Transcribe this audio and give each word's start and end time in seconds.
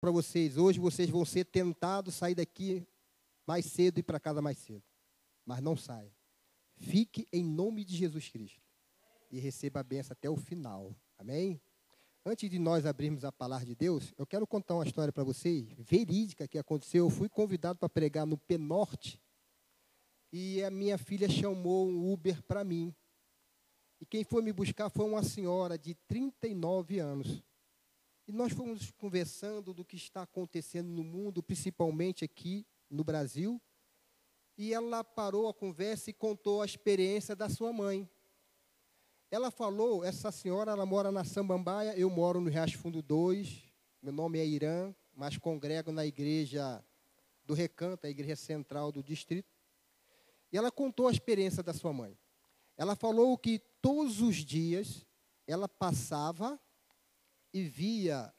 para 0.00 0.10
vocês, 0.10 0.56
hoje 0.56 0.80
vocês 0.80 1.10
vão 1.10 1.24
ser 1.24 1.44
tentados 1.44 2.14
sair 2.14 2.34
daqui 2.34 2.86
mais 3.46 3.66
cedo 3.66 3.98
e 3.98 4.02
para 4.02 4.18
casa 4.18 4.40
mais 4.40 4.58
cedo. 4.58 4.82
Mas 5.44 5.60
não 5.60 5.76
saia. 5.76 6.12
Fique 6.76 7.28
em 7.32 7.44
nome 7.44 7.84
de 7.84 7.94
Jesus 7.96 8.28
Cristo. 8.28 8.60
E 9.30 9.38
receba 9.38 9.80
a 9.80 9.82
benção 9.82 10.12
até 10.12 10.30
o 10.30 10.36
final. 10.36 10.96
Amém? 11.18 11.60
Antes 12.24 12.50
de 12.50 12.58
nós 12.58 12.86
abrirmos 12.86 13.24
a 13.24 13.32
palavra 13.32 13.66
de 13.66 13.74
Deus, 13.74 14.12
eu 14.16 14.26
quero 14.26 14.46
contar 14.46 14.74
uma 14.74 14.84
história 14.84 15.12
para 15.12 15.24
vocês, 15.24 15.68
verídica, 15.78 16.48
que 16.48 16.58
aconteceu. 16.58 17.04
Eu 17.04 17.10
fui 17.10 17.28
convidado 17.28 17.78
para 17.78 17.88
pregar 17.88 18.26
no 18.26 18.38
Penorte. 18.38 19.20
E 20.32 20.62
a 20.62 20.70
minha 20.70 20.96
filha 20.96 21.28
chamou 21.28 21.88
um 21.88 22.12
Uber 22.12 22.42
para 22.44 22.64
mim. 22.64 22.94
E 24.00 24.06
quem 24.06 24.24
foi 24.24 24.42
me 24.42 24.52
buscar 24.52 24.88
foi 24.88 25.04
uma 25.04 25.22
senhora 25.22 25.76
de 25.76 25.94
39 26.06 26.98
anos. 26.98 27.42
E 28.30 28.32
nós 28.32 28.52
fomos 28.52 28.92
conversando 28.92 29.74
do 29.74 29.84
que 29.84 29.96
está 29.96 30.22
acontecendo 30.22 30.86
no 30.86 31.02
mundo, 31.02 31.42
principalmente 31.42 32.24
aqui 32.24 32.64
no 32.88 33.02
Brasil. 33.02 33.60
E 34.56 34.72
ela 34.72 35.02
parou 35.02 35.48
a 35.48 35.52
conversa 35.52 36.10
e 36.10 36.12
contou 36.12 36.62
a 36.62 36.64
experiência 36.64 37.34
da 37.34 37.48
sua 37.48 37.72
mãe. 37.72 38.08
Ela 39.32 39.50
falou, 39.50 40.04
essa 40.04 40.30
senhora, 40.30 40.70
ela 40.70 40.86
mora 40.86 41.10
na 41.10 41.24
Sambambaia, 41.24 41.98
eu 41.98 42.08
moro 42.08 42.40
no 42.40 42.48
Riacho 42.48 42.78
Fundo 42.78 43.02
2, 43.02 43.64
meu 44.00 44.12
nome 44.12 44.38
é 44.38 44.46
Irã, 44.46 44.94
mas 45.12 45.36
congrego 45.36 45.90
na 45.90 46.06
igreja 46.06 46.80
do 47.44 47.52
Recanto, 47.52 48.06
a 48.06 48.10
igreja 48.10 48.36
central 48.36 48.92
do 48.92 49.02
distrito. 49.02 49.52
E 50.52 50.56
ela 50.56 50.70
contou 50.70 51.08
a 51.08 51.10
experiência 51.10 51.64
da 51.64 51.74
sua 51.74 51.92
mãe. 51.92 52.16
Ela 52.76 52.94
falou 52.94 53.36
que 53.36 53.58
todos 53.82 54.20
os 54.20 54.36
dias 54.36 55.04
ela 55.48 55.68
passava 55.68 56.60
e 57.52 57.62
via 57.62 58.32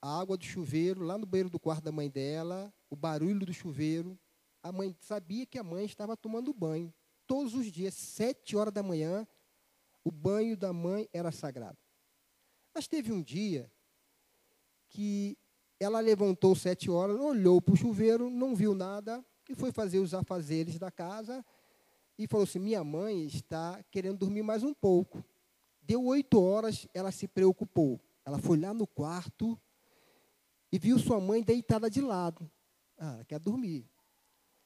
a 0.00 0.20
água 0.20 0.36
do 0.36 0.44
chuveiro 0.44 1.02
lá 1.02 1.18
no 1.18 1.26
banheiro 1.26 1.50
do 1.50 1.58
quarto 1.58 1.84
da 1.84 1.92
mãe 1.92 2.08
dela, 2.08 2.72
o 2.88 2.96
barulho 2.96 3.44
do 3.44 3.52
chuveiro. 3.52 4.18
A 4.62 4.72
mãe 4.72 4.94
sabia 5.00 5.46
que 5.46 5.58
a 5.58 5.62
mãe 5.62 5.84
estava 5.84 6.16
tomando 6.16 6.52
banho. 6.52 6.92
Todos 7.26 7.54
os 7.54 7.66
dias, 7.66 7.94
sete 7.94 8.56
horas 8.56 8.72
da 8.72 8.82
manhã, 8.82 9.26
o 10.04 10.10
banho 10.10 10.56
da 10.56 10.72
mãe 10.72 11.08
era 11.12 11.30
sagrado. 11.30 11.78
Mas 12.74 12.86
teve 12.86 13.12
um 13.12 13.22
dia 13.22 13.70
que 14.88 15.36
ela 15.78 16.00
levantou 16.00 16.54
sete 16.54 16.90
horas, 16.90 17.18
olhou 17.20 17.60
para 17.60 17.74
o 17.74 17.76
chuveiro, 17.76 18.30
não 18.30 18.54
viu 18.54 18.74
nada 18.74 19.24
e 19.48 19.54
foi 19.54 19.70
fazer 19.70 19.98
os 19.98 20.14
afazeres 20.14 20.78
da 20.78 20.90
casa 20.90 21.44
e 22.18 22.26
falou 22.26 22.44
assim: 22.44 22.58
Minha 22.58 22.82
mãe 22.82 23.26
está 23.26 23.82
querendo 23.90 24.18
dormir 24.18 24.42
mais 24.42 24.62
um 24.62 24.74
pouco. 24.74 25.24
Deu 25.82 26.04
oito 26.04 26.40
horas, 26.42 26.86
ela 26.92 27.10
se 27.10 27.26
preocupou. 27.26 28.00
Ela 28.28 28.38
foi 28.38 28.60
lá 28.60 28.74
no 28.74 28.86
quarto 28.86 29.58
e 30.70 30.78
viu 30.78 30.98
sua 30.98 31.18
mãe 31.18 31.42
deitada 31.42 31.88
de 31.88 32.02
lado. 32.02 32.50
Ah, 32.98 33.14
ela 33.14 33.24
quer 33.24 33.38
dormir. 33.38 33.88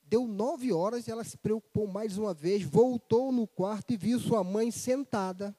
Deu 0.02 0.26
nove 0.26 0.72
horas, 0.72 1.06
ela 1.06 1.22
se 1.22 1.38
preocupou 1.38 1.86
mais 1.86 2.18
uma 2.18 2.34
vez, 2.34 2.64
voltou 2.64 3.30
no 3.30 3.46
quarto 3.46 3.92
e 3.92 3.96
viu 3.96 4.18
sua 4.18 4.42
mãe 4.42 4.72
sentada. 4.72 5.56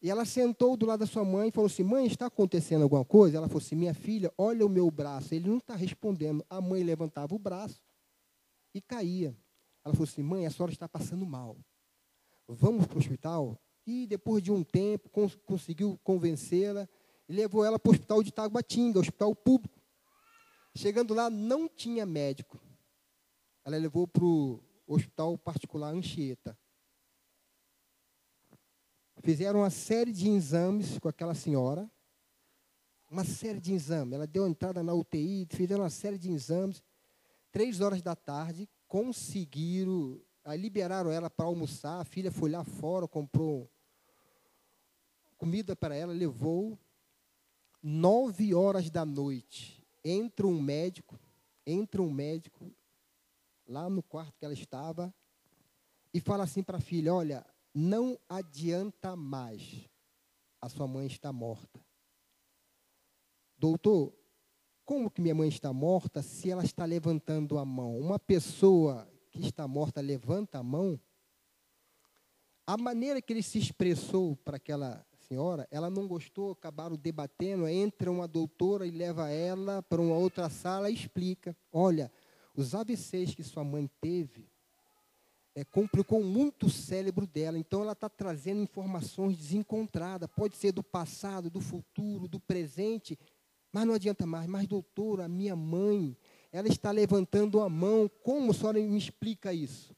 E 0.00 0.08
ela 0.08 0.24
sentou 0.24 0.76
do 0.76 0.86
lado 0.86 1.00
da 1.00 1.06
sua 1.06 1.24
mãe 1.24 1.48
e 1.48 1.50
falou 1.50 1.66
assim: 1.66 1.82
Mãe, 1.82 2.06
está 2.06 2.26
acontecendo 2.26 2.82
alguma 2.82 3.04
coisa? 3.04 3.36
Ela 3.36 3.48
falou 3.48 3.60
assim: 3.60 3.74
Minha 3.74 3.94
filha, 3.94 4.32
olha 4.38 4.64
o 4.64 4.68
meu 4.68 4.88
braço. 4.88 5.34
Ele 5.34 5.48
não 5.48 5.58
está 5.58 5.74
respondendo. 5.74 6.46
A 6.48 6.60
mãe 6.60 6.84
levantava 6.84 7.34
o 7.34 7.38
braço 7.38 7.82
e 8.72 8.80
caía. 8.80 9.36
Ela 9.84 9.92
falou 9.92 10.08
assim: 10.08 10.22
Mãe, 10.22 10.46
a 10.46 10.50
senhora 10.52 10.72
está 10.72 10.88
passando 10.88 11.26
mal. 11.26 11.56
Vamos 12.46 12.86
para 12.86 12.94
o 12.94 13.00
hospital? 13.00 13.60
E 13.86 14.06
depois 14.06 14.42
de 14.42 14.52
um 14.52 14.62
tempo, 14.62 15.08
cons 15.10 15.34
conseguiu 15.44 15.98
convencê-la 16.04 16.88
e 17.28 17.32
levou 17.32 17.64
ela 17.64 17.78
para 17.78 17.90
o 17.90 17.92
hospital 17.92 18.22
de 18.22 18.32
Taguatinga, 18.32 18.98
hospital 18.98 19.34
público. 19.34 19.80
Chegando 20.74 21.14
lá, 21.14 21.28
não 21.28 21.68
tinha 21.68 22.06
médico. 22.06 22.60
Ela 23.64 23.76
levou 23.76 24.06
para 24.06 24.24
o 24.24 24.62
hospital 24.86 25.36
particular 25.36 25.92
Anchieta. 25.92 26.56
Fizeram 29.22 29.60
uma 29.60 29.70
série 29.70 30.12
de 30.12 30.28
exames 30.28 30.98
com 30.98 31.08
aquela 31.08 31.34
senhora. 31.34 31.90
Uma 33.10 33.24
série 33.24 33.60
de 33.60 33.72
exames. 33.72 34.14
Ela 34.14 34.26
deu 34.26 34.46
entrada 34.46 34.82
na 34.82 34.94
UTI, 34.94 35.46
fizeram 35.50 35.82
uma 35.84 35.90
série 35.90 36.18
de 36.18 36.30
exames. 36.30 36.82
Três 37.50 37.80
horas 37.80 38.00
da 38.00 38.16
tarde, 38.16 38.68
conseguiram 38.88 40.20
liberaram 40.56 41.10
ela 41.10 41.30
para 41.30 41.46
almoçar, 41.46 42.00
a 42.00 42.04
filha 42.04 42.32
foi 42.32 42.50
lá 42.50 42.64
fora, 42.64 43.06
comprou 43.06 43.70
comida 45.42 45.74
para 45.74 45.96
ela, 45.96 46.12
levou. 46.12 46.78
Nove 47.82 48.54
horas 48.54 48.88
da 48.88 49.04
noite, 49.04 49.84
entra 50.04 50.46
um 50.46 50.62
médico, 50.62 51.18
entra 51.66 52.00
um 52.00 52.12
médico 52.12 52.72
lá 53.66 53.90
no 53.90 54.04
quarto 54.04 54.38
que 54.38 54.44
ela 54.44 54.54
estava 54.54 55.12
e 56.14 56.20
fala 56.20 56.44
assim 56.44 56.62
para 56.62 56.78
a 56.78 56.80
filha: 56.80 57.12
Olha, 57.12 57.44
não 57.74 58.16
adianta 58.28 59.16
mais, 59.16 59.90
a 60.60 60.68
sua 60.68 60.86
mãe 60.86 61.08
está 61.08 61.32
morta. 61.32 61.84
Doutor, 63.58 64.14
como 64.84 65.10
que 65.10 65.20
minha 65.20 65.34
mãe 65.34 65.48
está 65.48 65.72
morta 65.72 66.22
se 66.22 66.52
ela 66.52 66.64
está 66.64 66.84
levantando 66.84 67.58
a 67.58 67.64
mão? 67.64 67.98
Uma 67.98 68.16
pessoa 68.16 69.12
que 69.28 69.40
está 69.40 69.66
morta 69.66 70.00
levanta 70.00 70.60
a 70.60 70.62
mão, 70.62 71.00
a 72.64 72.76
maneira 72.76 73.20
que 73.20 73.32
ele 73.32 73.42
se 73.42 73.58
expressou 73.58 74.36
para 74.36 74.56
aquela 74.56 75.04
senhora, 75.32 75.66
ela 75.70 75.88
não 75.88 76.06
gostou, 76.06 76.52
acabaram 76.52 76.94
debatendo, 76.94 77.66
entra 77.66 78.12
uma 78.12 78.28
doutora 78.28 78.86
e 78.86 78.90
leva 78.90 79.30
ela 79.30 79.82
para 79.82 79.98
uma 79.98 80.14
outra 80.14 80.50
sala 80.50 80.90
e 80.90 80.94
explica, 80.94 81.56
olha, 81.72 82.12
os 82.54 82.74
AVCs 82.74 83.34
que 83.34 83.42
sua 83.42 83.64
mãe 83.64 83.88
teve, 83.98 84.46
é, 85.54 85.64
complicou 85.64 86.22
muito 86.22 86.66
o 86.66 86.70
cérebro 86.70 87.26
dela, 87.26 87.58
então 87.58 87.80
ela 87.80 87.92
está 87.92 88.10
trazendo 88.10 88.60
informações 88.60 89.38
desencontradas, 89.38 90.28
pode 90.36 90.54
ser 90.54 90.70
do 90.70 90.82
passado, 90.82 91.48
do 91.48 91.62
futuro, 91.62 92.28
do 92.28 92.38
presente, 92.38 93.18
mas 93.72 93.86
não 93.86 93.94
adianta 93.94 94.26
mais, 94.26 94.46
mas 94.46 94.66
doutora, 94.66 95.24
a 95.24 95.28
minha 95.28 95.56
mãe, 95.56 96.14
ela 96.52 96.68
está 96.68 96.90
levantando 96.90 97.62
a 97.62 97.70
mão. 97.70 98.06
Como 98.22 98.50
a 98.50 98.54
senhora 98.54 98.78
me 98.78 98.98
explica 98.98 99.54
isso? 99.54 99.96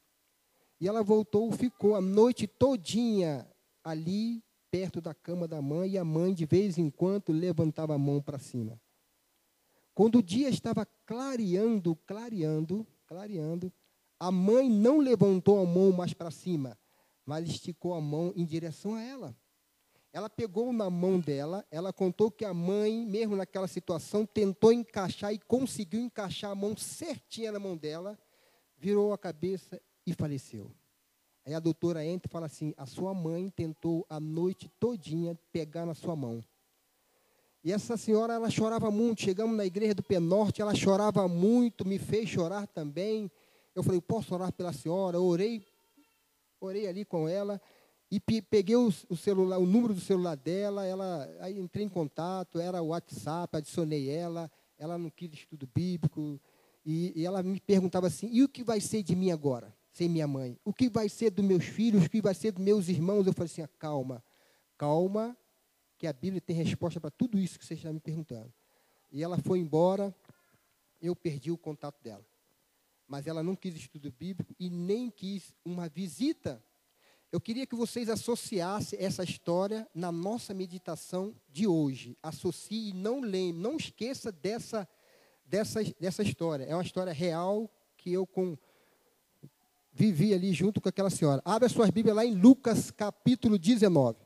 E 0.79 0.87
ela 0.87 1.03
voltou, 1.03 1.51
ficou 1.51 1.93
a 1.93 1.99
noite 1.99 2.47
todinha 2.47 3.45
ali, 3.83 4.44
perto 4.75 4.99
da 4.99 5.13
cama 5.13 5.47
da 5.47 5.61
mãe, 5.61 5.91
e 5.91 5.97
a 5.97 6.03
mãe, 6.03 6.33
de 6.33 6.45
vez 6.45 6.77
em 6.77 6.89
quando, 6.89 7.31
levantava 7.31 7.95
a 7.95 7.97
mão 7.97 8.21
para 8.21 8.37
cima. 8.37 8.77
Quando 9.93 10.17
o 10.17 10.21
dia 10.21 10.49
estava 10.49 10.85
clareando, 11.05 11.95
clareando, 12.05 12.85
clareando, 13.07 13.71
a 14.19 14.29
mãe 14.29 14.69
não 14.69 14.97
levantou 14.97 15.61
a 15.61 15.65
mão 15.65 15.93
mais 15.93 16.13
para 16.13 16.29
cima, 16.29 16.77
mas 17.25 17.47
esticou 17.47 17.93
a 17.93 18.01
mão 18.01 18.33
em 18.35 18.43
direção 18.43 18.95
a 18.95 19.01
ela. 19.01 19.33
Ela 20.11 20.29
pegou 20.29 20.73
na 20.73 20.89
mão 20.89 21.21
dela, 21.21 21.65
ela 21.71 21.93
contou 21.93 22.29
que 22.29 22.43
a 22.43 22.53
mãe, 22.53 23.05
mesmo 23.05 23.37
naquela 23.37 23.69
situação, 23.69 24.25
tentou 24.25 24.73
encaixar 24.73 25.33
e 25.33 25.39
conseguiu 25.39 26.01
encaixar 26.01 26.51
a 26.51 26.55
mão 26.55 26.75
certinha 26.75 27.53
na 27.53 27.59
mão 27.59 27.77
dela, 27.77 28.19
virou 28.77 29.13
a 29.13 29.17
cabeça 29.17 29.81
e 30.05 30.13
faleceu. 30.13 30.69
Aí 31.45 31.53
a 31.53 31.59
doutora 31.59 32.03
entra 32.03 32.27
e 32.27 32.31
fala 32.31 32.47
assim: 32.47 32.73
a 32.75 32.85
sua 32.85 33.13
mãe 33.13 33.49
tentou 33.49 34.05
a 34.09 34.19
noite 34.19 34.67
todinha 34.79 35.37
pegar 35.51 35.85
na 35.85 35.93
sua 35.93 36.15
mão. 36.15 36.43
E 37.63 37.71
essa 37.71 37.97
senhora, 37.97 38.33
ela 38.33 38.49
chorava 38.49 38.89
muito. 38.89 39.21
Chegamos 39.21 39.55
na 39.55 39.65
igreja 39.65 39.93
do 39.93 40.03
Penorte, 40.03 40.61
ela 40.61 40.73
chorava 40.73 41.27
muito, 41.27 41.85
me 41.85 41.99
fez 41.99 42.29
chorar 42.29 42.65
também. 42.67 43.31
Eu 43.75 43.83
falei: 43.83 44.01
posso 44.01 44.33
orar 44.33 44.51
pela 44.51 44.73
senhora? 44.73 45.17
Eu 45.17 45.23
orei, 45.23 45.65
orei 46.59 46.87
ali 46.87 47.05
com 47.05 47.27
ela. 47.29 47.61
E 48.09 48.19
peguei 48.19 48.75
o, 48.75 48.87
o, 49.09 49.17
celular, 49.17 49.57
o 49.57 49.65
número 49.65 49.93
do 49.93 49.99
celular 49.99 50.35
dela, 50.35 50.85
ela, 50.85 51.27
aí 51.39 51.59
entrei 51.59 51.85
em 51.85 51.89
contato, 51.89 52.59
era 52.59 52.81
o 52.81 52.87
WhatsApp, 52.87 53.57
adicionei 53.57 54.09
ela, 54.09 54.49
ela 54.77 54.97
não 54.97 55.09
quis 55.09 55.33
estudo 55.33 55.67
bíblico, 55.73 56.39
e, 56.85 57.11
e, 57.15 57.25
ela 57.25 57.41
me 57.41 57.59
perguntava 57.59 58.07
assim, 58.07 58.29
e 58.31 58.43
o 58.43 58.47
que 58.47 58.63
vai 58.63 58.79
ser 58.79 59.01
de 59.01 59.15
mim 59.15 59.31
agora, 59.31 59.74
sem 59.95 60.09
minha 60.09 60.27
mãe? 60.27 60.59
O 60.63 60.73
que 60.73 60.89
vai 60.89 61.09
ser 61.09 61.31
dos 61.31 61.43
meus 61.43 61.65
filhos? 61.65 62.05
O 62.05 62.09
que 62.09 62.21
vai 62.21 62.33
ser 62.33 62.51
dos 62.51 62.63
meus 62.63 62.87
irmãos? 62.89 63.25
Eu 63.25 63.33
falei 63.33 63.45
assim, 63.45 63.61
ah, 63.61 63.69
calma, 63.79 64.23
calma, 64.77 65.37
que 65.97 66.05
a 66.05 66.13
Bíblia 66.13 66.41
tem 66.41 66.55
resposta 66.55 66.99
para 66.99 67.09
tudo 67.09 67.39
isso 67.39 67.57
que 67.57 67.65
você 67.65 67.73
está 67.73 67.91
me 67.91 67.99
perguntando. 67.99 68.53
E 69.11 69.23
ela 69.23 69.37
foi 69.37 69.59
embora, 69.59 70.13
eu 71.01 71.15
perdi 71.15 71.51
o 71.51 71.57
contato 71.57 72.01
dela. 72.03 72.25
Mas 73.07 73.27
ela 73.27 73.41
não 73.41 73.55
quis 73.55 73.75
estudo 73.75 74.11
bíblico 74.11 74.53
e 74.59 74.69
nem 74.69 75.09
quis 75.09 75.55
uma 75.63 75.87
visita 75.87 76.61
eu 77.35 77.41
queria 77.41 77.67
que 77.67 77.75
vocês 77.75 78.07
associassem 78.07 78.97
essa 78.97 79.21
história 79.21 79.85
na 79.93 80.09
nossa 80.09 80.53
meditação 80.53 81.35
de 81.49 81.67
hoje. 81.67 82.17
Associe 82.23 82.91
e 82.91 82.93
não 82.93 83.19
lembre, 83.19 83.61
não 83.61 83.75
esqueça 83.75 84.31
dessa, 84.31 84.87
dessa, 85.45 85.83
dessa 85.99 86.23
história. 86.23 86.63
É 86.63 86.73
uma 86.73 86.81
história 86.81 87.11
real 87.11 87.69
que 87.97 88.13
eu 88.13 88.25
com, 88.25 88.57
vivi 89.95 90.33
ali 90.33 90.51
junto 90.51 90.81
com 90.81 90.89
aquela 90.89 91.09
senhora. 91.09 91.41
Abra 91.45 91.69
suas 91.69 91.89
Bíblias 91.89 92.17
lá 92.17 92.25
em 92.25 92.35
Lucas 92.35 92.91
capítulo 92.91 93.57
19. 93.57 94.19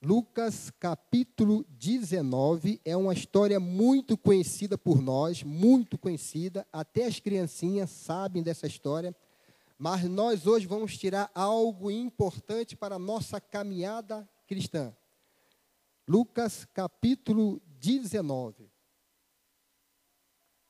Lucas 0.00 0.70
capítulo 0.78 1.66
19 1.68 2.80
é 2.84 2.96
uma 2.96 3.12
história 3.12 3.58
muito 3.58 4.16
conhecida 4.16 4.78
por 4.78 5.02
nós, 5.02 5.42
muito 5.42 5.98
conhecida, 5.98 6.66
até 6.72 7.04
as 7.04 7.18
criancinhas 7.18 7.90
sabem 7.90 8.42
dessa 8.42 8.66
história, 8.66 9.14
mas 9.76 10.04
nós 10.04 10.46
hoje 10.46 10.66
vamos 10.66 10.96
tirar 10.96 11.30
algo 11.34 11.90
importante 11.90 12.76
para 12.76 12.94
a 12.94 13.00
nossa 13.00 13.40
caminhada 13.40 14.26
cristã. 14.46 14.94
Lucas 16.08 16.64
capítulo 16.72 17.60
19. 17.78 18.69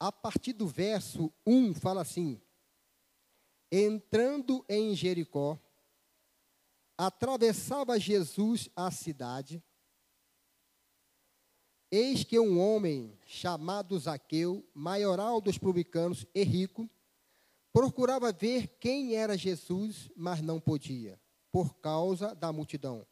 A 0.00 0.10
partir 0.10 0.54
do 0.54 0.66
verso 0.66 1.30
1 1.46 1.74
fala 1.74 2.00
assim: 2.00 2.40
Entrando 3.70 4.64
em 4.66 4.96
Jericó, 4.96 5.58
atravessava 6.96 8.00
Jesus 8.00 8.70
a 8.74 8.90
cidade. 8.90 9.62
Eis 11.90 12.24
que 12.24 12.38
um 12.38 12.58
homem 12.58 13.18
chamado 13.26 13.98
Zaqueu, 13.98 14.66
maioral 14.72 15.38
dos 15.38 15.58
publicanos 15.58 16.24
e 16.34 16.42
rico, 16.44 16.88
procurava 17.70 18.32
ver 18.32 18.68
quem 18.78 19.16
era 19.16 19.36
Jesus, 19.36 20.10
mas 20.16 20.40
não 20.40 20.58
podia, 20.58 21.20
por 21.52 21.74
causa 21.76 22.34
da 22.34 22.50
multidão, 22.52 23.06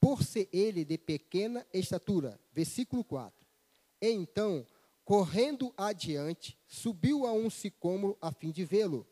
por 0.00 0.22
ser 0.22 0.48
ele 0.52 0.86
de 0.86 0.96
pequena 0.96 1.66
estatura. 1.72 2.40
Versículo 2.52 3.04
4. 3.04 3.46
Então, 4.00 4.66
correndo 5.10 5.74
adiante, 5.76 6.56
subiu 6.68 7.26
a 7.26 7.32
um 7.32 7.50
sicômoro 7.50 8.16
a 8.20 8.30
fim 8.30 8.52
de 8.52 8.64
vê-lo, 8.64 9.04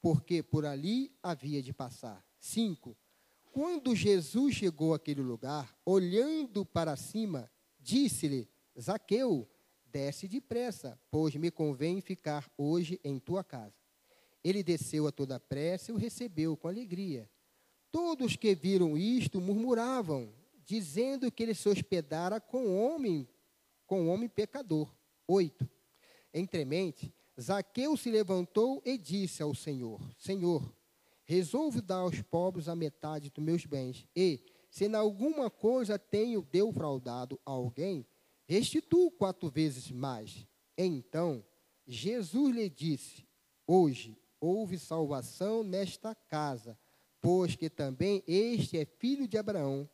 porque 0.00 0.44
por 0.44 0.64
ali 0.64 1.12
havia 1.20 1.60
de 1.60 1.72
passar. 1.72 2.24
5. 2.38 2.96
Quando 3.50 3.96
Jesus 3.96 4.54
chegou 4.54 4.94
àquele 4.94 5.22
lugar, 5.22 5.76
olhando 5.84 6.64
para 6.64 6.94
cima, 6.94 7.50
disse-lhe: 7.80 8.48
Zaqueu, 8.80 9.50
desce 9.86 10.28
depressa, 10.28 10.96
pois 11.10 11.34
me 11.34 11.50
convém 11.50 12.00
ficar 12.00 12.48
hoje 12.56 13.00
em 13.02 13.18
tua 13.18 13.42
casa. 13.42 13.74
Ele 14.44 14.62
desceu 14.62 15.08
a 15.08 15.10
toda 15.10 15.40
pressa 15.40 15.90
e 15.90 15.94
o 15.96 15.98
recebeu 15.98 16.56
com 16.56 16.68
alegria. 16.68 17.28
Todos 17.90 18.36
que 18.36 18.54
viram 18.54 18.96
isto 18.96 19.40
murmuravam, 19.40 20.32
dizendo 20.64 21.28
que 21.28 21.42
ele 21.42 21.54
se 21.54 21.68
hospedara 21.68 22.40
com 22.40 22.72
homem, 22.72 23.28
com 23.84 24.06
homem 24.06 24.28
pecador. 24.28 24.88
8. 25.30 25.68
Entremente, 26.34 27.14
Zaqueu 27.40 27.96
se 27.96 28.10
levantou 28.10 28.82
e 28.84 28.98
disse 28.98 29.42
ao 29.42 29.54
Senhor: 29.54 30.00
Senhor, 30.18 30.74
resolvo 31.24 31.80
dar 31.80 31.98
aos 31.98 32.20
pobres 32.22 32.68
a 32.68 32.74
metade 32.74 33.30
dos 33.30 33.44
meus 33.44 33.64
bens, 33.64 34.06
e, 34.14 34.42
se 34.70 34.86
em 34.86 34.94
alguma 34.94 35.48
coisa 35.48 35.98
tenho 35.98 36.42
defraudado 36.42 37.40
alguém, 37.44 38.04
restituo 38.44 39.10
quatro 39.12 39.48
vezes 39.48 39.90
mais. 39.92 40.46
Então, 40.76 41.44
Jesus 41.86 42.54
lhe 42.54 42.68
disse: 42.68 43.24
Hoje 43.66 44.18
houve 44.40 44.78
salvação 44.78 45.62
nesta 45.62 46.12
casa, 46.12 46.76
pois 47.20 47.54
que 47.54 47.70
também 47.70 48.24
este 48.26 48.76
é 48.78 48.84
filho 48.84 49.28
de 49.28 49.38
Abraão, 49.38 49.88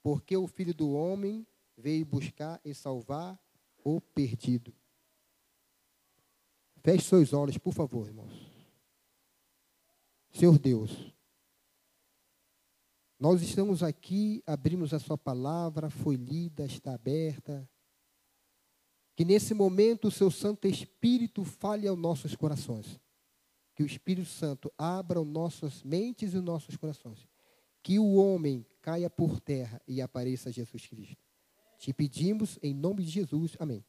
porque 0.00 0.36
o 0.36 0.46
filho 0.46 0.74
do 0.74 0.92
homem 0.92 1.44
veio 1.76 2.04
buscar 2.04 2.60
e 2.64 2.72
salvar 2.72 3.38
o 3.84 4.00
perdido. 4.00 4.74
Feche 6.82 7.04
seus 7.04 7.32
olhos, 7.32 7.58
por 7.58 7.74
favor, 7.74 8.06
irmãos. 8.06 8.50
Senhor 10.32 10.58
Deus, 10.58 11.12
nós 13.18 13.42
estamos 13.42 13.82
aqui, 13.82 14.42
abrimos 14.46 14.94
a 14.94 14.98
Sua 14.98 15.18
palavra, 15.18 15.90
foi 15.90 16.16
lida, 16.16 16.64
está 16.64 16.94
aberta. 16.94 17.68
Que 19.14 19.26
nesse 19.26 19.52
momento 19.52 20.08
o 20.08 20.10
Seu 20.10 20.30
Santo 20.30 20.66
Espírito 20.66 21.44
fale 21.44 21.86
aos 21.86 21.98
nossos 21.98 22.34
corações. 22.34 22.98
Que 23.74 23.82
o 23.82 23.86
Espírito 23.86 24.28
Santo 24.28 24.72
abra 24.78 25.22
nossas 25.22 25.82
mentes 25.82 26.32
e 26.32 26.38
os 26.38 26.42
nossos 26.42 26.76
corações. 26.76 27.28
Que 27.82 27.98
o 27.98 28.14
homem 28.14 28.64
caia 28.80 29.10
por 29.10 29.38
terra 29.38 29.82
e 29.86 30.00
apareça 30.00 30.50
Jesus 30.50 30.86
Cristo. 30.86 31.29
Te 31.80 31.94
pedimos 31.94 32.58
em 32.62 32.74
nome 32.74 33.02
de 33.02 33.10
Jesus. 33.10 33.56
Amém. 33.58 33.82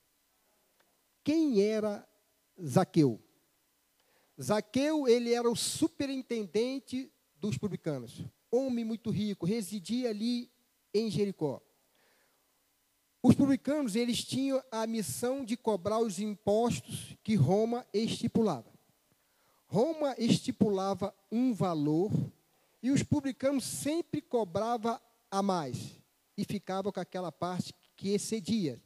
Quem 1.25 1.61
era 1.61 2.07
Zaqueu? 2.65 3.21
Zaqueu, 4.41 5.09
ele 5.09 5.33
era 5.33 5.51
o 5.51 5.57
superintendente 5.57 7.11
dos 7.35 7.57
publicanos. 7.57 8.23
Homem 8.49 8.85
muito 8.85 9.09
rico, 9.11 9.45
residia 9.45 10.09
ali 10.09 10.49
em 10.93 11.11
Jericó. 11.11 11.61
Os 13.21 13.35
publicanos, 13.35 13.93
eles 13.97 14.23
tinham 14.23 14.63
a 14.71 14.87
missão 14.87 15.43
de 15.43 15.57
cobrar 15.57 15.99
os 15.99 16.17
impostos 16.17 17.17
que 17.21 17.35
Roma 17.35 17.85
estipulava. 17.93 18.71
Roma 19.67 20.15
estipulava 20.17 21.13
um 21.29 21.53
valor 21.53 22.09
e 22.81 22.89
os 22.89 23.03
publicanos 23.03 23.65
sempre 23.65 24.21
cobravam 24.21 24.97
a 25.29 25.43
mais 25.43 26.01
e 26.37 26.45
ficava 26.45 26.91
com 26.91 26.99
aquela 26.99 27.31
parte 27.31 27.73
que 28.01 28.13
excedia. 28.13 28.81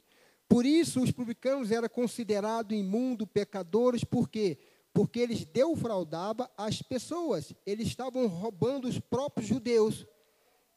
Por 0.47 0.65
isso, 0.65 1.01
os 1.01 1.11
publicanos 1.11 1.71
eram 1.71 1.87
considerados 1.87 2.77
imundo, 2.77 3.25
pecadores, 3.25 4.03
por 4.03 4.29
quê? 4.29 4.59
porque 4.95 5.19
eles 5.19 5.43
defraudavam 5.43 6.47
as 6.57 6.81
pessoas, 6.81 7.53
eles 7.65 7.87
estavam 7.89 8.27
roubando 8.27 8.87
os 8.87 8.97
próprios 8.97 9.45
judeus. 9.45 10.07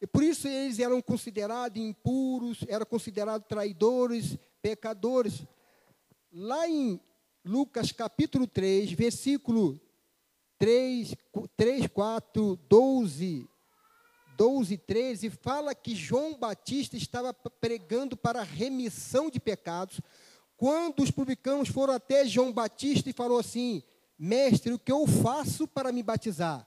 E 0.01 0.05
por 0.05 0.21
isso 0.21 0.45
eles 0.45 0.77
eram 0.77 1.01
considerados 1.01 1.81
impuros, 1.81 2.65
eram 2.67 2.85
considerados 2.85 3.47
traidores, 3.47 4.37
pecadores. 4.61 5.47
Lá 6.33 6.67
em 6.67 6.99
Lucas 7.45 7.93
capítulo 7.93 8.45
3, 8.45 8.91
versículo 8.91 9.79
3, 10.57 11.15
3 11.55 11.87
4, 11.87 12.59
12, 12.67 13.49
12 14.39 14.77
13, 14.77 15.29
fala 15.29 15.75
que 15.75 15.93
João 15.93 16.33
Batista 16.33 16.95
estava 16.95 17.33
pregando 17.33 18.15
para 18.15 18.41
remissão 18.41 19.29
de 19.29 19.37
pecados, 19.37 19.99
quando 20.55 21.03
os 21.03 21.11
publicanos 21.11 21.67
foram 21.67 21.93
até 21.93 22.25
João 22.25 22.53
Batista 22.53 23.09
e 23.09 23.13
falou 23.13 23.37
assim: 23.37 23.83
Mestre, 24.17 24.71
o 24.71 24.79
que 24.79 24.93
eu 24.93 25.05
faço 25.05 25.67
para 25.67 25.91
me 25.91 26.01
batizar? 26.01 26.65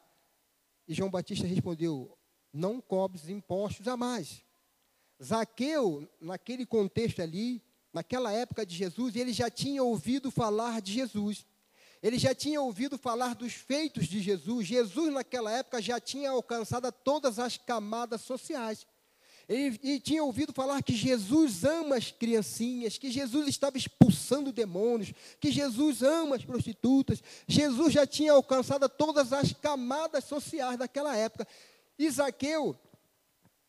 E 0.87 0.93
João 0.93 1.11
Batista 1.11 1.47
respondeu: 1.47 2.15
Não 2.53 2.79
cobres 2.79 3.31
impostos 3.31 3.89
a 3.89 3.97
mais. 3.97 4.45
Zaqueu, 5.23 6.07
naquele 6.21 6.67
contexto 6.67 7.23
ali, 7.23 7.63
naquela 7.91 8.33
época 8.33 8.67
de 8.67 8.77
Jesus, 8.77 9.17
ele 9.17 9.33
já 9.33 9.49
tinha 9.49 9.83
ouvido 9.83 10.31
falar 10.31 10.83
de 10.83 10.93
Jesus. 10.93 11.47
Ele 12.03 12.19
já 12.19 12.35
tinha 12.35 12.61
ouvido 12.61 12.99
falar 12.99 13.35
dos 13.35 13.53
feitos 13.53 14.07
de 14.07 14.21
Jesus. 14.21 14.67
Jesus, 14.67 15.13
naquela 15.13 15.53
época, 15.53 15.81
já 15.81 16.01
tinha 16.01 16.31
alcançado 16.31 16.91
todas 16.91 17.39
as 17.39 17.57
camadas 17.57 18.23
sociais. 18.23 18.87
Ele, 19.49 19.79
ele, 19.83 20.01
tinha 20.01 20.23
ouvido 20.23 20.53
falar 20.53 20.83
que 20.83 20.95
Jesus 20.95 21.65
ama 21.65 21.97
as 21.97 22.11
criancinhas, 22.11 22.99
que 22.99 23.11
Jesus 23.11 23.49
estava 23.49 23.77
expulsando 23.77 24.53
demônios, 24.53 25.13
que 25.41 25.53
Jesus 25.53 26.03
ama 26.03 26.37
as 26.37 26.45
prostitutas. 26.45 27.23
Jesus 27.47 27.93
já 27.93 28.07
tinha 28.07 28.33
alcançado 28.33 28.89
todas 28.89 29.33
as 29.33 29.53
camadas 29.53 30.25
sociais 30.25 30.79
daquela 30.79 31.17
época. 31.17 31.47
Isaqueu, 31.99 32.77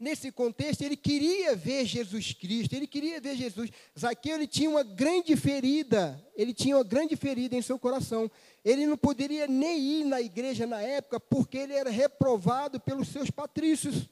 nesse 0.04 0.32
contexto, 0.32 0.82
ele 0.82 0.98
queria 0.98 1.56
ver 1.56 1.86
Jesus 1.86 2.34
Cristo, 2.34 2.74
ele 2.74 2.86
queria 2.86 3.22
ver 3.22 3.36
Jesus. 3.36 3.72
Zaqueu, 3.98 4.36
ele 4.36 4.46
tinha 4.46 4.70
uma 4.70 4.84
grande 4.84 5.36
ferida, 5.36 6.22
ele 6.36 6.54
tinha 6.54 6.76
uma 6.76 6.84
grande 6.84 7.16
ferida 7.16 7.56
em 7.56 7.62
seu 7.62 7.80
coração. 7.80 8.30
Ele 8.64 8.86
não 8.86 8.98
poderia 8.98 9.48
nem 9.48 9.80
ir 9.80 10.04
na 10.04 10.22
igreja 10.22 10.68
na 10.68 10.82
época, 10.82 11.20
porque 11.20 11.58
ele 11.58 11.74
era 11.74 11.90
reprovado 11.90 12.80
pelos 12.80 13.08
seus 13.08 13.32
patrícios 13.32 14.10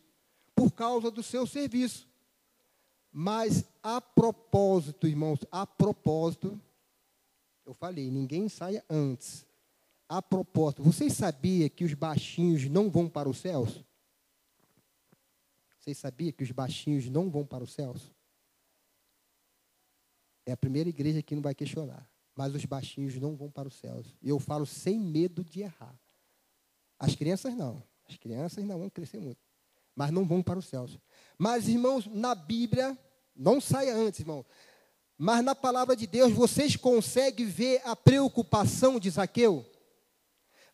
por 0.56 0.72
causa 0.72 1.12
do 1.12 1.22
seu 1.22 1.46
serviço. 1.46 2.08
Mas 3.12 3.66
a 3.84 4.00
propósito, 4.00 5.08
irmãos, 5.08 5.40
a 5.52 5.68
propósito, 5.68 6.60
eu 7.66 7.74
falei, 7.74 8.10
ninguém 8.10 8.48
saia 8.48 8.84
antes. 8.90 9.46
A 10.08 10.22
propósito, 10.22 10.84
vocês 10.84 11.14
sabiam 11.14 11.70
que 11.70 11.84
os 11.84 11.94
baixinhos 11.94 12.70
não 12.70 12.90
vão 12.90 13.10
para 13.10 13.30
os 13.30 13.38
céus? 13.38 13.84
Vocês 15.82 15.98
sabiam 15.98 16.32
que 16.32 16.44
os 16.44 16.52
baixinhos 16.52 17.10
não 17.10 17.30
vão 17.30 17.46
para 17.46 17.64
os 17.64 17.74
céus? 17.74 18.14
É 20.46 20.54
a 20.54 20.58
primeira 20.58 20.88
igreja 20.88 21.22
que 21.22 21.36
não 21.36 21.42
vai 21.42 21.54
questionar. 21.54 22.10
Mas 22.34 22.56
os 22.56 22.64
baixinhos 22.64 23.18
não 23.18 23.36
vão 23.36 23.52
para 23.52 23.68
os 23.68 23.76
céus. 23.76 24.16
E 24.22 24.30
eu 24.30 24.40
falo 24.40 24.66
sem 24.66 24.98
medo 24.98 25.44
de 25.44 25.62
errar. 25.62 26.00
As 26.98 27.16
crianças 27.16 27.54
não. 27.56 27.84
As 28.08 28.16
crianças 28.16 28.64
não 28.64 28.80
vão 28.80 28.90
crescer 28.90 29.20
muito 29.20 29.52
mas 29.96 30.12
não 30.12 30.26
vão 30.26 30.42
para 30.42 30.60
os 30.60 30.66
céus. 30.66 30.98
Mas, 31.38 31.68
irmãos, 31.68 32.08
na 32.08 32.34
Bíblia, 32.34 32.98
não 33.36 33.60
saia 33.60 33.96
antes, 33.96 34.22
irmão. 34.22 34.46
Mas 35.18 35.44
na 35.44 35.54
palavra 35.54 35.96
de 35.96 36.08
Deus, 36.08 36.32
vocês 36.32 36.76
conseguem 36.76 37.46
ver 37.46 37.82
a 37.86 37.96
preocupação 37.96 39.00
de 39.00 39.10
Zaqueu? 39.10 39.66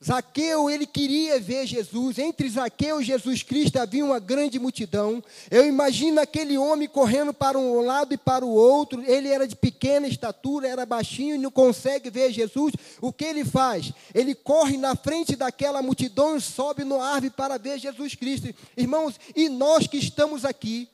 Zaqueu, 0.03 0.69
ele 0.69 0.85
queria 0.85 1.39
ver 1.39 1.65
Jesus. 1.65 2.19
Entre 2.19 2.47
Zaqueu 2.47 3.01
e 3.01 3.03
Jesus 3.03 3.41
Cristo 3.41 3.77
havia 3.77 4.05
uma 4.05 4.19
grande 4.19 4.59
multidão. 4.59 5.23
Eu 5.49 5.67
imagino 5.67 6.21
aquele 6.21 6.55
homem 6.55 6.87
correndo 6.87 7.33
para 7.33 7.57
um 7.57 7.81
lado 7.81 8.13
e 8.13 8.17
para 8.17 8.45
o 8.45 8.49
outro. 8.49 9.01
Ele 9.03 9.27
era 9.27 9.47
de 9.47 9.55
pequena 9.55 10.07
estatura, 10.07 10.67
era 10.67 10.85
baixinho 10.85 11.33
e 11.33 11.39
não 11.39 11.49
consegue 11.49 12.11
ver 12.11 12.31
Jesus. 12.31 12.73
O 13.01 13.11
que 13.11 13.25
ele 13.25 13.43
faz? 13.43 13.91
Ele 14.13 14.35
corre 14.35 14.77
na 14.77 14.95
frente 14.95 15.35
daquela 15.35 15.81
multidão 15.81 16.37
e 16.37 16.41
sobe 16.41 16.83
no 16.83 17.01
árvore 17.01 17.31
para 17.31 17.57
ver 17.57 17.79
Jesus 17.79 18.13
Cristo. 18.13 18.53
Irmãos, 18.77 19.19
e 19.35 19.49
nós 19.49 19.87
que 19.87 19.97
estamos 19.97 20.45
aqui, 20.45 20.87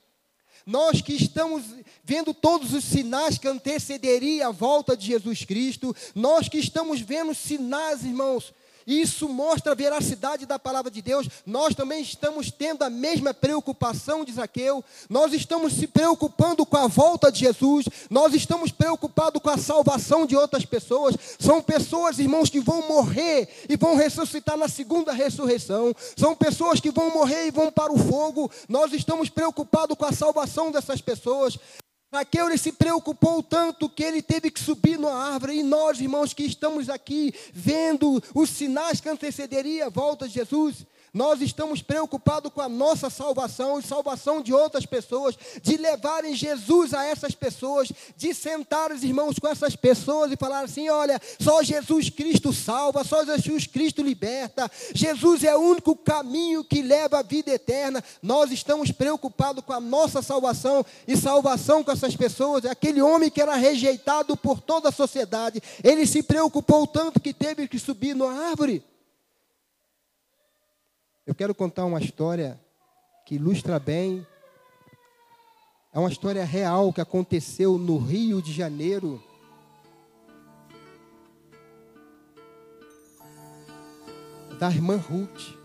nós 0.66 1.02
que 1.02 1.14
estamos 1.14 1.64
vendo 2.06 2.34
todos 2.34 2.74
os 2.74 2.86
sinais 2.86 3.38
que 3.38 3.50
antecederia 3.50 4.48
a 4.48 4.52
volta 4.52 4.96
de 4.96 5.08
Jesus 5.08 5.44
Cristo, 5.44 5.94
nós 6.16 6.48
que 6.48 6.58
estamos 6.58 7.02
vendo 7.02 7.36
sinais, 7.36 8.06
irmãos, 8.06 8.54
isso 8.86 9.30
mostra 9.30 9.72
a 9.72 9.76
veracidade 9.76 10.46
da 10.46 10.60
palavra 10.60 10.92
de 10.92 11.02
Deus. 11.02 11.28
Nós 11.46 11.76
também 11.76 12.02
estamos 12.02 12.52
tendo 12.52 12.84
a 12.84 12.90
mesma 12.90 13.34
preocupação 13.34 14.24
de 14.26 14.34
Zaqueu. 14.34 14.84
Nós 15.10 15.34
estamos 15.34 15.74
se 15.74 15.88
preocupando 15.88 16.66
com 16.66 16.78
a 16.78 16.88
volta 16.88 17.32
de 17.32 17.40
Jesus. 17.40 17.86
Nós 18.10 18.34
estamos 18.34 18.72
preocupados 18.72 19.42
com 19.42 19.50
a 19.50 19.58
salvação 19.58 20.26
de 20.26 20.36
outras 20.36 20.66
pessoas. 20.66 21.16
São 21.40 21.62
pessoas, 21.62 22.20
irmãos, 22.20 22.50
que 22.50 22.60
vão 22.60 22.88
morrer 22.88 23.48
e 23.70 23.76
vão 23.76 23.96
ressuscitar 23.96 24.58
na 24.58 24.68
segunda 24.68 25.12
ressurreição. 25.12 25.94
São 26.18 26.36
pessoas 26.36 26.80
que 26.80 26.92
vão 26.92 27.14
morrer 27.14 27.48
e 27.48 27.52
vão 27.52 27.72
para 27.72 27.92
o 27.92 27.98
fogo. 27.98 28.52
Nós 28.68 28.94
estamos 28.94 29.30
preocupados 29.30 29.98
com 29.98 30.06
a 30.06 30.12
salvação 30.12 30.72
dessas 30.72 31.02
pessoas. 31.02 31.58
Zaqueu 32.14 32.48
ele 32.48 32.60
se 32.60 32.72
preocupou 32.72 33.42
tanto 33.42 33.90
que 33.90 34.04
ele 34.04 34.22
teve 34.22 34.52
que 34.52 34.60
subir 34.60 35.00
numa 35.00 35.34
árvore. 35.34 35.58
E 35.58 35.64
nós, 35.64 36.00
irmãos, 36.00 36.32
que 36.32 36.44
estamos 36.44 36.88
aqui 36.88 37.34
vendo 37.52 38.22
os 38.36 38.52
sinais 38.52 39.02
que 39.02 39.10
antecederia 39.10 39.88
a 39.88 39.90
volta 39.90 40.28
de 40.28 40.36
Jesus, 40.36 40.86
nós 41.14 41.42
estamos 41.42 41.82
preocupados 41.82 42.52
com 42.52 42.60
a 42.60 42.68
nossa 42.68 43.08
salvação 43.08 43.80
e 43.80 43.84
salvação 43.84 44.42
de 44.42 44.52
outras 44.52 44.84
pessoas, 44.84 45.38
de 45.62 45.78
levarem 45.78 46.36
Jesus 46.36 46.92
a 46.92 47.06
essas 47.06 47.36
pessoas, 47.36 47.92
de 48.18 48.34
sentar 48.34 48.92
os 48.92 49.04
irmãos 49.04 49.38
com 49.38 49.48
essas 49.48 49.76
pessoas 49.76 50.32
e 50.32 50.36
falar 50.36 50.62
assim: 50.62 50.90
olha, 50.90 51.22
só 51.40 51.62
Jesus 51.62 52.10
Cristo 52.10 52.52
salva, 52.52 53.04
só 53.04 53.24
Jesus 53.24 53.68
Cristo 53.68 54.02
liberta, 54.02 54.70
Jesus 54.94 55.44
é 55.44 55.56
o 55.56 55.62
único 55.62 55.96
caminho 55.96 56.64
que 56.64 56.82
leva 56.82 57.20
à 57.20 57.22
vida 57.22 57.52
eterna. 57.52 58.04
Nós 58.22 58.52
estamos 58.52 58.92
preocupados 58.92 59.64
com 59.64 59.74
a 59.74 59.80
nossa 59.80 60.22
salvação 60.24 60.84
e 61.08 61.16
salvação 61.16 61.84
com 61.84 61.92
essas 61.92 62.16
pessoas. 62.16 62.66
Aquele 62.66 63.04
homem 63.04 63.30
que 63.30 63.42
era 63.42 63.56
rejeitado 63.56 64.36
por 64.36 64.60
toda 64.60 64.90
a 64.90 64.92
sociedade, 64.92 65.62
ele 65.84 66.08
se 66.08 66.24
preocupou 66.24 66.88
tanto 66.88 67.20
que 67.20 67.34
teve 67.34 67.68
que 67.68 67.78
subir 67.78 68.16
numa 68.16 68.50
árvore. 68.50 68.84
Eu 71.26 71.34
quero 71.34 71.56
contar 71.56 71.86
uma 71.86 72.02
história 72.02 72.60
que 73.26 73.36
ilustra 73.36 73.80
bem. 73.80 74.28
É 75.94 75.98
uma 75.98 76.10
história 76.10 76.44
real 76.44 76.92
que 76.92 77.00
aconteceu 77.00 77.78
no 77.78 77.98
Rio 77.98 78.42
de 78.42 78.52
Janeiro. 78.52 79.24
Da 84.60 84.70
irmã 84.70 84.98
Ruth. 84.98 85.56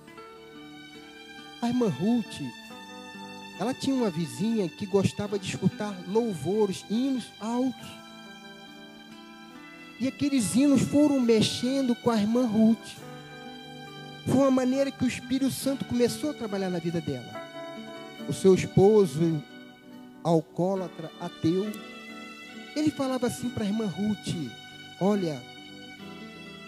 A 1.61 1.67
irmã 1.67 1.89
Ruth, 1.89 2.41
ela 3.59 3.75
tinha 3.75 3.97
uma 3.97 4.11
vizinha 4.11 4.69
que 4.69 4.87
gostava 4.87 5.41
de 5.41 5.49
escutar 5.49 5.93
louvores, 6.07 6.85
hinos 6.89 7.33
altos. 7.41 7.89
E 9.99 10.07
aqueles 10.07 10.55
hinos 10.55 10.83
foram 10.83 11.19
mexendo 11.19 11.97
com 11.97 12.11
a 12.13 12.17
irmã 12.17 12.47
Ruth. 12.47 13.08
Foi 14.29 14.41
uma 14.41 14.51
maneira 14.51 14.91
que 14.91 15.05
o 15.05 15.09
Espírito 15.09 15.51
Santo 15.51 15.87
começou 15.87 16.31
a 16.31 16.35
trabalhar 16.35 16.69
na 16.69 16.79
vida 16.79 17.01
dela. 17.01 17.49
O 18.29 18.33
seu 18.33 18.55
esposo, 18.55 19.43
alcoólatra, 20.23 21.11
ateu, 21.19 21.67
ele 22.77 22.91
falava 22.91 23.27
assim 23.27 23.49
para 23.49 23.65
a 23.65 23.67
irmã 23.67 23.87
Ruth: 23.87 24.35
Olha, 25.01 25.43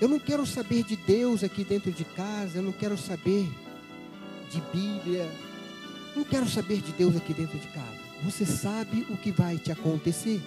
eu 0.01 0.09
não 0.09 0.19
quero 0.19 0.47
saber 0.47 0.85
de 0.85 0.97
Deus 0.97 1.45
aqui 1.45 1.63
dentro 1.63 1.93
de 1.93 2.05
casa, 2.05 2.59
eu 2.59 2.63
não 2.63 2.73
quero 2.73 2.97
saber 2.97 3.47
de 4.51 4.61
Bíblia, 4.73 5.31
não 6.17 6.25
quero 6.25 6.49
saber 6.49 6.81
de 6.81 6.93
Deus 6.93 7.15
aqui 7.15 7.35
dentro 7.35 7.59
de 7.59 7.69
casa. 7.69 8.01
Você 8.25 8.47
sabe 8.47 9.07
o 9.11 9.17
que 9.17 9.31
vai 9.31 9.59
te 9.59 9.71
acontecer? 9.71 10.41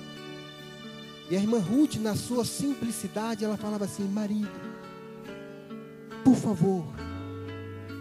E 1.29 1.36
a 1.36 1.39
irmã 1.39 1.60
Ruth, 1.60 1.96
na 1.96 2.15
sua 2.15 2.43
simplicidade, 2.43 3.46
ela 3.46 3.55
falava 3.55 3.86
assim: 3.86 4.03
Marido, 4.03 4.50
por 6.24 6.36
favor, 6.36 6.86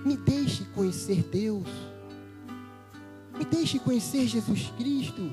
me 0.05 0.17
deixe 0.17 0.65
conhecer 0.75 1.23
Deus. 1.23 1.69
Me 3.39 3.45
deixe 3.45 3.79
conhecer 3.79 4.27
Jesus 4.27 4.73
Cristo. 4.77 5.31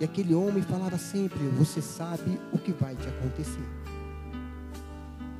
E 0.00 0.04
aquele 0.04 0.34
homem 0.34 0.62
falava 0.62 0.98
sempre: 0.98 1.38
Você 1.58 1.80
sabe 1.80 2.40
o 2.52 2.58
que 2.58 2.72
vai 2.72 2.96
te 2.96 3.06
acontecer. 3.06 3.68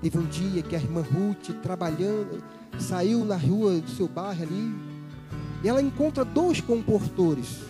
Teve 0.00 0.19
um 0.19 0.26
dia 0.26 0.62
que 0.62 0.76
a 0.76 0.78
irmã 0.78 1.02
Ruth, 1.02 1.50
trabalhando, 1.62 2.43
saiu 2.78 3.25
na 3.25 3.37
rua 3.37 3.81
do 3.81 3.90
seu 3.90 4.07
bairro 4.07 4.43
ali, 4.43 4.75
e 5.64 5.69
ela 5.69 5.81
encontra 5.81 6.25
dois 6.25 6.61
comportores. 6.61 7.61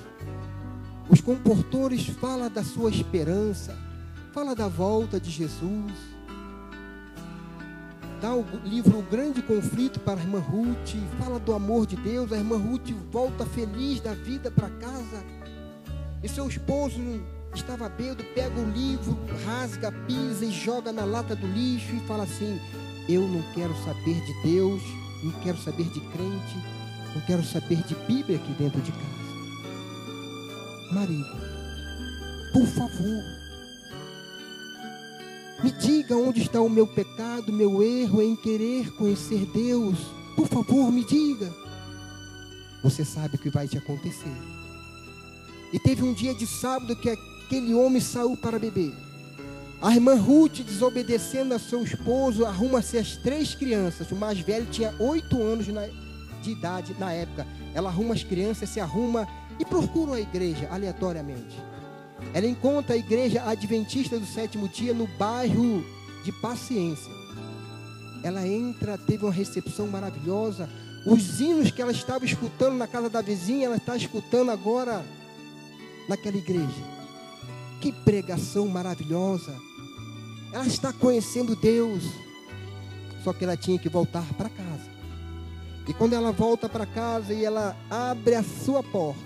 Os 1.09 1.21
comportores 1.21 2.07
falam 2.07 2.51
da 2.51 2.65
sua 2.65 2.91
esperança, 2.91 3.77
fala 4.33 4.55
da 4.55 4.67
volta 4.67 5.21
de 5.21 5.31
Jesus 5.31 6.16
dá 8.21 8.35
o 8.35 8.45
livro 8.65 8.99
O 8.99 9.03
Grande 9.03 9.43
Conflito 9.43 10.01
para 10.01 10.19
a 10.19 10.23
irmã 10.23 10.39
Ruth, 10.39 10.95
fala 11.19 11.39
do 11.39 11.53
amor 11.53 11.87
de 11.87 11.97
Deus, 11.97 12.33
a 12.33 12.37
irmã 12.37 12.57
Ruth 12.57 12.91
volta 13.11 13.45
feliz 13.47 14.01
da 14.01 14.15
vida 14.15 14.51
para 14.51 14.69
casa. 14.71 15.25
E 16.23 16.29
seu 16.29 16.49
esposo 16.49 17.01
estava 17.55 17.89
bêbado, 17.89 18.25
pega 18.35 18.59
o 18.59 18.71
livro, 18.71 19.17
rasga, 19.45 19.93
pisa 20.07 20.45
e 20.45 20.51
joga 20.51 20.93
na 20.93 21.05
lata 21.05 21.37
do 21.37 21.47
lixo 21.47 21.95
e 21.95 22.01
fala 22.07 22.25
assim: 22.25 22.61
Eu 23.09 23.23
não 23.23 23.43
quero 23.55 23.75
saber 23.85 24.21
de 24.25 24.43
Deus, 24.43 24.83
não 25.23 25.33
quero 25.43 25.59
saber 25.59 25.85
de 25.85 26.01
crente, 26.01 26.57
não 27.15 27.21
quero 27.23 27.45
saber 27.45 27.83
de 27.83 27.95
Bíblia 28.07 28.39
aqui 28.39 28.53
dentro 28.55 28.81
de 28.81 28.93
casa. 28.93 29.17
Marido, 30.93 31.37
por 32.53 32.67
favor, 32.67 33.36
me 35.67 35.73
diga 35.73 36.17
onde 36.17 36.43
está 36.43 36.61
o 36.61 36.71
meu 36.71 36.87
pecado, 36.87 37.53
meu 37.53 37.83
erro 37.83 38.23
em 38.23 38.37
querer 38.37 38.89
conhecer 38.93 39.45
Deus. 39.47 39.99
Por 40.37 40.47
favor, 40.47 40.93
me 40.93 41.05
diga. 41.05 41.53
Você 42.85 43.05
sabe 43.05 43.35
o 43.35 43.39
que 43.39 43.51
vai 43.51 43.67
te 43.67 43.77
acontecer. 43.77 44.31
E 45.73 45.81
teve 45.81 46.05
um 46.05 46.13
dia 46.13 46.33
de 46.33 46.47
sábado 46.47 46.95
que 46.95 47.11
aquele 47.11 47.75
homem 47.75 48.01
saiu 48.01 48.37
para 48.37 48.61
beber. 48.61 48.95
A 49.83 49.93
irmã 49.93 50.15
Ruth, 50.15 50.61
desobedecendo 50.61 51.53
a 51.53 51.59
seu 51.59 51.83
esposo, 51.83 52.47
arruma-se 52.47 52.97
as 52.97 53.17
três 53.17 53.57
crianças. 53.57 54.13
O 54.13 54.15
mais 54.15 54.39
velho 54.39 54.67
tinha 54.67 54.95
oito 55.01 55.43
anos 55.43 55.67
de 55.67 56.51
idade 56.53 56.95
na 56.97 57.13
época. 57.13 57.45
Ela 57.75 57.89
arruma 57.89 58.15
as 58.15 58.23
crianças, 58.23 58.69
se 58.69 58.79
arruma 58.79 59.27
e 59.59 59.65
procura 59.65 60.15
a 60.15 60.21
igreja 60.21 60.69
aleatoriamente. 60.71 61.57
Ela 62.37 62.47
encontra 62.47 62.95
a 62.95 62.99
igreja 62.99 63.43
adventista 63.49 64.19
do 64.19 64.27
sétimo 64.27 64.69
dia 64.69 64.93
no 64.93 65.07
bairro 65.07 65.83
de 66.23 66.31
Paciência. 66.31 67.11
Ela 68.23 68.47
entra, 68.47 68.99
teve 68.99 69.25
uma 69.25 69.33
recepção 69.33 69.87
maravilhosa. 69.87 70.69
Os 71.07 71.41
hinos 71.41 71.71
que 71.71 71.81
ela 71.81 71.93
estava 71.93 72.27
escutando 72.27 72.77
na 72.77 72.87
casa 72.87 73.09
da 73.09 73.23
vizinha, 73.23 73.65
ela 73.65 73.79
está 73.79 73.97
escutando 73.97 74.51
agora 74.51 75.03
naquela 76.07 76.37
igreja. 76.37 76.85
Que 77.81 77.91
pregação 77.91 78.69
maravilhosa. 78.69 79.57
Ela 80.53 80.67
está 80.67 80.93
conhecendo 80.93 81.57
Deus. 81.57 82.03
Só 83.25 83.33
que 83.33 83.45
ela 83.45 83.57
tinha 83.57 83.79
que 83.79 83.89
voltar 83.89 84.27
para 84.35 84.51
casa. 84.51 84.91
E 85.89 85.95
quando 85.95 86.13
ela 86.13 86.33
volta 86.33 86.69
para 86.69 86.85
casa 86.85 87.33
e 87.33 87.47
ela 87.47 87.75
abre 87.89 88.35
a 88.35 88.45
sua 88.45 88.83
porta, 88.83 89.26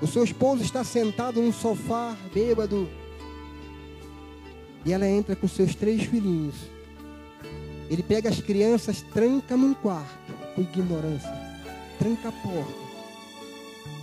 o 0.00 0.06
seu 0.06 0.24
esposo 0.24 0.62
está 0.62 0.82
sentado 0.84 1.40
num 1.40 1.52
sofá, 1.52 2.16
bêbado. 2.32 2.88
E 4.84 4.92
ela 4.92 5.08
entra 5.08 5.34
com 5.34 5.48
seus 5.48 5.74
três 5.74 6.02
filhinhos. 6.04 6.54
Ele 7.88 8.02
pega 8.02 8.28
as 8.28 8.40
crianças, 8.40 9.02
tranca 9.02 9.56
num 9.56 9.74
quarto, 9.74 10.32
com 10.54 10.62
ignorância. 10.62 11.32
Tranca 11.98 12.28
a 12.28 12.32
porta. 12.32 12.84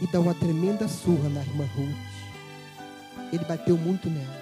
E 0.02 0.08
dá 0.08 0.20
uma 0.20 0.34
tremenda 0.34 0.88
surra 0.88 1.30
na 1.30 1.42
irmã 1.42 1.66
Ruth. 1.76 3.32
Ele 3.32 3.46
bateu 3.46 3.78
muito 3.78 4.10
nela. 4.10 4.42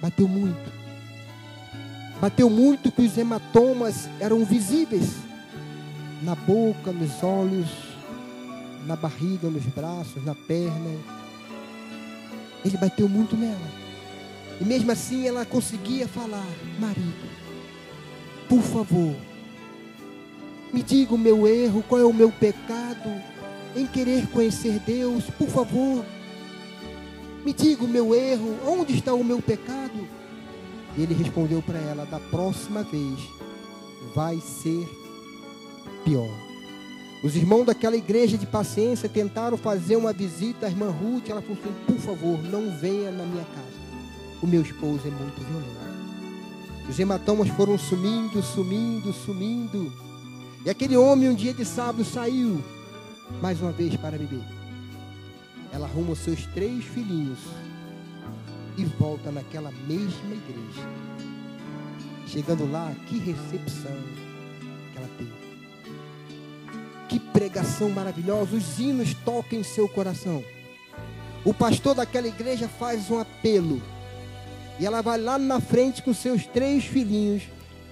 Bateu 0.00 0.26
muito. 0.26 0.72
Bateu 2.20 2.48
muito 2.48 2.90
que 2.90 3.02
os 3.02 3.16
hematomas 3.16 4.08
eram 4.20 4.44
visíveis. 4.44 5.16
Na 6.22 6.34
boca, 6.34 6.92
nos 6.92 7.22
olhos 7.22 7.91
na 8.86 8.96
barriga, 8.96 9.48
nos 9.48 9.64
braços, 9.64 10.24
na 10.24 10.34
perna. 10.34 10.98
Ele 12.64 12.76
bateu 12.76 13.08
muito 13.08 13.36
nela. 13.36 13.82
E 14.60 14.64
mesmo 14.64 14.92
assim 14.92 15.26
ela 15.26 15.44
conseguia 15.44 16.06
falar: 16.06 16.46
Marido, 16.78 17.28
por 18.48 18.62
favor, 18.62 19.16
me 20.72 20.82
diga 20.82 21.14
o 21.14 21.18
meu 21.18 21.46
erro, 21.46 21.84
qual 21.88 22.00
é 22.00 22.04
o 22.04 22.12
meu 22.12 22.30
pecado 22.30 23.10
em 23.74 23.86
querer 23.86 24.26
conhecer 24.28 24.78
Deus, 24.80 25.24
por 25.38 25.48
favor. 25.48 26.04
Me 27.44 27.52
diga 27.52 27.84
o 27.84 27.88
meu 27.88 28.14
erro, 28.14 28.56
onde 28.66 28.94
está 28.94 29.12
o 29.12 29.24
meu 29.24 29.42
pecado? 29.42 30.06
E 30.96 31.02
ele 31.02 31.14
respondeu 31.14 31.62
para 31.62 31.78
ela: 31.78 32.06
da 32.06 32.20
próxima 32.20 32.82
vez 32.82 33.18
vai 34.14 34.38
ser 34.40 34.88
pior. 36.04 36.51
Os 37.22 37.36
irmãos 37.36 37.64
daquela 37.64 37.96
igreja 37.96 38.36
de 38.36 38.46
paciência 38.46 39.08
tentaram 39.08 39.56
fazer 39.56 39.94
uma 39.94 40.12
visita 40.12 40.66
à 40.66 40.68
irmã 40.68 40.90
Ruth. 40.90 41.28
Ela 41.28 41.40
falou 41.40 41.56
assim: 41.56 41.72
por 41.86 41.98
favor, 41.98 42.42
não 42.42 42.76
venha 42.78 43.12
na 43.12 43.24
minha 43.24 43.44
casa. 43.44 43.82
O 44.42 44.46
meu 44.46 44.62
esposo 44.62 45.06
é 45.06 45.10
muito 45.10 45.40
violento. 45.40 45.82
Os 46.88 46.98
hematomas 46.98 47.48
foram 47.50 47.78
sumindo, 47.78 48.42
sumindo, 48.42 49.12
sumindo. 49.12 49.92
E 50.64 50.70
aquele 50.70 50.96
homem, 50.96 51.28
um 51.28 51.34
dia 51.34 51.54
de 51.54 51.64
sábado, 51.64 52.04
saiu 52.04 52.62
mais 53.40 53.60
uma 53.60 53.70
vez 53.70 53.96
para 53.96 54.18
beber. 54.18 54.42
Ela 55.72 55.86
arruma 55.86 56.12
os 56.12 56.18
seus 56.18 56.44
três 56.46 56.84
filhinhos 56.84 57.38
e 58.76 58.84
volta 58.84 59.30
naquela 59.30 59.70
mesma 59.86 60.34
igreja. 60.34 60.88
Chegando 62.26 62.70
lá, 62.70 62.92
que 63.08 63.18
recepção 63.18 63.96
que 64.92 64.98
ela 64.98 65.08
teve. 65.16 65.51
Que 67.12 67.20
pregação 67.20 67.90
maravilhosa. 67.90 68.56
Os 68.56 68.78
hinos 68.78 69.12
tocam 69.12 69.58
em 69.58 69.62
seu 69.62 69.86
coração. 69.86 70.42
O 71.44 71.52
pastor 71.52 71.94
daquela 71.94 72.26
igreja 72.26 72.66
faz 72.66 73.10
um 73.10 73.18
apelo. 73.18 73.82
E 74.80 74.86
ela 74.86 75.02
vai 75.02 75.20
lá 75.20 75.36
na 75.36 75.60
frente 75.60 76.02
com 76.02 76.14
seus 76.14 76.46
três 76.46 76.86
filhinhos 76.86 77.42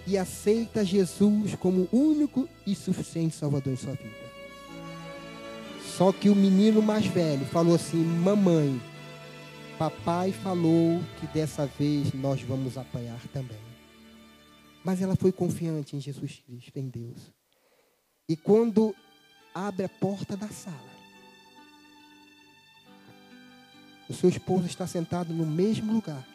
e 0.06 0.16
aceita 0.16 0.82
Jesus 0.82 1.54
como 1.54 1.86
único 1.92 2.48
e 2.66 2.74
suficiente 2.74 3.36
Salvador 3.36 3.74
em 3.74 3.76
sua 3.76 3.92
vida. 3.92 4.30
Só 5.84 6.12
que 6.12 6.30
o 6.30 6.34
menino 6.34 6.80
mais 6.80 7.04
velho 7.04 7.44
falou 7.44 7.74
assim: 7.74 8.02
Mamãe, 8.02 8.80
papai 9.78 10.32
falou 10.32 10.98
que 11.18 11.26
dessa 11.26 11.66
vez 11.66 12.10
nós 12.14 12.40
vamos 12.40 12.78
apanhar 12.78 13.20
também. 13.34 13.60
Mas 14.82 15.02
ela 15.02 15.14
foi 15.14 15.30
confiante 15.30 15.94
em 15.94 16.00
Jesus 16.00 16.42
Cristo, 16.46 16.78
em 16.78 16.88
Deus. 16.88 17.30
E 18.26 18.34
quando 18.34 18.94
abre 19.54 19.84
a 19.84 19.88
porta 19.88 20.36
da 20.36 20.48
sala, 20.48 20.90
o 24.08 24.14
seu 24.14 24.28
esposo 24.28 24.66
está 24.66 24.86
sentado 24.86 25.32
no 25.32 25.46
mesmo 25.46 25.92
lugar, 25.92 26.26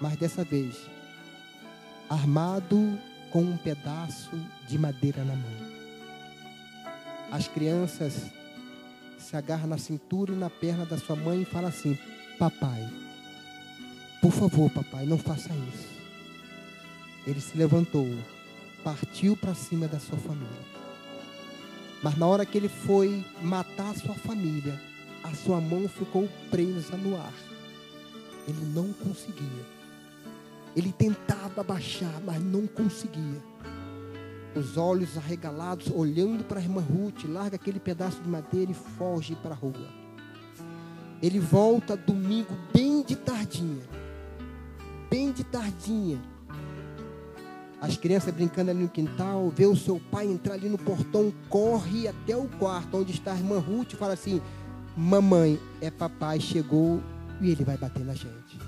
mas 0.00 0.16
dessa 0.16 0.44
vez 0.44 0.76
armado 2.08 2.98
com 3.30 3.42
um 3.42 3.56
pedaço 3.56 4.30
de 4.68 4.76
madeira 4.78 5.24
na 5.24 5.34
mão. 5.34 5.72
As 7.30 7.48
crianças 7.48 8.30
se 9.18 9.36
agarram 9.36 9.68
na 9.68 9.78
cintura 9.78 10.32
e 10.32 10.36
na 10.36 10.50
perna 10.50 10.84
da 10.84 10.98
sua 10.98 11.16
mãe 11.16 11.42
e 11.42 11.46
falam 11.46 11.68
assim: 11.68 11.96
Papai, 12.38 12.86
por 14.20 14.30
favor, 14.30 14.70
papai, 14.70 15.06
não 15.06 15.16
faça 15.16 15.50
isso. 15.72 15.88
Ele 17.26 17.40
se 17.40 17.56
levantou, 17.56 18.06
partiu 18.84 19.36
para 19.36 19.54
cima 19.54 19.88
da 19.88 19.98
sua 19.98 20.18
família. 20.18 20.71
Mas 22.02 22.16
na 22.16 22.26
hora 22.26 22.44
que 22.44 22.58
ele 22.58 22.68
foi 22.68 23.24
matar 23.40 23.90
a 23.90 23.94
sua 23.94 24.14
família, 24.14 24.80
a 25.22 25.34
sua 25.34 25.60
mão 25.60 25.88
ficou 25.88 26.28
presa 26.50 26.96
no 26.96 27.16
ar. 27.16 27.34
Ele 28.48 28.64
não 28.74 28.92
conseguia. 28.92 29.66
Ele 30.74 30.92
tentava 30.92 31.62
baixar, 31.62 32.20
mas 32.24 32.42
não 32.42 32.66
conseguia 32.66 33.52
os 34.54 34.76
olhos 34.76 35.16
arregalados, 35.16 35.90
olhando 35.94 36.44
para 36.44 36.58
a 36.58 36.62
irmã 36.62 36.80
Ruth, 36.80 37.24
larga 37.24 37.56
aquele 37.56 37.80
pedaço 37.80 38.20
de 38.20 38.28
madeira 38.28 38.70
e 38.70 38.74
foge 38.74 39.34
para 39.36 39.52
a 39.52 39.56
rua. 39.56 40.02
Ele 41.22 41.38
volta 41.38 41.96
domingo 41.96 42.54
bem 42.72 43.02
de 43.02 43.16
tardinha. 43.16 43.84
Bem 45.08 45.32
de 45.32 45.44
tardinha. 45.44 46.20
As 47.82 47.98
crianças 47.98 48.32
brincando 48.32 48.70
ali 48.70 48.82
no 48.82 48.88
quintal, 48.88 49.52
vê 49.54 49.66
o 49.66 49.76
seu 49.76 50.00
pai 50.10 50.26
entrar 50.26 50.54
ali 50.54 50.70
no 50.70 50.78
portão, 50.78 51.30
corre 51.50 52.08
até 52.08 52.34
o 52.34 52.48
quarto 52.58 52.96
onde 52.96 53.12
está 53.12 53.32
a 53.32 53.36
irmã 53.36 53.58
Ruth 53.58 53.92
e 53.92 53.96
fala 53.96 54.14
assim: 54.14 54.40
Mamãe, 54.96 55.60
é 55.82 55.90
papai, 55.90 56.40
chegou 56.40 57.02
e 57.40 57.50
ele 57.50 57.64
vai 57.64 57.76
bater 57.76 58.04
na 58.04 58.14
gente. 58.14 58.58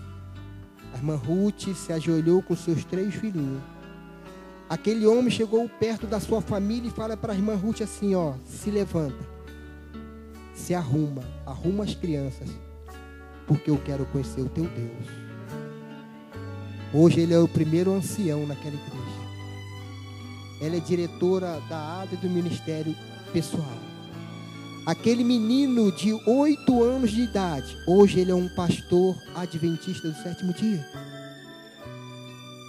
A 0.92 0.96
irmã 0.98 1.14
Ruth 1.14 1.74
se 1.74 1.92
ajoelhou 1.92 2.42
com 2.42 2.54
seus 2.54 2.84
três 2.84 3.14
filhinhos 3.14 3.62
Aquele 4.68 5.06
homem 5.06 5.30
chegou 5.30 5.68
perto 5.68 6.06
da 6.06 6.18
sua 6.18 6.40
família 6.40 6.88
e 6.88 6.90
fala 6.90 7.16
para 7.16 7.32
a 7.32 7.36
irmã 7.36 7.54
Ruth 7.54 7.82
assim: 7.82 8.14
ó, 8.14 8.34
se 8.46 8.70
levanta, 8.70 9.24
se 10.54 10.74
arruma, 10.74 11.22
arruma 11.44 11.84
as 11.84 11.94
crianças, 11.94 12.48
porque 13.46 13.70
eu 13.70 13.78
quero 13.78 14.06
conhecer 14.06 14.40
o 14.40 14.48
teu 14.48 14.64
Deus. 14.64 15.06
Hoje 16.94 17.20
ele 17.20 17.34
é 17.34 17.38
o 17.38 17.48
primeiro 17.48 17.92
ancião 17.92 18.46
naquela 18.46 18.74
igreja. 18.74 19.03
Ela 20.60 20.76
é 20.76 20.80
diretora 20.80 21.60
da 21.68 22.02
ADA 22.02 22.16
do 22.16 22.28
Ministério 22.28 22.94
Pessoal. 23.32 23.78
Aquele 24.86 25.24
menino 25.24 25.90
de 25.90 26.12
oito 26.26 26.82
anos 26.82 27.10
de 27.10 27.22
idade, 27.22 27.76
hoje 27.86 28.20
ele 28.20 28.30
é 28.30 28.34
um 28.34 28.48
pastor 28.48 29.16
adventista 29.34 30.08
do 30.08 30.22
sétimo 30.22 30.52
dia. 30.52 30.86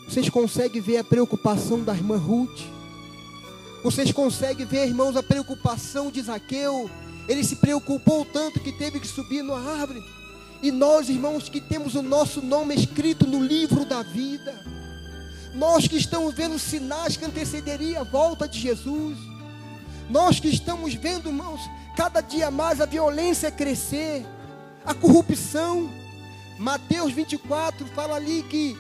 Vocês 0.08 0.30
conseguem 0.30 0.82
ver 0.82 0.98
a 0.98 1.04
preocupação 1.04 1.84
da 1.84 1.94
irmã 1.94 2.18
Ruth? 2.18 2.62
Vocês 3.84 4.12
conseguem 4.12 4.66
ver, 4.66 4.88
irmãos, 4.88 5.16
a 5.16 5.24
preocupação 5.24 6.10
de 6.10 6.22
Zaqueu? 6.22 6.90
Ele 7.28 7.44
se 7.44 7.58
preocupou 7.58 8.24
tanto 8.24 8.60
que 8.60 8.72
teve 8.72 9.00
que 9.00 9.08
subir 9.08 9.44
na 9.44 9.56
árvore. 9.56 10.04
E 10.62 10.72
nós, 10.72 11.10
irmãos, 11.10 11.50
que 11.50 11.60
temos 11.60 11.96
o 11.96 12.02
nosso 12.02 12.42
nome 12.42 12.76
escrito 12.76 13.28
no 13.28 13.44
livro 13.44 13.84
da 13.86 14.02
vida, 14.04 14.54
nós 15.56 15.88
que 15.88 15.96
estamos 15.96 16.36
vendo 16.36 16.60
sinais 16.60 17.16
que 17.16 17.24
antecederia 17.24 18.02
a 18.02 18.04
volta 18.04 18.48
de 18.48 18.60
Jesus, 18.60 19.18
nós 20.10 20.40
que 20.40 20.50
estamos 20.50 20.94
vendo, 20.94 21.30
irmãos, 21.30 21.62
cada 21.96 22.20
dia 22.20 22.52
mais 22.52 22.82
a 22.82 22.86
violência 22.86 23.50
crescer, 23.50 24.26
a 24.86 24.94
corrupção. 24.94 25.90
Mateus 26.60 27.14
24 27.14 27.88
fala 27.88 28.16
ali 28.16 28.44
que 28.44 28.78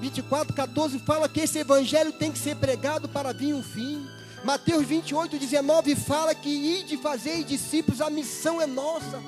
24, 0.00 0.52
14 0.52 0.98
fala 1.00 1.28
que 1.28 1.40
esse 1.40 1.58
evangelho 1.58 2.12
tem 2.12 2.30
que 2.30 2.38
ser 2.38 2.56
pregado 2.56 3.08
para 3.08 3.32
vir 3.32 3.54
um 3.54 3.62
fim. 3.62 4.06
Mateus 4.44 4.84
28, 4.86 5.38
19 5.38 5.94
fala 5.94 6.34
que 6.34 6.48
ide 6.48 6.96
fazer 6.98 7.42
discípulos, 7.44 8.00
a 8.00 8.10
missão 8.10 8.60
é 8.60 8.66
nossa. 8.66 9.22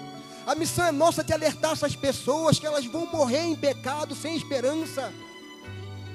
A 0.47 0.55
missão 0.55 0.85
é 0.85 0.93
nossa 0.93 1.25
de 1.25 1.33
alertar 1.33 1.73
essas 1.73 1.97
pessoas 1.97 2.59
que 2.59 2.67
elas 2.67 2.85
vão 2.85 3.07
morrer 3.07 3.45
em 3.45 3.57
pecado, 3.57 4.15
sem 4.15 4.37
esperança. 4.37 5.11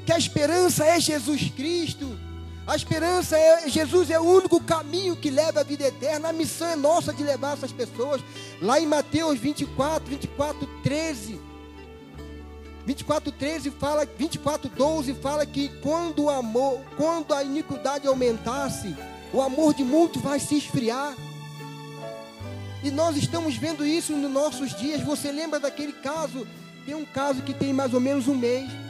Que 0.10 0.14
a 0.14 0.18
esperança 0.18 0.84
é 0.86 1.00
Jesus 1.00 1.52
Cristo. 1.56 2.18
A 2.66 2.76
esperança 2.76 3.38
é 3.38 3.70
Jesus 3.70 4.10
é 4.10 4.20
o 4.20 4.24
único 4.24 4.60
caminho 4.60 5.16
que 5.16 5.30
leva 5.30 5.60
à 5.60 5.64
vida 5.64 5.86
eterna. 5.86 6.30
A 6.30 6.34
missão 6.34 6.68
é 6.68 6.76
nossa 6.76 7.14
de 7.14 7.22
levar 7.22 7.54
essas 7.54 7.72
pessoas. 7.72 8.20
Lá 8.60 8.80
em 8.80 8.88
Mateus 8.88 9.38
24, 9.38 10.10
24, 10.10 10.68
13 10.82 11.40
24, 12.88 13.32
13 13.32 13.70
fala, 13.70 14.04
24, 14.18 14.68
12 14.72 15.14
fala 15.14 15.46
que 15.46 15.70
quando 15.80 16.24
o 16.24 16.30
amor, 16.32 16.82
quando 16.98 17.32
a 17.32 17.44
iniquidade 17.44 18.08
aumentasse, 18.08 18.96
o 19.32 19.40
amor 19.44 19.76
de 19.76 19.84
muitos 19.84 20.24
vai 20.24 20.40
se 20.40 20.58
esfriar. 20.58 21.14
E 22.84 22.90
nós 22.90 23.16
estamos 23.16 23.56
vendo 23.58 23.86
isso 23.86 24.14
nos 24.14 24.32
nossos 24.32 24.76
dias. 24.76 25.04
Você 25.04 25.32
lembra 25.32 25.60
daquele 25.60 25.94
caso? 25.94 26.48
Tem 26.84 26.96
um 26.96 27.06
caso 27.06 27.44
que 27.44 27.54
tem 27.54 27.72
mais 27.72 27.94
ou 27.94 28.00
menos 28.00 28.28
um 28.28 28.34
mês. 28.34 28.89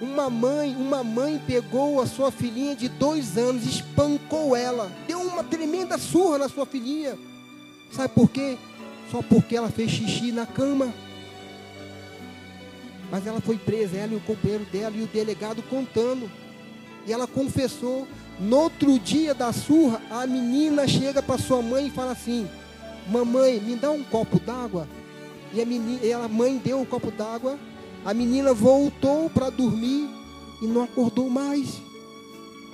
Uma 0.00 0.28
mãe, 0.28 0.74
uma 0.76 1.04
mãe 1.04 1.40
pegou 1.46 2.00
a 2.00 2.06
sua 2.06 2.30
filhinha 2.30 2.74
de 2.74 2.88
dois 2.88 3.38
anos, 3.38 3.64
espancou 3.64 4.56
ela, 4.56 4.90
deu 5.06 5.20
uma 5.20 5.44
tremenda 5.44 5.96
surra 5.98 6.38
na 6.38 6.48
sua 6.48 6.66
filhinha. 6.66 7.16
Sabe 7.92 8.12
por 8.12 8.28
quê? 8.28 8.58
Só 9.10 9.22
porque 9.22 9.56
ela 9.56 9.70
fez 9.70 9.90
xixi 9.90 10.32
na 10.32 10.46
cama. 10.46 10.92
Mas 13.10 13.26
ela 13.26 13.40
foi 13.40 13.56
presa, 13.56 13.96
ela 13.96 14.12
e 14.12 14.16
o 14.16 14.20
companheiro 14.20 14.64
dela 14.64 14.96
e 14.96 15.02
o 15.02 15.06
delegado 15.06 15.62
contando. 15.62 16.28
E 17.06 17.12
ela 17.12 17.26
confessou. 17.26 18.08
No 18.40 18.56
outro 18.56 18.98
dia 18.98 19.32
da 19.32 19.52
surra, 19.52 20.02
a 20.10 20.26
menina 20.26 20.88
chega 20.88 21.22
para 21.22 21.38
sua 21.38 21.62
mãe 21.62 21.86
e 21.86 21.90
fala 21.90 22.10
assim: 22.10 22.48
Mamãe, 23.08 23.60
me 23.60 23.76
dá 23.76 23.92
um 23.92 24.02
copo 24.02 24.40
d'água. 24.40 24.88
E 25.52 25.62
a, 25.62 25.64
menina, 25.64 26.00
e 26.02 26.12
a 26.12 26.26
mãe 26.26 26.58
deu 26.58 26.80
um 26.80 26.84
copo 26.84 27.12
d'água. 27.12 27.56
A 28.04 28.12
menina 28.12 28.52
voltou 28.52 29.30
para 29.30 29.48
dormir 29.48 30.08
e 30.60 30.66
não 30.66 30.82
acordou 30.82 31.30
mais. 31.30 31.80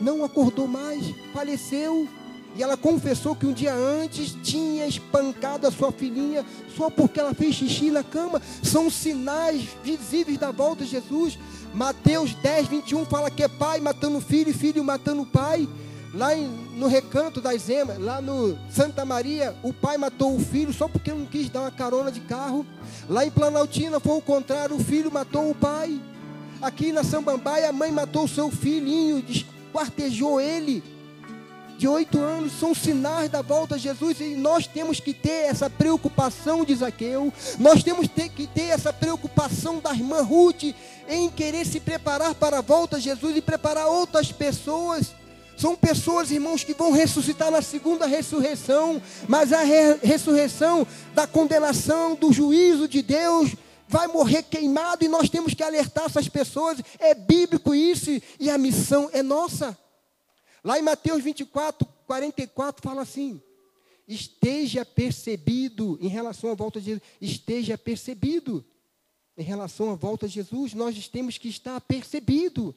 Não 0.01 0.25
acordou 0.25 0.67
mais, 0.67 1.15
faleceu. 1.33 2.09
E 2.57 2.63
ela 2.63 2.77
confessou 2.77 3.37
que 3.37 3.47
um 3.47 3.53
dia 3.53 3.73
antes 3.73 4.37
tinha 4.43 4.85
espancado 4.87 5.69
a 5.69 5.71
sua 5.71 5.93
filhinha 5.93 6.45
só 6.77 6.91
porque 6.91 7.21
ela 7.21 7.33
fez 7.33 7.55
xixi 7.55 7.91
na 7.91 8.03
cama. 8.03 8.43
São 8.63 8.91
sinais 8.91 9.69
visíveis 9.85 10.37
da 10.37 10.51
volta 10.51 10.85
de 10.85 10.91
Jesus. 10.91 11.39
Mateus 11.73 12.35
10, 12.35 12.67
21 12.67 13.05
fala 13.07 13.31
que 13.31 13.45
é 13.45 13.49
pai 13.49 13.79
matando 13.81 14.21
filho 14.21 14.51
e 14.51 14.55
filho 14.55 14.83
matando 14.83 15.25
pai. 15.25 15.69
Lá 16.13 16.35
em, 16.35 16.47
no 16.77 16.89
recanto 16.89 17.41
das 17.41 17.69
emas, 17.69 17.99
lá 17.99 18.21
no 18.21 18.59
Santa 18.71 19.05
Maria, 19.05 19.55
o 19.63 19.73
pai 19.73 19.97
matou 19.97 20.35
o 20.35 20.41
filho 20.41 20.73
só 20.73 20.89
porque 20.89 21.13
não 21.13 21.25
quis 21.25 21.49
dar 21.49 21.61
uma 21.61 21.71
carona 21.71 22.11
de 22.11 22.21
carro. 22.21 22.67
Lá 23.09 23.25
em 23.25 23.31
Planaltina 23.31 24.01
foi 24.01 24.17
o 24.17 24.23
contrário, 24.23 24.77
o 24.77 24.85
filho 24.85 25.13
matou 25.13 25.51
o 25.51 25.55
pai. 25.55 26.01
Aqui 26.61 26.93
na 26.93 27.05
Sambambaia, 27.05 27.69
a 27.69 27.73
mãe 27.73 27.93
matou 27.93 28.25
o 28.25 28.29
seu 28.29 28.51
filhinho, 28.51 29.25
quartejou 29.73 30.41
ele 30.41 30.83
de 31.81 31.89
oito 31.89 32.19
anos 32.19 32.53
são 32.61 32.75
sinais 32.75 33.31
da 33.31 33.41
volta 33.41 33.79
de 33.79 33.85
Jesus 33.85 34.21
e 34.21 34.35
nós 34.35 34.67
temos 34.67 35.01
que 35.01 35.15
ter 35.15 35.47
essa 35.47 35.71
preocupação 35.71 36.63
de 36.63 36.75
Zaqueu, 36.75 37.33
nós 37.59 37.83
temos 37.83 38.07
que 38.07 38.47
ter 38.47 38.65
essa 38.65 38.93
preocupação 38.93 39.79
da 39.79 39.91
irmã 39.95 40.21
Ruth 40.21 40.75
em 41.09 41.31
querer 41.31 41.65
se 41.65 41.81
preparar 41.81 42.35
para 42.35 42.59
a 42.59 42.61
volta 42.61 42.99
de 42.99 43.05
Jesus 43.05 43.35
e 43.35 43.41
preparar 43.41 43.87
outras 43.87 44.31
pessoas. 44.31 45.15
São 45.61 45.77
pessoas, 45.77 46.31
irmãos, 46.31 46.65
que 46.65 46.73
vão 46.73 46.91
ressuscitar 46.91 47.51
na 47.51 47.61
segunda 47.61 48.07
ressurreição, 48.07 49.01
mas 49.29 49.53
a 49.53 49.63
re 49.63 49.97
ressurreição 50.03 50.87
da 51.15 51.27
condenação, 51.27 52.15
do 52.15 52.33
juízo 52.33 52.89
de 52.89 53.03
Deus, 53.03 53.55
vai 53.87 54.07
morrer 54.07 54.45
queimado 54.45 55.05
e 55.05 55.09
nós 55.09 55.29
temos 55.29 55.53
que 55.53 55.63
alertar 55.63 56.07
essas 56.07 56.31
pessoas. 56.31 56.79
É 56.99 57.15
bíblico 57.15 57.75
isso 57.75 58.11
e 58.39 58.49
a 58.49 58.57
missão 58.57 59.11
é 59.13 59.23
nossa. 59.23 59.77
Lá 60.65 60.79
em 60.79 60.83
Mateus 60.83 61.23
24, 61.23 61.87
44, 62.07 62.83
fala 62.83 63.03
assim: 63.03 63.39
esteja 64.09 64.83
percebido 64.83 65.99
em 66.01 66.09
relação 66.09 66.51
à 66.51 66.55
volta 66.55 66.81
de 66.81 66.87
Jesus, 66.87 67.03
esteja 67.21 67.77
percebido 67.77 68.65
em 69.37 69.43
relação 69.43 69.91
à 69.91 69.95
volta 69.95 70.27
de 70.27 70.33
Jesus, 70.33 70.73
nós 70.73 71.07
temos 71.07 71.37
que 71.37 71.49
estar 71.51 71.79
percebido. 71.83 72.75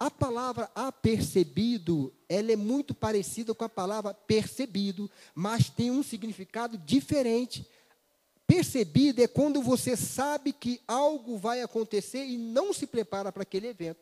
A 0.00 0.10
palavra 0.10 0.70
apercebido, 0.74 2.14
ela 2.28 2.52
é 2.52 2.56
muito 2.56 2.94
parecida 2.94 3.52
com 3.52 3.64
a 3.64 3.68
palavra 3.68 4.14
percebido, 4.14 5.10
mas 5.34 5.68
tem 5.68 5.90
um 5.90 6.04
significado 6.04 6.78
diferente. 6.78 7.68
Percebido 8.46 9.22
é 9.22 9.26
quando 9.26 9.60
você 9.60 9.96
sabe 9.96 10.52
que 10.52 10.80
algo 10.86 11.36
vai 11.36 11.62
acontecer 11.62 12.24
e 12.24 12.38
não 12.38 12.72
se 12.72 12.86
prepara 12.86 13.32
para 13.32 13.42
aquele 13.42 13.66
evento. 13.66 14.00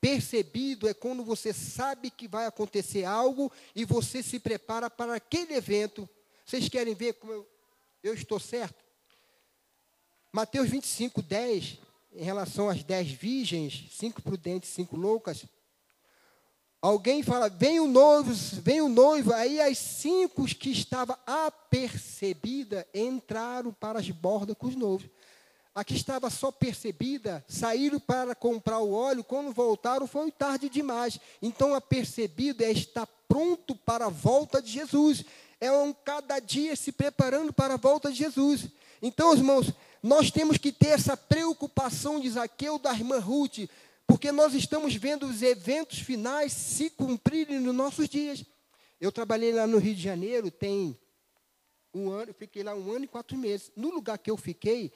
Percebido 0.00 0.88
é 0.88 0.94
quando 0.94 1.24
você 1.24 1.52
sabe 1.52 2.10
que 2.10 2.26
vai 2.26 2.46
acontecer 2.46 3.04
algo 3.04 3.50
e 3.74 3.84
você 3.84 4.22
se 4.22 4.40
prepara 4.40 4.90
para 4.90 5.14
aquele 5.14 5.54
evento. 5.54 6.08
Vocês 6.44 6.68
querem 6.68 6.94
ver 6.94 7.14
como 7.14 7.32
eu, 7.32 7.48
eu 8.02 8.14
estou 8.14 8.40
certo? 8.40 8.84
Mateus 10.32 10.68
25, 10.68 11.22
10, 11.22 11.78
em 12.18 12.24
relação 12.24 12.68
às 12.68 12.82
dez 12.82 13.08
virgens, 13.10 13.86
cinco 13.92 14.20
prudentes, 14.20 14.70
cinco 14.70 14.96
loucas. 14.96 15.44
Alguém 16.82 17.22
fala, 17.22 17.48
vem 17.48 17.78
o 17.78 17.86
noivo, 17.86 18.32
vem 18.60 18.80
o 18.80 18.88
noivo. 18.88 19.32
Aí 19.32 19.60
as 19.60 19.78
cinco 19.78 20.44
que 20.44 20.70
estavam 20.70 21.16
apercebidas 21.24 22.84
entraram 22.92 23.72
para 23.72 24.00
as 24.00 24.10
bordas 24.10 24.56
com 24.58 24.66
os 24.66 24.76
noivos 24.76 25.08
a 25.78 25.84
que 25.84 25.94
estava 25.94 26.28
só 26.28 26.50
percebida, 26.50 27.44
saíram 27.46 28.00
para 28.00 28.34
comprar 28.34 28.80
o 28.80 28.92
óleo, 28.92 29.22
quando 29.22 29.52
voltaram 29.52 30.08
foi 30.08 30.28
tarde 30.32 30.68
demais. 30.68 31.20
Então, 31.40 31.72
a 31.72 31.80
percebida 31.80 32.64
é 32.64 32.72
estar 32.72 33.06
pronto 33.28 33.76
para 33.76 34.06
a 34.06 34.08
volta 34.08 34.60
de 34.60 34.72
Jesus. 34.72 35.24
É 35.60 35.70
um 35.70 35.92
cada 35.92 36.40
dia 36.40 36.74
se 36.74 36.90
preparando 36.90 37.52
para 37.52 37.74
a 37.74 37.76
volta 37.76 38.10
de 38.10 38.18
Jesus. 38.18 38.66
Então, 39.00 39.32
irmãos, 39.32 39.72
nós 40.02 40.30
temos 40.30 40.58
que 40.58 40.72
ter 40.72 40.88
essa 40.88 41.16
preocupação 41.16 42.20
de 42.20 42.30
Zaqueu 42.30 42.78
da 42.78 42.92
irmã 42.92 43.18
Ruth, 43.18 43.68
porque 44.06 44.32
nós 44.32 44.54
estamos 44.54 44.94
vendo 44.94 45.26
os 45.26 45.42
eventos 45.42 45.98
finais 45.98 46.52
se 46.52 46.90
cumprirem 46.90 47.60
nos 47.60 47.74
nossos 47.74 48.08
dias. 48.08 48.44
Eu 49.00 49.12
trabalhei 49.12 49.52
lá 49.52 49.66
no 49.66 49.78
Rio 49.78 49.94
de 49.94 50.02
Janeiro, 50.02 50.50
tem 50.50 50.98
um 51.94 52.10
ano, 52.10 52.32
fiquei 52.32 52.62
lá 52.62 52.74
um 52.74 52.92
ano 52.92 53.04
e 53.04 53.08
quatro 53.08 53.36
meses. 53.36 53.70
No 53.76 53.90
lugar 53.90 54.18
que 54.18 54.30
eu 54.30 54.36
fiquei, 54.36 54.92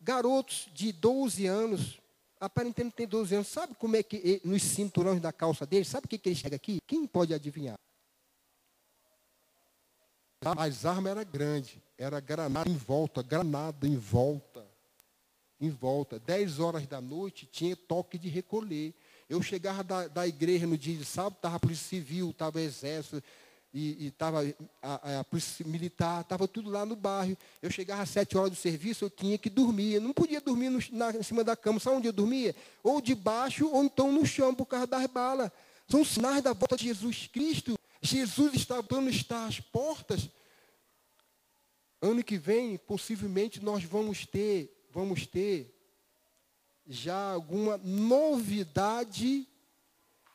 garotos 0.00 0.68
de 0.72 0.92
12 0.92 1.46
anos, 1.46 2.00
aparentemente 2.40 2.96
tem 2.96 3.06
12 3.06 3.34
anos, 3.34 3.48
sabe 3.48 3.74
como 3.74 3.96
é 3.96 4.02
que, 4.02 4.40
nos 4.44 4.62
cinturões 4.62 5.20
da 5.20 5.32
calça 5.32 5.66
deles, 5.66 5.88
sabe 5.88 6.06
o 6.06 6.08
que, 6.08 6.18
que 6.18 6.28
ele 6.28 6.36
chega 6.36 6.56
aqui? 6.56 6.80
Quem 6.86 7.06
pode 7.06 7.34
adivinhar? 7.34 7.78
As 10.40 10.84
armas 10.84 11.10
eram 11.10 11.24
grandes, 11.24 11.76
era 11.98 12.20
granada 12.20 12.70
em 12.70 12.76
volta, 12.76 13.22
granada 13.22 13.86
em 13.86 13.96
volta, 13.96 14.64
em 15.60 15.68
volta. 15.68 16.20
10 16.20 16.60
horas 16.60 16.86
da 16.86 17.00
noite 17.00 17.44
tinha 17.50 17.74
toque 17.74 18.16
de 18.16 18.28
recolher. 18.28 18.94
Eu 19.28 19.42
chegava 19.42 19.82
da, 19.82 20.06
da 20.06 20.26
igreja 20.26 20.66
no 20.66 20.78
dia 20.78 20.96
de 20.96 21.04
sábado, 21.04 21.34
estava 21.34 21.56
a 21.56 21.60
polícia 21.60 21.88
civil, 21.88 22.30
estava 22.30 22.60
exército, 22.60 23.22
e 23.74 24.06
estava 24.06 24.40
a, 24.80 25.20
a, 25.20 25.24
polícia 25.24 25.66
militar, 25.66 26.22
estava 26.22 26.48
tudo 26.48 26.70
lá 26.70 26.86
no 26.86 26.96
bairro. 26.96 27.36
Eu 27.60 27.70
chegava 27.70 28.02
às 28.02 28.08
sete 28.08 28.38
horas 28.38 28.50
do 28.50 28.56
serviço, 28.56 29.04
eu 29.04 29.10
tinha 29.10 29.36
que 29.36 29.50
dormir. 29.50 29.94
Eu 29.94 30.00
não 30.00 30.12
podia 30.12 30.40
dormir 30.40 30.70
no, 30.70 30.78
na, 30.92 31.10
em 31.10 31.22
cima 31.22 31.44
da 31.44 31.56
cama. 31.56 31.80
Sabe 31.80 31.96
onde 31.96 32.06
eu 32.06 32.12
dormia? 32.12 32.54
Ou 32.82 33.00
debaixo, 33.00 33.68
ou 33.68 33.84
então 33.84 34.10
no 34.10 34.24
chão, 34.24 34.54
por 34.54 34.66
causa 34.66 34.86
das 34.86 35.06
balas. 35.08 35.50
São 35.88 36.04
sinais 36.04 36.42
da 36.42 36.52
volta 36.52 36.76
de 36.76 36.84
Jesus 36.84 37.26
Cristo. 37.26 37.78
Jesus 38.00 38.54
está 38.54 38.76
voltando, 38.76 39.10
está 39.10 39.46
às 39.46 39.60
portas. 39.60 40.30
Ano 42.00 42.22
que 42.22 42.38
vem, 42.38 42.78
possivelmente, 42.78 43.62
nós 43.62 43.82
vamos 43.84 44.24
ter, 44.24 44.86
vamos 44.92 45.26
ter 45.26 45.74
já 46.86 47.32
alguma 47.32 47.76
novidade 47.78 49.46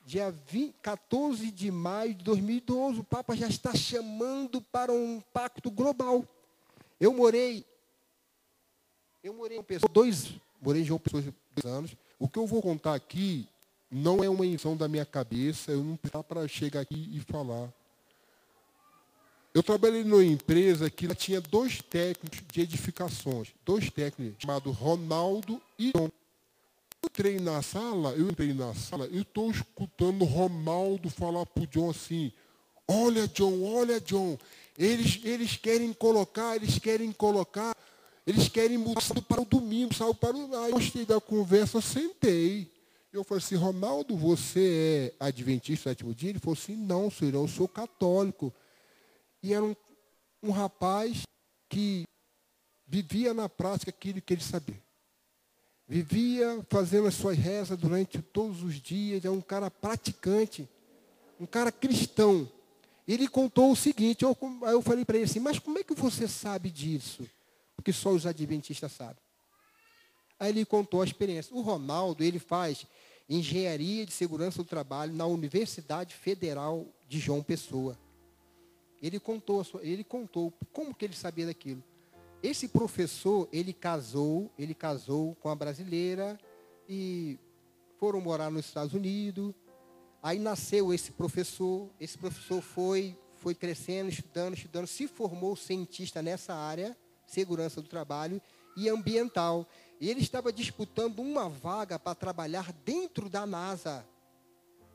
dia 0.05 0.31
20, 0.31 0.75
14 0.81 1.49
de 1.51 1.71
maio 1.71 2.13
de 2.13 2.23
2012, 2.23 2.99
o 2.99 3.03
Papa 3.03 3.35
já 3.35 3.47
está 3.47 3.73
chamando 3.73 4.61
para 4.61 4.91
um 4.91 5.21
pacto 5.33 5.71
global. 5.71 6.25
Eu 6.99 7.13
morei, 7.13 7.65
eu 9.23 9.33
morei 9.33 9.57
em 9.57 9.63
pessoas, 9.63 9.91
dois, 9.91 10.33
morei 10.61 10.81
em 10.81 10.85
João 10.85 10.99
Pessoa 10.99 11.23
dois 11.55 11.73
anos. 11.73 11.95
O 12.19 12.27
que 12.27 12.37
eu 12.37 12.45
vou 12.45 12.61
contar 12.61 12.93
aqui 12.93 13.47
não 13.89 14.23
é 14.23 14.29
uma 14.29 14.45
invenção 14.45 14.75
da 14.75 14.87
minha 14.87 15.05
cabeça, 15.05 15.71
eu 15.71 15.83
não 15.83 15.95
preciso 15.95 16.23
para 16.23 16.47
chegar 16.47 16.81
aqui 16.81 17.09
e 17.15 17.19
falar. 17.21 17.71
Eu 19.53 19.61
trabalhei 19.61 20.03
numa 20.03 20.23
empresa 20.23 20.89
que 20.89 21.13
tinha 21.15 21.39
dois 21.39 21.81
técnicos 21.81 22.41
de 22.51 22.61
edificações, 22.61 23.49
dois 23.63 23.89
técnicos, 23.89 24.41
chamados 24.41 24.75
Ronaldo 24.75 25.61
e 25.77 25.91
John 25.95 26.09
entrei 27.05 27.39
na 27.39 27.61
sala, 27.61 28.11
eu 28.13 28.29
entrei 28.29 28.53
na 28.53 28.73
sala 28.73 29.07
e 29.11 29.21
estou 29.21 29.51
escutando 29.51 30.25
Romaldo 30.25 31.09
falar 31.09 31.45
para 31.45 31.63
o 31.63 31.67
John 31.67 31.89
assim, 31.89 32.31
olha 32.87 33.27
John, 33.27 33.61
olha 33.63 33.99
John, 33.99 34.37
eles, 34.77 35.19
eles 35.23 35.55
querem 35.57 35.93
colocar, 35.93 36.55
eles 36.55 36.79
querem 36.79 37.11
colocar, 37.11 37.75
eles 38.25 38.47
querem 38.47 38.77
mudar 38.77 39.01
para 39.27 39.41
o 39.41 39.45
domingo, 39.45 39.93
sabe? 39.93 40.13
Para 40.15 40.35
o... 40.35 40.55
Aí 40.63 40.71
eu 40.71 40.77
gostei 40.77 41.05
da 41.05 41.19
conversa, 41.19 41.81
sentei. 41.81 42.71
Eu 43.11 43.23
falei 43.23 43.43
assim, 43.43 43.55
Ronaldo, 43.55 44.17
você 44.17 45.13
é 45.19 45.25
adventista 45.25 45.89
do 45.89 45.91
sétimo 45.91 46.15
dia? 46.15 46.31
Ele 46.31 46.39
falou 46.39 46.57
assim, 46.59 46.75
não, 46.75 47.11
senhor, 47.11 47.35
eu 47.35 47.47
sou 47.47 47.67
católico. 47.67 48.51
E 49.43 49.53
era 49.53 49.63
um, 49.63 49.75
um 50.41 50.49
rapaz 50.49 51.21
que 51.69 52.05
vivia 52.87 53.33
na 53.33 53.47
prática 53.47 53.91
aquilo 53.91 54.21
que 54.21 54.33
ele 54.33 54.41
sabia 54.41 54.81
vivia 55.87 56.65
fazendo 56.69 57.07
as 57.07 57.13
suas 57.13 57.37
rezas 57.37 57.77
durante 57.77 58.21
todos 58.21 58.63
os 58.63 58.81
dias, 58.81 59.25
é 59.25 59.29
um 59.29 59.41
cara 59.41 59.69
praticante, 59.69 60.67
um 61.39 61.45
cara 61.45 61.71
cristão. 61.71 62.49
Ele 63.07 63.27
contou 63.27 63.71
o 63.71 63.75
seguinte, 63.75 64.23
eu, 64.23 64.35
eu 64.63 64.81
falei 64.81 65.03
para 65.03 65.17
ele 65.17 65.25
assim, 65.25 65.39
mas 65.39 65.59
como 65.59 65.77
é 65.77 65.83
que 65.83 65.93
você 65.93 66.27
sabe 66.27 66.71
disso? 66.71 67.29
Porque 67.75 67.91
só 67.91 68.09
os 68.11 68.25
adventistas 68.25 68.91
sabem. 68.93 69.21
Aí 70.39 70.49
ele 70.49 70.65
contou 70.65 71.01
a 71.01 71.05
experiência. 71.05 71.55
O 71.55 71.61
Ronaldo, 71.61 72.23
ele 72.23 72.39
faz 72.39 72.85
engenharia 73.29 74.05
de 74.05 74.13
segurança 74.13 74.63
do 74.63 74.67
trabalho 74.67 75.13
na 75.13 75.25
Universidade 75.25 76.15
Federal 76.15 76.87
de 77.07 77.19
João 77.19 77.43
Pessoa. 77.43 77.97
Ele 79.03 79.19
contou, 79.19 79.65
ele 79.81 80.01
contou 80.01 80.53
como 80.71 80.95
que 80.95 81.03
ele 81.03 81.13
sabia 81.13 81.45
daquilo. 81.45 81.83
Esse 82.41 82.69
professor, 82.69 83.49
ele 83.51 83.73
casou, 83.73 84.49
ele 84.57 84.73
casou 84.73 85.35
com 85.35 85.49
a 85.49 85.55
brasileira 85.55 86.39
e 86.87 87.37
foram 87.99 88.21
morar 88.21 88.49
nos 88.49 88.65
Estados 88.65 88.93
Unidos. 88.93 89.53
Aí 90.21 90.39
nasceu 90.39 90.93
esse 90.93 91.11
professor, 91.11 91.89
esse 91.99 92.17
professor 92.17 92.61
foi, 92.61 93.17
foi 93.35 93.53
crescendo, 93.53 94.07
estudando, 94.07 94.55
estudando, 94.55 94.87
se 94.87 95.05
formou 95.05 95.53
cientista 95.57 96.21
nessa 96.21 96.53
área, 96.53 96.97
segurança 97.27 97.81
do 97.81 97.89
trabalho 97.89 98.41
e 98.77 98.87
ambiental. 98.87 99.67
E 99.99 100.09
ele 100.09 100.21
estava 100.21 100.53
disputando 100.53 101.19
uma 101.19 101.49
vaga 101.49 101.99
para 101.99 102.15
trabalhar 102.15 102.71
dentro 102.85 103.27
da 103.27 103.45
NASA. 103.45 104.05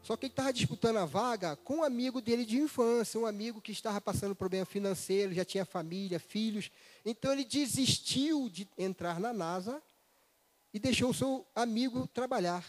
Só 0.02 0.16
que 0.16 0.26
ele 0.26 0.32
estava 0.32 0.52
disputando 0.52 0.96
a 0.96 1.04
vaga 1.04 1.56
com 1.56 1.76
um 1.76 1.84
amigo 1.84 2.20
dele 2.20 2.44
de 2.44 2.56
infância, 2.56 3.20
um 3.20 3.26
amigo 3.26 3.61
que 3.61 3.72
estava 3.72 4.00
passando 4.00 4.34
problema 4.34 4.64
financeiro, 4.64 5.34
já 5.34 5.44
tinha 5.44 5.64
família, 5.64 6.18
filhos. 6.18 6.70
Então 7.04 7.32
ele 7.32 7.44
desistiu 7.44 8.48
de 8.48 8.68
entrar 8.78 9.20
na 9.20 9.32
NASA 9.32 9.82
e 10.72 10.78
deixou 10.78 11.11
o 11.11 11.14
seu 11.14 11.46
amigo 11.54 12.06
trabalhar. 12.06 12.64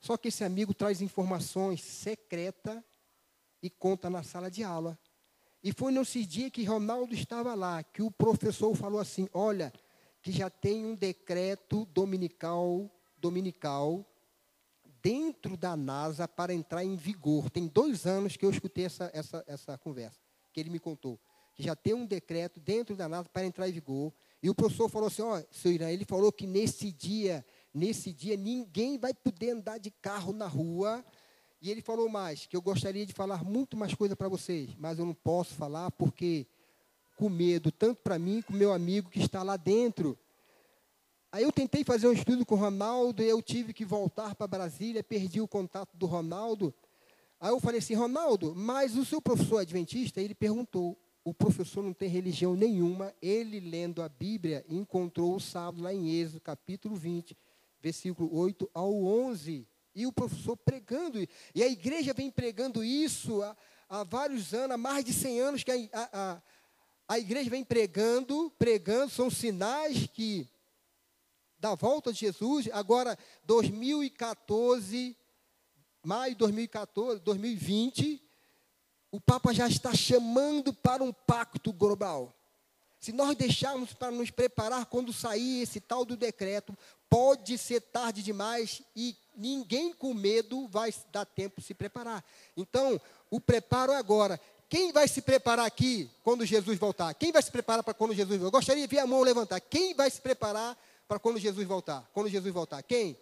Só 0.00 0.16
que 0.16 0.28
esse 0.28 0.44
amigo 0.44 0.74
traz 0.74 1.00
informações 1.00 1.80
secretas 1.80 2.82
e 3.62 3.70
conta 3.70 4.10
na 4.10 4.22
sala 4.22 4.50
de 4.50 4.62
aula. 4.62 4.98
E 5.62 5.72
foi 5.72 5.92
nesse 5.92 6.26
dia 6.26 6.50
que 6.50 6.64
Ronaldo 6.64 7.14
estava 7.14 7.54
lá, 7.54 7.82
que 7.82 8.02
o 8.02 8.10
professor 8.10 8.74
falou 8.74 9.00
assim: 9.00 9.28
olha, 9.32 9.72
que 10.20 10.30
já 10.30 10.50
tem 10.50 10.84
um 10.84 10.94
decreto 10.94 11.86
dominical, 11.86 12.90
dominical 13.16 14.04
dentro 15.04 15.54
da 15.54 15.76
NASA 15.76 16.26
para 16.26 16.54
entrar 16.54 16.82
em 16.82 16.96
vigor. 16.96 17.50
Tem 17.50 17.66
dois 17.66 18.06
anos 18.06 18.38
que 18.38 18.46
eu 18.46 18.50
escutei 18.50 18.86
essa, 18.86 19.10
essa, 19.12 19.44
essa 19.46 19.76
conversa, 19.76 20.18
que 20.50 20.58
ele 20.58 20.70
me 20.70 20.78
contou. 20.78 21.20
Que 21.54 21.62
já 21.62 21.76
tem 21.76 21.92
um 21.92 22.06
decreto 22.06 22.58
dentro 22.58 22.96
da 22.96 23.06
NASA 23.06 23.28
para 23.28 23.44
entrar 23.44 23.68
em 23.68 23.72
vigor. 23.72 24.10
E 24.42 24.48
o 24.48 24.54
professor 24.54 24.88
falou 24.88 25.08
assim, 25.08 25.20
ó, 25.20 25.42
seu 25.50 25.70
Irã, 25.70 25.90
ele 25.90 26.06
falou 26.06 26.32
que 26.32 26.46
nesse 26.46 26.90
dia, 26.90 27.44
nesse 27.72 28.14
dia, 28.14 28.34
ninguém 28.34 28.98
vai 28.98 29.12
poder 29.12 29.50
andar 29.50 29.76
de 29.76 29.90
carro 29.90 30.32
na 30.32 30.46
rua. 30.46 31.04
E 31.60 31.70
ele 31.70 31.82
falou 31.82 32.08
mais, 32.08 32.46
que 32.46 32.56
eu 32.56 32.62
gostaria 32.62 33.04
de 33.04 33.12
falar 33.12 33.44
muito 33.44 33.76
mais 33.76 33.94
coisa 33.94 34.16
para 34.16 34.28
vocês, 34.28 34.74
mas 34.78 34.98
eu 34.98 35.04
não 35.04 35.14
posso 35.14 35.54
falar 35.54 35.90
porque 35.90 36.46
com 37.16 37.28
medo, 37.28 37.70
tanto 37.70 38.02
para 38.02 38.18
mim 38.18 38.42
como 38.42 38.58
meu 38.58 38.72
amigo 38.72 39.10
que 39.10 39.20
está 39.20 39.42
lá 39.42 39.56
dentro. 39.56 40.18
Aí 41.34 41.42
eu 41.42 41.50
tentei 41.50 41.82
fazer 41.82 42.06
um 42.06 42.12
estudo 42.12 42.46
com 42.46 42.54
o 42.54 42.58
Ronaldo, 42.58 43.20
e 43.20 43.28
eu 43.28 43.42
tive 43.42 43.72
que 43.72 43.84
voltar 43.84 44.36
para 44.36 44.46
Brasília, 44.46 45.02
perdi 45.02 45.40
o 45.40 45.48
contato 45.48 45.96
do 45.96 46.06
Ronaldo. 46.06 46.72
Aí 47.40 47.50
eu 47.50 47.58
falei 47.58 47.80
assim, 47.80 47.94
Ronaldo, 47.94 48.54
mas 48.54 48.96
o 48.96 49.04
seu 49.04 49.20
professor 49.20 49.58
adventista, 49.58 50.20
ele 50.20 50.32
perguntou, 50.32 50.96
o 51.24 51.34
professor 51.34 51.82
não 51.82 51.92
tem 51.92 52.08
religião 52.08 52.54
nenhuma, 52.54 53.12
ele 53.20 53.58
lendo 53.58 54.00
a 54.00 54.08
Bíblia, 54.08 54.64
encontrou 54.68 55.34
o 55.34 55.40
sábado 55.40 55.82
lá 55.82 55.92
em 55.92 56.08
Êxodo, 56.08 56.40
capítulo 56.40 56.94
20, 56.94 57.36
versículo 57.82 58.32
8 58.32 58.70
ao 58.72 58.94
11. 59.04 59.66
E 59.92 60.06
o 60.06 60.12
professor 60.12 60.56
pregando, 60.56 61.18
e 61.52 61.64
a 61.64 61.66
igreja 61.66 62.14
vem 62.14 62.30
pregando 62.30 62.84
isso 62.84 63.42
há, 63.42 63.56
há 63.88 64.04
vários 64.04 64.54
anos, 64.54 64.70
há 64.70 64.78
mais 64.78 65.04
de 65.04 65.12
100 65.12 65.40
anos 65.40 65.64
que 65.64 65.72
a, 65.72 65.74
a, 65.92 66.08
a, 66.12 66.42
a 67.08 67.18
igreja 67.18 67.50
vem 67.50 67.64
pregando, 67.64 68.52
pregando, 68.56 69.10
são 69.10 69.28
sinais 69.28 70.06
que 70.06 70.48
da 71.64 71.74
volta 71.74 72.12
de 72.12 72.18
Jesus, 72.20 72.68
agora 72.74 73.18
2014, 73.44 75.16
maio 76.04 76.32
de 76.32 76.38
2014, 76.38 77.20
2020, 77.20 78.22
o 79.10 79.18
Papa 79.18 79.50
já 79.54 79.66
está 79.66 79.94
chamando 79.94 80.74
para 80.74 81.02
um 81.02 81.10
pacto 81.10 81.72
global. 81.72 82.36
Se 83.00 83.12
nós 83.12 83.34
deixarmos 83.34 83.94
para 83.94 84.10
nos 84.10 84.30
preparar 84.30 84.84
quando 84.84 85.10
sair 85.10 85.62
esse 85.62 85.80
tal 85.80 86.04
do 86.04 86.18
decreto, 86.18 86.76
pode 87.08 87.56
ser 87.56 87.80
tarde 87.80 88.22
demais 88.22 88.82
e 88.94 89.16
ninguém 89.34 89.94
com 89.94 90.12
medo 90.12 90.68
vai 90.68 90.92
dar 91.10 91.24
tempo 91.24 91.62
de 91.62 91.66
se 91.66 91.72
preparar. 91.72 92.22
Então, 92.54 93.00
o 93.30 93.40
preparo 93.40 93.90
é 93.90 93.96
agora. 93.96 94.38
Quem 94.68 94.92
vai 94.92 95.08
se 95.08 95.22
preparar 95.22 95.64
aqui 95.64 96.10
quando 96.22 96.44
Jesus 96.44 96.78
voltar? 96.78 97.14
Quem 97.14 97.32
vai 97.32 97.42
se 97.42 97.50
preparar 97.50 97.82
para 97.82 97.94
quando 97.94 98.12
Jesus 98.12 98.38
voltar? 98.38 98.48
Eu 98.48 98.60
gostaria 98.60 98.86
de 98.86 98.94
ver 98.94 99.00
a 99.00 99.06
mão 99.06 99.22
levantar. 99.22 99.60
Quem 99.60 99.94
vai 99.94 100.10
se 100.10 100.20
preparar 100.20 100.76
para 101.06 101.18
quando 101.18 101.38
Jesus 101.38 101.66
voltar. 101.66 102.08
Quando 102.12 102.28
Jesus 102.28 102.52
voltar, 102.52 102.82
quem? 102.82 103.16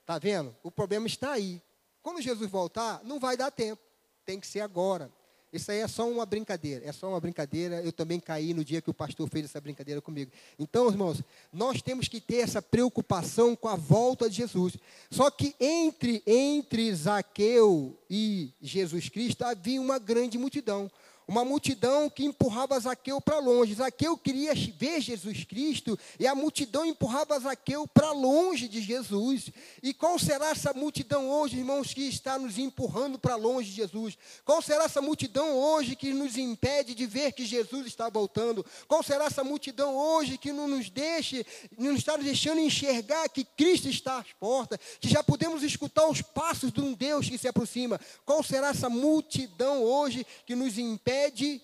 Está 0.00 0.18
vendo? 0.18 0.54
O 0.62 0.70
problema 0.70 1.06
está 1.06 1.32
aí. 1.32 1.60
Quando 2.02 2.22
Jesus 2.22 2.48
voltar, 2.50 3.00
não 3.02 3.18
vai 3.18 3.36
dar 3.36 3.50
tempo. 3.50 3.82
Tem 4.24 4.38
que 4.38 4.46
ser 4.46 4.60
agora. 4.60 5.10
Isso 5.52 5.70
aí 5.70 5.78
é 5.78 5.88
só 5.88 6.08
uma 6.08 6.26
brincadeira. 6.26 6.84
É 6.86 6.92
só 6.92 7.08
uma 7.08 7.20
brincadeira. 7.20 7.80
Eu 7.82 7.92
também 7.92 8.20
caí 8.20 8.52
no 8.52 8.64
dia 8.64 8.80
que 8.80 8.90
o 8.90 8.94
pastor 8.94 9.28
fez 9.28 9.46
essa 9.46 9.60
brincadeira 9.60 10.00
comigo. 10.00 10.30
Então, 10.58 10.88
irmãos, 10.88 11.22
nós 11.52 11.80
temos 11.80 12.08
que 12.08 12.20
ter 12.20 12.38
essa 12.38 12.60
preocupação 12.60 13.56
com 13.56 13.68
a 13.68 13.76
volta 13.76 14.28
de 14.28 14.36
Jesus. 14.36 14.76
Só 15.10 15.30
que 15.30 15.54
entre, 15.58 16.22
entre 16.26 16.94
Zaqueu 16.94 17.98
e 18.10 18.52
Jesus 18.60 19.08
Cristo 19.08 19.42
havia 19.42 19.80
uma 19.80 19.98
grande 19.98 20.36
multidão 20.36 20.90
uma 21.28 21.44
multidão 21.44 22.08
que 22.08 22.24
empurrava 22.24 22.78
Zaqueu 22.78 23.20
para 23.20 23.38
longe. 23.38 23.74
Zaqueu 23.74 24.16
queria 24.16 24.54
ver 24.54 25.00
Jesus 25.00 25.44
Cristo 25.44 25.98
e 26.20 26.26
a 26.26 26.34
multidão 26.34 26.84
empurrava 26.86 27.38
Zaqueu 27.40 27.86
para 27.88 28.12
longe 28.12 28.68
de 28.68 28.80
Jesus. 28.80 29.50
E 29.82 29.92
qual 29.92 30.18
será 30.18 30.50
essa 30.50 30.72
multidão 30.72 31.28
hoje, 31.28 31.58
irmãos, 31.58 31.92
que 31.92 32.02
está 32.02 32.38
nos 32.38 32.58
empurrando 32.58 33.18
para 33.18 33.34
longe 33.34 33.70
de 33.70 33.76
Jesus? 33.76 34.16
Qual 34.44 34.62
será 34.62 34.84
essa 34.84 35.02
multidão 35.02 35.52
hoje 35.56 35.96
que 35.96 36.12
nos 36.12 36.36
impede 36.36 36.94
de 36.94 37.06
ver 37.06 37.32
que 37.32 37.44
Jesus 37.44 37.86
está 37.86 38.08
voltando? 38.08 38.64
Qual 38.86 39.02
será 39.02 39.24
essa 39.24 39.42
multidão 39.42 39.96
hoje 39.96 40.38
que 40.38 40.52
não 40.52 40.68
nos 40.68 40.88
deixe, 40.88 41.44
não 41.76 41.94
está 41.94 42.16
nos 42.16 42.24
deixando 42.24 42.60
enxergar 42.60 43.28
que 43.28 43.44
Cristo 43.44 43.88
está 43.88 44.18
às 44.18 44.32
portas, 44.38 44.78
que 45.00 45.08
já 45.08 45.24
podemos 45.24 45.64
escutar 45.64 46.06
os 46.06 46.22
passos 46.22 46.70
de 46.70 46.80
um 46.80 46.92
Deus 46.92 47.28
que 47.28 47.36
se 47.36 47.48
aproxima? 47.48 48.00
Qual 48.24 48.44
será 48.44 48.68
essa 48.68 48.88
multidão 48.88 49.82
hoje 49.82 50.24
que 50.46 50.54
nos 50.54 50.78
impede 50.78 51.15
impede 51.16 51.62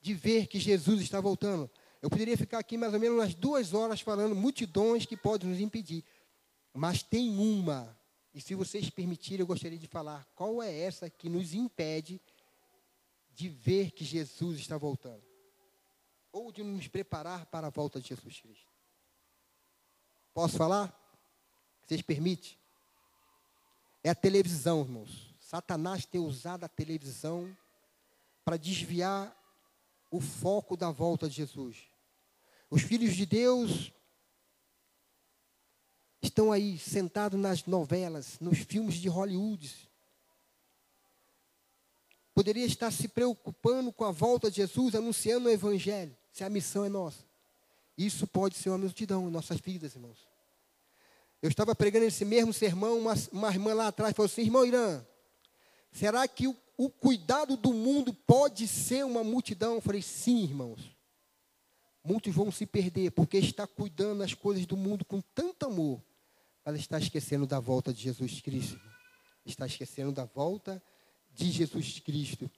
de 0.00 0.14
ver 0.14 0.46
que 0.46 0.60
Jesus 0.60 1.00
está 1.00 1.20
voltando. 1.20 1.70
Eu 2.00 2.08
poderia 2.08 2.36
ficar 2.36 2.58
aqui 2.58 2.76
mais 2.76 2.94
ou 2.94 3.00
menos 3.00 3.18
umas 3.18 3.34
duas 3.34 3.74
horas 3.74 4.00
falando 4.00 4.34
multidões 4.34 5.04
que 5.04 5.16
podem 5.16 5.48
nos 5.48 5.60
impedir. 5.60 6.04
Mas 6.72 7.02
tem 7.02 7.36
uma, 7.36 7.98
e 8.32 8.40
se 8.40 8.54
vocês 8.54 8.88
permitirem, 8.90 9.40
eu 9.40 9.46
gostaria 9.46 9.78
de 9.78 9.88
falar 9.88 10.24
qual 10.34 10.62
é 10.62 10.78
essa 10.78 11.10
que 11.10 11.28
nos 11.28 11.54
impede 11.54 12.20
de 13.32 13.48
ver 13.48 13.90
que 13.90 14.04
Jesus 14.04 14.60
está 14.60 14.78
voltando. 14.78 15.24
Ou 16.30 16.52
de 16.52 16.62
nos 16.62 16.86
preparar 16.86 17.46
para 17.46 17.66
a 17.66 17.70
volta 17.70 18.00
de 18.00 18.08
Jesus 18.08 18.40
Cristo. 18.40 18.70
Posso 20.32 20.56
falar? 20.56 20.94
Vocês 21.84 22.02
permitem? 22.02 22.56
É 24.04 24.10
a 24.10 24.14
televisão, 24.14 24.82
irmãos. 24.82 25.34
Satanás 25.40 26.04
tem 26.04 26.20
usado 26.20 26.64
a 26.64 26.68
televisão 26.68 27.56
para 28.46 28.56
desviar 28.56 29.36
o 30.08 30.20
foco 30.20 30.76
da 30.76 30.92
volta 30.92 31.28
de 31.28 31.34
Jesus. 31.34 31.78
Os 32.70 32.80
filhos 32.82 33.16
de 33.16 33.26
Deus 33.26 33.92
estão 36.22 36.52
aí 36.52 36.78
sentados 36.78 37.40
nas 37.40 37.64
novelas, 37.64 38.38
nos 38.38 38.60
filmes 38.60 38.94
de 38.94 39.08
Hollywood. 39.08 39.90
Poderia 42.32 42.64
estar 42.64 42.92
se 42.92 43.08
preocupando 43.08 43.92
com 43.92 44.04
a 44.04 44.12
volta 44.12 44.48
de 44.48 44.58
Jesus, 44.58 44.94
anunciando 44.94 45.48
o 45.48 45.52
Evangelho, 45.52 46.16
se 46.30 46.44
a 46.44 46.48
missão 46.48 46.84
é 46.84 46.88
nossa. 46.88 47.24
Isso 47.98 48.28
pode 48.28 48.54
ser 48.54 48.68
uma 48.68 48.78
multidão 48.78 49.26
em 49.26 49.32
nossas 49.32 49.58
vidas, 49.58 49.96
irmãos. 49.96 50.24
Eu 51.42 51.48
estava 51.48 51.74
pregando 51.74 52.04
esse 52.04 52.24
mesmo 52.24 52.52
sermão, 52.52 52.96
uma, 52.96 53.14
uma 53.32 53.50
irmã 53.50 53.74
lá 53.74 53.88
atrás 53.88 54.14
falou 54.14 54.26
assim: 54.26 54.42
irmão 54.42 54.64
Irã, 54.64 55.04
será 55.90 56.28
que 56.28 56.46
o 56.46 56.54
o 56.76 56.90
cuidado 56.90 57.56
do 57.56 57.72
mundo 57.72 58.12
pode 58.12 58.68
ser 58.68 59.04
uma 59.04 59.24
multidão? 59.24 59.74
Eu 59.74 59.80
falei, 59.80 60.02
sim, 60.02 60.42
irmãos. 60.42 60.94
Muitos 62.04 62.34
vão 62.34 62.52
se 62.52 62.66
perder, 62.66 63.10
porque 63.12 63.38
está 63.38 63.66
cuidando 63.66 64.20
das 64.20 64.34
coisas 64.34 64.66
do 64.66 64.76
mundo 64.76 65.04
com 65.04 65.20
tanto 65.34 65.66
amor. 65.66 66.02
Ela 66.64 66.76
está 66.76 66.98
esquecendo 66.98 67.46
da 67.46 67.58
volta 67.58 67.92
de 67.92 68.02
Jesus 68.02 68.40
Cristo. 68.40 68.80
Está 69.44 69.66
esquecendo 69.66 70.12
da 70.12 70.24
volta 70.24 70.82
de 71.32 71.50
Jesus 71.50 71.98
Cristo. 72.00 72.50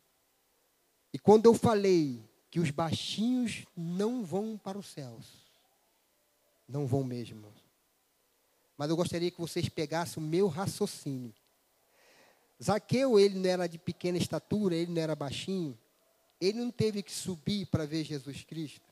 E 1.13 1.19
quando 1.19 1.47
eu 1.47 1.55
falei 1.55 2.23
que 2.51 2.61
os 2.61 2.71
baixinhos 2.71 3.65
não 3.77 4.25
vão 4.25 4.59
para 4.59 4.79
os 4.79 4.87
céus, 4.89 5.27
não 6.67 6.87
vão 6.87 7.05
mesmo. 7.05 7.53
Mas 8.77 8.91
eu 8.91 8.97
gostaria 8.97 9.31
que 9.31 9.41
vocês 9.41 9.69
pegassem 9.69 10.23
o 10.23 10.27
meu 10.27 10.49
raciocínio 10.49 11.33
Zaqueu, 12.63 13.19
ele 13.19 13.39
não 13.39 13.49
era 13.49 13.67
de 13.69 13.79
pequena 13.79 14.19
estatura, 14.19 14.75
ele 14.75 14.93
não 14.93 15.01
era 15.01 15.15
baixinho. 15.15 15.79
Ele 16.41 16.59
não 16.59 16.71
teve 16.71 17.03
que 17.03 17.13
subir 17.13 17.67
para 17.67 17.87
ver 17.87 18.05
Jesus 18.05 18.45
Cristo. 18.45 18.89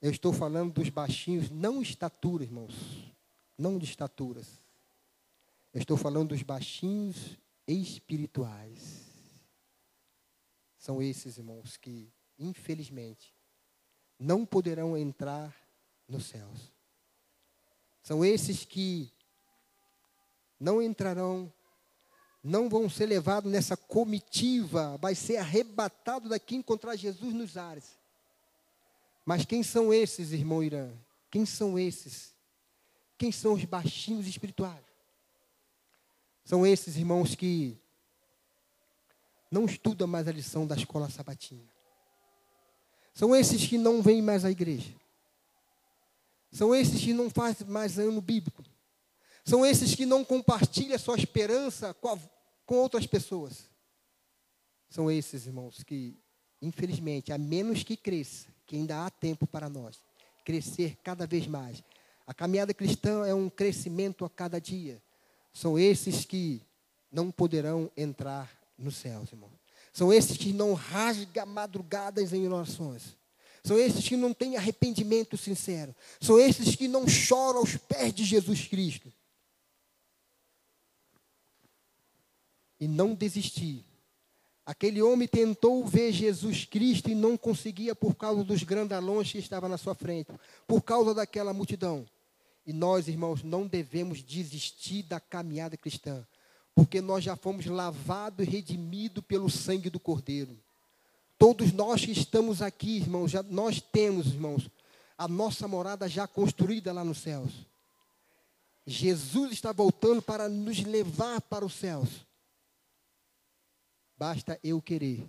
Eu 0.00 0.10
estou 0.10 0.32
falando 0.32 0.72
dos 0.72 0.88
baixinhos, 0.88 1.50
não 1.50 1.82
estatura, 1.82 2.42
irmãos. 2.42 2.74
Não 3.56 3.78
de 3.78 3.84
estaturas. 3.84 4.62
Eu 5.72 5.80
estou 5.80 5.96
falando 5.96 6.30
dos 6.30 6.42
baixinhos 6.42 7.38
espirituais. 7.66 9.08
São 10.78 11.02
esses, 11.02 11.36
irmãos, 11.36 11.76
que, 11.76 12.10
infelizmente, 12.38 13.34
não 14.18 14.46
poderão 14.46 14.96
entrar 14.96 15.54
nos 16.08 16.26
céus. 16.26 16.72
São 18.02 18.24
esses 18.24 18.64
que 18.64 19.12
não 20.58 20.82
entrarão 20.82 21.52
não 22.42 22.68
vão 22.68 22.88
ser 22.88 23.06
levados 23.06 23.50
nessa 23.50 23.76
comitiva, 23.76 24.96
vai 24.98 25.14
ser 25.14 25.36
arrebatado 25.36 26.28
daqui 26.28 26.56
encontrar 26.56 26.96
Jesus 26.96 27.34
nos 27.34 27.56
ares. 27.56 27.98
Mas 29.24 29.44
quem 29.44 29.62
são 29.62 29.92
esses, 29.92 30.32
irmão 30.32 30.62
Irã? 30.62 30.90
Quem 31.30 31.44
são 31.44 31.78
esses? 31.78 32.34
Quem 33.18 33.30
são 33.30 33.52
os 33.52 33.64
baixinhos 33.64 34.26
espirituais? 34.26 34.84
São 36.44 36.66
esses 36.66 36.96
irmãos 36.96 37.34
que 37.34 37.78
não 39.50 39.66
estudam 39.66 40.08
mais 40.08 40.26
a 40.26 40.32
lição 40.32 40.66
da 40.66 40.74
escola 40.74 41.10
sabatina. 41.10 41.68
São 43.12 43.36
esses 43.36 43.66
que 43.66 43.76
não 43.76 44.00
vêm 44.00 44.22
mais 44.22 44.44
à 44.44 44.50
igreja. 44.50 44.94
São 46.50 46.74
esses 46.74 47.00
que 47.00 47.12
não 47.12 47.28
fazem 47.28 47.66
mais 47.66 47.98
ano 47.98 48.20
bíblico. 48.20 48.64
São 49.44 49.64
esses 49.64 49.94
que 49.94 50.06
não 50.06 50.24
compartilham 50.24 50.98
sua 50.98 51.16
esperança 51.16 51.94
com, 51.94 52.08
a, 52.08 52.18
com 52.66 52.76
outras 52.76 53.06
pessoas. 53.06 53.68
São 54.88 55.10
esses, 55.10 55.46
irmãos, 55.46 55.82
que, 55.82 56.18
infelizmente, 56.60 57.32
a 57.32 57.38
menos 57.38 57.82
que 57.82 57.96
cresça, 57.96 58.48
que 58.66 58.76
ainda 58.76 59.04
há 59.04 59.10
tempo 59.10 59.46
para 59.46 59.68
nós, 59.68 59.98
crescer 60.44 60.96
cada 61.02 61.26
vez 61.26 61.46
mais. 61.46 61.82
A 62.26 62.34
caminhada 62.34 62.74
cristã 62.74 63.26
é 63.26 63.34
um 63.34 63.48
crescimento 63.48 64.24
a 64.24 64.30
cada 64.30 64.60
dia. 64.60 65.02
São 65.52 65.78
esses 65.78 66.24
que 66.24 66.62
não 67.10 67.30
poderão 67.30 67.90
entrar 67.96 68.50
nos 68.78 68.96
céus, 68.96 69.32
irmão. 69.32 69.50
São 69.92 70.12
esses 70.12 70.36
que 70.36 70.52
não 70.52 70.74
rasgam 70.74 71.46
madrugadas 71.46 72.32
em 72.32 72.46
orações. 72.46 73.16
São 73.62 73.78
esses 73.78 74.08
que 74.08 74.16
não 74.16 74.32
têm 74.32 74.56
arrependimento 74.56 75.36
sincero. 75.36 75.94
São 76.20 76.38
esses 76.38 76.74
que 76.76 76.88
não 76.88 77.06
choram 77.08 77.58
aos 77.60 77.76
pés 77.76 78.14
de 78.14 78.24
Jesus 78.24 78.66
Cristo. 78.66 79.12
E 82.80 82.88
não 82.88 83.14
desistir. 83.14 83.84
Aquele 84.64 85.02
homem 85.02 85.28
tentou 85.28 85.84
ver 85.84 86.12
Jesus 86.12 86.64
Cristo 86.64 87.10
e 87.10 87.14
não 87.14 87.36
conseguia 87.36 87.94
por 87.94 88.14
causa 88.14 88.44
dos 88.44 88.62
grandalões 88.62 89.30
que 89.30 89.38
estavam 89.38 89.68
na 89.68 89.76
sua 89.76 89.94
frente, 89.94 90.30
por 90.66 90.82
causa 90.82 91.12
daquela 91.12 91.52
multidão. 91.52 92.06
E 92.64 92.72
nós, 92.72 93.08
irmãos, 93.08 93.42
não 93.42 93.66
devemos 93.66 94.22
desistir 94.22 95.02
da 95.02 95.18
caminhada 95.18 95.76
cristã, 95.76 96.24
porque 96.74 97.00
nós 97.00 97.24
já 97.24 97.34
fomos 97.34 97.66
lavados 97.66 98.46
e 98.46 98.50
redimidos 98.50 99.24
pelo 99.24 99.50
sangue 99.50 99.90
do 99.90 99.98
Cordeiro. 99.98 100.56
Todos 101.36 101.72
nós 101.72 102.04
que 102.04 102.12
estamos 102.12 102.62
aqui, 102.62 102.98
irmãos, 102.98 103.30
já, 103.30 103.42
nós 103.42 103.80
temos, 103.80 104.26
irmãos, 104.26 104.68
a 105.18 105.26
nossa 105.26 105.66
morada 105.66 106.08
já 106.08 106.28
construída 106.28 106.92
lá 106.92 107.02
nos 107.02 107.18
céus. 107.18 107.50
Jesus 108.86 109.52
está 109.52 109.72
voltando 109.72 110.22
para 110.22 110.48
nos 110.48 110.80
levar 110.84 111.40
para 111.40 111.64
os 111.64 111.74
céus. 111.74 112.08
Basta 114.20 114.60
eu 114.62 114.82
querer 114.82 115.26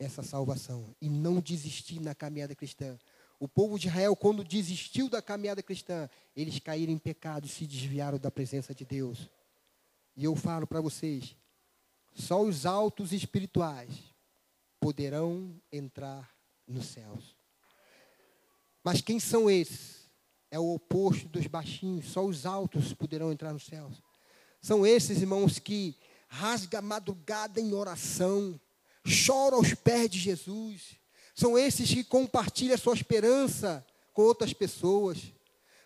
essa 0.00 0.20
salvação 0.20 0.96
e 1.00 1.08
não 1.08 1.40
desistir 1.40 2.00
na 2.00 2.12
caminhada 2.12 2.56
cristã. 2.56 2.98
O 3.38 3.46
povo 3.46 3.78
de 3.78 3.86
Israel, 3.86 4.16
quando 4.16 4.42
desistiu 4.42 5.08
da 5.08 5.22
caminhada 5.22 5.62
cristã, 5.62 6.10
eles 6.34 6.58
caíram 6.58 6.92
em 6.92 6.98
pecado 6.98 7.46
e 7.46 7.48
se 7.48 7.68
desviaram 7.68 8.18
da 8.18 8.32
presença 8.32 8.74
de 8.74 8.84
Deus. 8.84 9.30
E 10.16 10.24
eu 10.24 10.34
falo 10.34 10.66
para 10.66 10.80
vocês: 10.80 11.36
só 12.12 12.42
os 12.42 12.66
altos 12.66 13.12
espirituais 13.12 13.96
poderão 14.80 15.54
entrar 15.70 16.34
nos 16.66 16.86
céus. 16.86 17.36
Mas 18.82 19.00
quem 19.00 19.20
são 19.20 19.48
esses? 19.48 20.10
É 20.50 20.58
o 20.58 20.74
oposto 20.74 21.28
dos 21.28 21.46
baixinhos, 21.46 22.06
só 22.06 22.24
os 22.24 22.44
altos 22.44 22.92
poderão 22.92 23.30
entrar 23.30 23.52
nos 23.52 23.66
céus. 23.66 24.02
São 24.60 24.84
esses 24.84 25.20
irmãos 25.20 25.60
que 25.60 25.96
rasga 26.32 26.78
a 26.78 26.82
madrugada 26.82 27.60
em 27.60 27.74
oração, 27.74 28.58
choram 29.04 29.58
aos 29.58 29.74
pés 29.74 30.08
de 30.08 30.18
Jesus, 30.18 30.96
são 31.34 31.58
esses 31.58 31.92
que 31.92 32.02
compartilham 32.02 32.74
a 32.74 32.78
sua 32.78 32.94
esperança 32.94 33.86
com 34.14 34.22
outras 34.22 34.54
pessoas. 34.54 35.18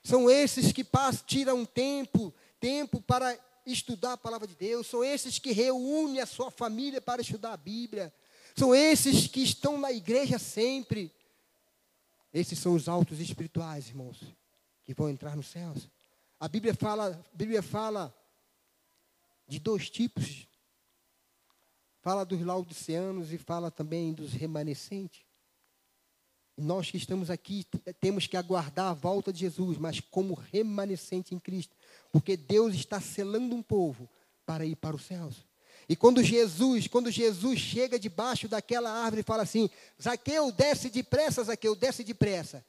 São 0.05 0.31
esses 0.31 0.71
que 0.71 0.85
passam, 0.85 1.25
tiram 1.27 1.65
tempo, 1.65 2.33
tempo 2.61 3.01
para 3.01 3.37
estudar 3.67 4.13
a 4.13 4.17
palavra 4.17 4.47
de 4.47 4.55
Deus. 4.55 4.87
São 4.87 5.03
esses 5.03 5.41
que 5.41 5.51
reúnem 5.51 6.21
a 6.21 6.27
sua 6.27 6.51
família 6.51 7.01
para 7.01 7.23
estudar 7.23 7.53
a 7.53 7.57
Bíblia. 7.57 8.15
São 8.57 8.73
esses 8.73 9.27
que 9.27 9.43
estão 9.43 9.79
na 9.79 9.91
igreja 9.91 10.39
sempre. 10.39 11.13
Esses 12.33 12.59
são 12.59 12.75
os 12.75 12.89
altos 12.89 13.19
espirituais, 13.19 13.89
irmãos, 13.89 14.19
que 14.85 14.95
vão 14.95 15.11
entrar 15.11 15.35
nos 15.37 15.49
céus. 15.49 15.89
A 16.39 16.47
Bíblia 16.47 16.75
fala, 16.75 17.21
a 17.33 17.37
Bíblia 17.37 17.63
fala 17.63 18.15
de 19.47 19.59
dois 19.59 19.89
tipos. 19.89 20.47
Fala 22.01 22.25
dos 22.25 22.41
laodiceanos 22.41 23.33
e 23.33 23.39
fala 23.39 23.71
também 23.71 24.13
dos 24.13 24.33
remanescentes. 24.33 25.27
Nós 26.57 26.91
que 26.91 26.97
estamos 26.97 27.31
aqui 27.31 27.67
temos 28.01 28.27
que 28.27 28.37
aguardar 28.37 28.91
a 28.91 28.95
volta 28.95 29.33
de 29.33 29.41
Jesus, 29.41 29.77
mas 29.77 30.01
como 30.01 30.35
remanescente 30.35 31.35
em 31.35 31.39
Cristo, 31.39 31.77
porque 32.11 32.37
Deus 32.37 32.75
está 32.75 33.01
selando 33.01 33.55
um 33.55 33.63
povo 33.63 34.09
para 34.47 34.65
ir 34.65 34.77
para 34.77 34.97
os 34.97 35.05
céus. 35.05 35.45
E 35.89 35.95
quando 35.95 36.23
Jesus, 36.23 36.89
quando 36.89 37.11
Jesus 37.11 37.61
chega 37.61 37.99
debaixo 37.99 38.49
daquela 38.49 38.91
árvore 38.91 39.21
e 39.21 39.25
fala 39.25 39.43
assim: 39.43 39.69
Zaqueu, 40.03 40.51
desce 40.51 40.89
depressa, 40.89 41.45
Zaqueu, 41.45 41.77
desce 41.77 42.03
depressa. 42.03 42.65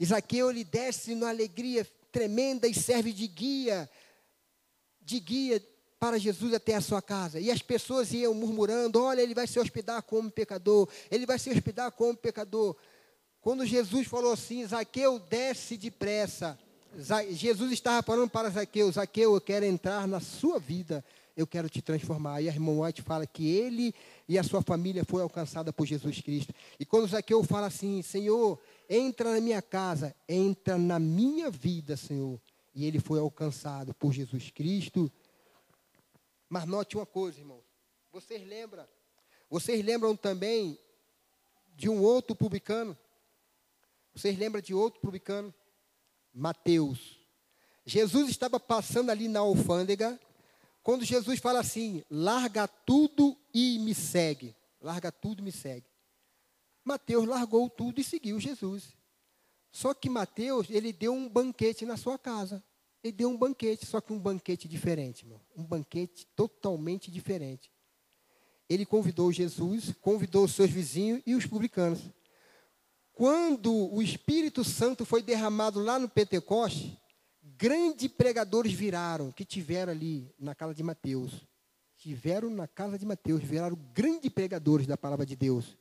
E 0.00 0.04
Zaqueu 0.04 0.50
ele 0.50 0.64
desce 0.64 1.14
numa 1.14 1.28
alegria 1.28 1.86
tremenda 2.10 2.66
e 2.66 2.74
serve 2.74 3.12
de 3.12 3.26
guia, 3.26 3.88
de 5.00 5.20
guia 5.20 5.62
para 5.98 6.18
Jesus 6.18 6.54
até 6.54 6.74
a 6.74 6.80
sua 6.80 7.02
casa. 7.02 7.40
E 7.40 7.50
as 7.50 7.60
pessoas 7.60 8.12
iam 8.12 8.34
murmurando: 8.34 9.02
olha, 9.02 9.20
ele 9.20 9.34
vai 9.34 9.46
se 9.46 9.58
hospedar 9.58 10.02
como 10.02 10.30
pecador, 10.30 10.88
ele 11.10 11.26
vai 11.26 11.38
se 11.38 11.50
hospedar 11.50 11.90
como 11.92 12.16
pecador. 12.16 12.76
Quando 13.40 13.64
Jesus 13.64 14.06
falou 14.06 14.32
assim, 14.32 14.66
Zaqueu, 14.66 15.18
desce 15.18 15.76
depressa. 15.76 16.58
Jesus 17.30 17.72
estava 17.72 18.02
falando 18.02 18.28
para 18.28 18.50
Zaqueu, 18.50 18.90
Zaqueu, 18.90 19.34
eu 19.34 19.40
quero 19.40 19.64
entrar 19.64 20.08
na 20.08 20.20
sua 20.20 20.58
vida, 20.58 21.04
eu 21.36 21.46
quero 21.46 21.68
te 21.68 21.80
transformar. 21.80 22.40
E 22.42 22.48
a 22.48 22.52
irmã 22.52 22.80
White 22.80 23.02
fala 23.02 23.26
que 23.26 23.48
ele 23.48 23.94
e 24.28 24.38
a 24.38 24.42
sua 24.42 24.60
família 24.62 25.04
foi 25.04 25.22
alcançada 25.22 25.72
por 25.72 25.86
Jesus 25.86 26.20
Cristo. 26.20 26.52
E 26.80 26.84
quando 26.84 27.06
Zaqueu 27.06 27.42
fala 27.44 27.68
assim, 27.68 28.02
Senhor, 28.02 28.58
entra 28.88 29.32
na 29.32 29.40
minha 29.40 29.62
casa, 29.62 30.14
entra 30.28 30.76
na 30.76 30.98
minha 30.98 31.50
vida, 31.50 31.96
Senhor. 31.96 32.40
E 32.74 32.84
ele 32.84 32.98
foi 32.98 33.20
alcançado 33.20 33.94
por 33.94 34.12
Jesus 34.12 34.50
Cristo. 34.50 35.10
Mas 36.48 36.66
note 36.66 36.96
uma 36.96 37.06
coisa, 37.06 37.38
irmão. 37.38 37.62
Vocês 38.10 38.46
lembram? 38.46 38.86
Vocês 39.50 39.84
lembram 39.84 40.16
também 40.16 40.78
de 41.74 41.88
um 41.88 42.02
outro 42.02 42.34
publicano 42.34 42.96
vocês 44.18 44.36
lembram 44.36 44.60
de 44.60 44.74
outro 44.74 45.00
publicano? 45.00 45.54
Mateus. 46.34 47.20
Jesus 47.86 48.28
estava 48.28 48.58
passando 48.58 49.10
ali 49.10 49.28
na 49.28 49.38
alfândega, 49.38 50.20
quando 50.82 51.04
Jesus 51.04 51.38
fala 51.38 51.60
assim: 51.60 52.02
larga 52.10 52.66
tudo 52.66 53.38
e 53.54 53.78
me 53.78 53.94
segue. 53.94 54.56
Larga 54.80 55.12
tudo 55.12 55.38
e 55.38 55.44
me 55.44 55.52
segue. 55.52 55.86
Mateus 56.84 57.28
largou 57.28 57.70
tudo 57.70 58.00
e 58.00 58.04
seguiu 58.04 58.40
Jesus. 58.40 58.92
Só 59.70 59.94
que 59.94 60.10
Mateus, 60.10 60.68
ele 60.68 60.92
deu 60.92 61.12
um 61.12 61.28
banquete 61.28 61.86
na 61.86 61.96
sua 61.96 62.18
casa. 62.18 62.60
Ele 63.02 63.12
deu 63.12 63.28
um 63.28 63.36
banquete, 63.36 63.86
só 63.86 64.00
que 64.00 64.12
um 64.12 64.18
banquete 64.18 64.68
diferente, 64.68 65.24
irmão. 65.24 65.40
Um 65.56 65.64
banquete 65.64 66.26
totalmente 66.34 67.10
diferente. 67.10 67.70
Ele 68.68 68.84
convidou 68.84 69.32
Jesus, 69.32 69.94
convidou 70.00 70.44
os 70.44 70.52
seus 70.52 70.70
vizinhos 70.70 71.22
e 71.24 71.34
os 71.34 71.46
publicanos. 71.46 72.00
Quando 73.12 73.72
o 73.92 74.02
Espírito 74.02 74.62
Santo 74.62 75.04
foi 75.04 75.22
derramado 75.22 75.80
lá 75.80 75.98
no 75.98 76.08
Pentecoste, 76.08 77.00
grandes 77.42 78.08
pregadores 78.08 78.72
viraram, 78.72 79.32
que 79.32 79.44
tiveram 79.44 79.92
ali 79.92 80.32
na 80.38 80.54
casa 80.54 80.74
de 80.74 80.82
Mateus. 80.82 81.46
Tiveram 81.96 82.50
na 82.50 82.68
casa 82.68 82.96
de 82.98 83.04
Mateus, 83.04 83.42
viraram 83.42 83.76
grandes 83.92 84.30
pregadores 84.30 84.86
da 84.86 84.96
palavra 84.96 85.26
de 85.26 85.34
Deus. 85.34 85.76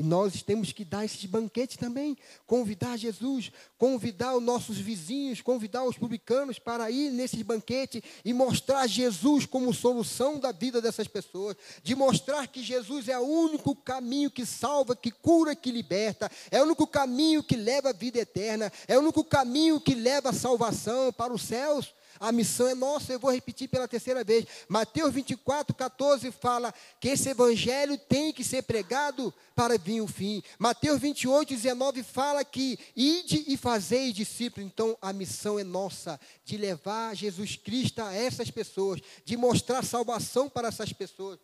E 0.00 0.02
nós 0.02 0.40
temos 0.40 0.72
que 0.72 0.82
dar 0.82 1.04
esses 1.04 1.22
banquetes 1.26 1.76
também, 1.76 2.16
convidar 2.46 2.96
Jesus, 2.96 3.52
convidar 3.76 4.34
os 4.34 4.42
nossos 4.42 4.78
vizinhos, 4.78 5.42
convidar 5.42 5.84
os 5.84 5.98
publicanos 5.98 6.58
para 6.58 6.90
ir 6.90 7.10
nesses 7.10 7.42
banquetes 7.42 8.00
e 8.24 8.32
mostrar 8.32 8.86
Jesus 8.86 9.44
como 9.44 9.74
solução 9.74 10.40
da 10.40 10.52
vida 10.52 10.80
dessas 10.80 11.06
pessoas, 11.06 11.54
de 11.82 11.94
mostrar 11.94 12.46
que 12.46 12.62
Jesus 12.62 13.08
é 13.08 13.18
o 13.18 13.26
único 13.26 13.76
caminho 13.76 14.30
que 14.30 14.46
salva, 14.46 14.96
que 14.96 15.10
cura, 15.10 15.54
que 15.54 15.70
liberta, 15.70 16.30
é 16.50 16.62
o 16.62 16.64
único 16.64 16.86
caminho 16.86 17.42
que 17.42 17.54
leva 17.54 17.90
à 17.90 17.92
vida 17.92 18.20
eterna, 18.20 18.72
é 18.88 18.96
o 18.96 19.02
único 19.02 19.22
caminho 19.22 19.78
que 19.78 19.94
leva 19.94 20.30
a 20.30 20.32
salvação 20.32 21.12
para 21.12 21.30
os 21.30 21.42
céus. 21.42 21.92
A 22.18 22.32
missão 22.32 22.66
é 22.68 22.74
nossa, 22.74 23.12
eu 23.12 23.18
vou 23.20 23.30
repetir 23.30 23.68
pela 23.68 23.86
terceira 23.86 24.24
vez. 24.24 24.46
Mateus 24.68 25.12
24, 25.14 25.74
14 25.74 26.30
fala 26.32 26.72
que 26.98 27.08
esse 27.08 27.28
evangelho 27.28 27.96
tem 27.96 28.32
que 28.32 28.42
ser 28.42 28.62
pregado 28.62 29.32
para 29.54 29.78
vir 29.78 30.00
o 30.00 30.06
fim. 30.06 30.42
Mateus 30.58 31.00
28, 31.00 31.54
19 31.54 32.02
fala 32.02 32.44
que 32.44 32.78
ide 32.96 33.44
e 33.46 33.56
fazei 33.56 34.12
discípulos. 34.12 34.66
Então 34.66 34.96
a 35.00 35.12
missão 35.12 35.58
é 35.58 35.64
nossa, 35.64 36.18
de 36.44 36.56
levar 36.56 37.14
Jesus 37.14 37.56
Cristo 37.56 38.00
a 38.00 38.12
essas 38.12 38.50
pessoas, 38.50 39.00
de 39.24 39.36
mostrar 39.36 39.84
salvação 39.84 40.48
para 40.48 40.68
essas 40.68 40.92
pessoas. 40.92 41.38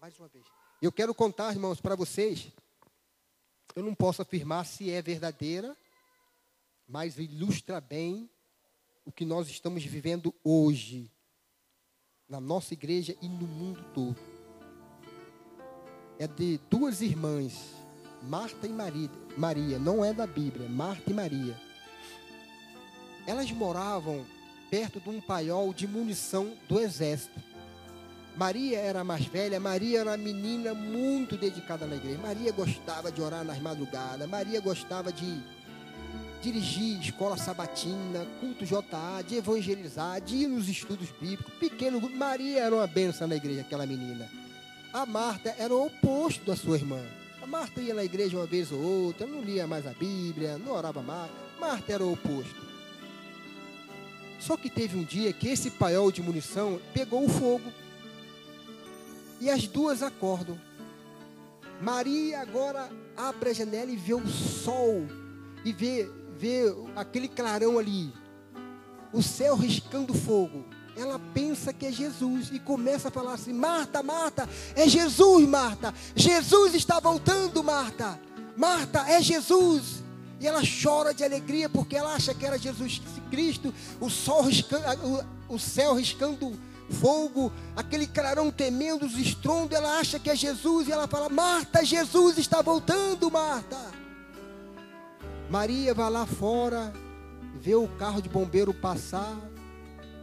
Mais 0.00 0.16
uma 0.18 0.28
vez. 0.28 0.44
Eu 0.80 0.92
quero 0.92 1.12
contar, 1.12 1.52
irmãos, 1.52 1.80
para 1.80 1.96
vocês. 1.96 2.46
Eu 3.74 3.82
não 3.82 3.94
posso 3.94 4.22
afirmar 4.22 4.64
se 4.64 4.90
é 4.90 5.02
verdadeira, 5.02 5.76
mas 6.86 7.18
ilustra 7.18 7.80
bem 7.80 8.30
o 9.08 9.12
que 9.12 9.24
nós 9.24 9.48
estamos 9.48 9.82
vivendo 9.82 10.34
hoje, 10.44 11.10
na 12.28 12.38
nossa 12.38 12.74
igreja 12.74 13.16
e 13.22 13.26
no 13.26 13.46
mundo 13.46 13.82
todo. 13.94 14.18
É 16.18 16.26
de 16.26 16.60
duas 16.68 17.00
irmãs, 17.00 17.74
Marta 18.22 18.66
e 18.66 18.70
Maria, 18.70 19.10
Maria, 19.34 19.78
não 19.78 20.04
é 20.04 20.12
da 20.12 20.26
Bíblia, 20.26 20.68
Marta 20.68 21.10
e 21.10 21.14
Maria. 21.14 21.58
Elas 23.26 23.50
moravam 23.50 24.26
perto 24.70 25.00
de 25.00 25.08
um 25.08 25.22
paiol 25.22 25.72
de 25.72 25.86
munição 25.86 26.54
do 26.68 26.78
exército. 26.78 27.42
Maria 28.36 28.78
era 28.78 29.02
mais 29.02 29.24
velha, 29.24 29.58
Maria 29.58 30.00
era 30.00 30.10
uma 30.10 30.18
menina 30.18 30.74
muito 30.74 31.34
dedicada 31.38 31.86
na 31.86 31.96
igreja. 31.96 32.18
Maria 32.18 32.52
gostava 32.52 33.10
de 33.10 33.22
orar 33.22 33.42
nas 33.42 33.58
madrugadas, 33.58 34.28
Maria 34.28 34.60
gostava 34.60 35.10
de 35.10 35.42
dirigir 36.42 37.00
escola 37.00 37.36
sabatina, 37.36 38.26
culto 38.40 38.64
JA, 38.64 39.22
de 39.26 39.36
evangelizar, 39.36 40.20
de 40.20 40.36
ir 40.36 40.48
nos 40.48 40.68
estudos 40.68 41.08
bíblicos. 41.20 41.52
Pequeno 41.54 42.00
grupo. 42.00 42.16
Maria 42.16 42.60
era 42.60 42.74
uma 42.74 42.86
benção 42.86 43.26
na 43.26 43.36
igreja, 43.36 43.62
aquela 43.62 43.86
menina. 43.86 44.28
A 44.92 45.04
Marta 45.04 45.54
era 45.58 45.74
o 45.74 45.86
oposto 45.86 46.44
da 46.44 46.56
sua 46.56 46.76
irmã. 46.76 47.02
A 47.42 47.46
Marta 47.46 47.80
ia 47.80 47.94
na 47.94 48.04
igreja 48.04 48.36
uma 48.36 48.46
vez 48.46 48.72
ou 48.72 48.80
outra, 48.80 49.26
não 49.26 49.42
lia 49.42 49.66
mais 49.66 49.86
a 49.86 49.92
Bíblia, 49.92 50.58
não 50.58 50.72
orava 50.72 51.02
mais. 51.02 51.30
Marta 51.58 51.92
era 51.92 52.04
o 52.04 52.12
oposto. 52.12 52.68
Só 54.38 54.56
que 54.56 54.70
teve 54.70 54.96
um 54.96 55.04
dia 55.04 55.32
que 55.32 55.48
esse 55.48 55.70
paiol 55.70 56.12
de 56.12 56.22
munição 56.22 56.80
pegou 56.94 57.24
o 57.24 57.28
fogo. 57.28 57.72
E 59.40 59.50
as 59.50 59.66
duas 59.66 60.02
acordam. 60.02 60.58
Maria 61.80 62.40
agora 62.40 62.90
abre 63.16 63.50
a 63.50 63.52
janela 63.52 63.90
e 63.90 63.96
vê 63.96 64.14
o 64.14 64.26
sol. 64.26 65.06
E 65.64 65.72
vê, 65.72 66.08
vê 66.38 66.72
aquele 66.94 67.28
clarão 67.28 67.78
ali. 67.78 68.12
O 69.12 69.22
céu 69.22 69.56
riscando 69.56 70.14
fogo. 70.14 70.64
Ela 70.96 71.20
pensa 71.32 71.72
que 71.72 71.86
é 71.86 71.92
Jesus 71.92 72.50
e 72.52 72.58
começa 72.58 73.08
a 73.08 73.10
falar 73.10 73.34
assim: 73.34 73.52
Marta, 73.52 74.02
Marta, 74.02 74.48
é 74.74 74.88
Jesus, 74.88 75.48
Marta. 75.48 75.94
Jesus 76.14 76.74
está 76.74 77.00
voltando, 77.00 77.62
Marta. 77.62 78.18
Marta, 78.56 79.00
é 79.08 79.20
Jesus. 79.20 80.02
E 80.40 80.46
ela 80.46 80.62
chora 80.82 81.12
de 81.12 81.24
alegria 81.24 81.68
porque 81.68 81.96
ela 81.96 82.14
acha 82.14 82.32
que 82.32 82.46
era 82.46 82.58
Jesus 82.58 83.02
Cristo, 83.30 83.74
o 84.00 84.08
sol 84.08 84.42
riscando, 84.42 84.84
o 85.48 85.58
céu 85.58 85.94
riscando 85.94 86.56
fogo, 87.00 87.52
aquele 87.76 88.06
clarão 88.06 88.50
temendo 88.50 89.04
os 89.04 89.18
estrondos, 89.18 89.76
ela 89.76 89.98
acha 89.98 90.18
que 90.18 90.30
é 90.30 90.36
Jesus 90.36 90.88
e 90.88 90.92
ela 90.92 91.08
fala: 91.08 91.28
Marta, 91.28 91.84
Jesus 91.84 92.38
está 92.38 92.62
voltando, 92.62 93.30
Marta. 93.30 93.76
Maria 95.50 95.94
vai 95.94 96.10
lá 96.10 96.26
fora, 96.26 96.92
vê 97.60 97.74
o 97.74 97.88
carro 97.88 98.20
de 98.20 98.28
bombeiro 98.28 98.72
passar 98.74 99.36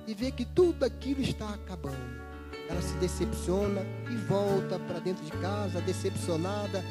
e 0.07 0.13
vê 0.13 0.32
que 0.32 0.45
tudo 0.45 0.84
aquilo 0.84 1.21
está 1.21 1.49
acabando. 1.49 2.26
Ela 2.69 2.82
se 2.82 2.93
decepciona 2.95 3.82
e 4.11 4.15
volta 4.28 4.80
para 4.80 4.99
dentro 4.99 5.23
de 5.23 5.32
casa, 5.34 5.82
decepcionada, 5.82 6.84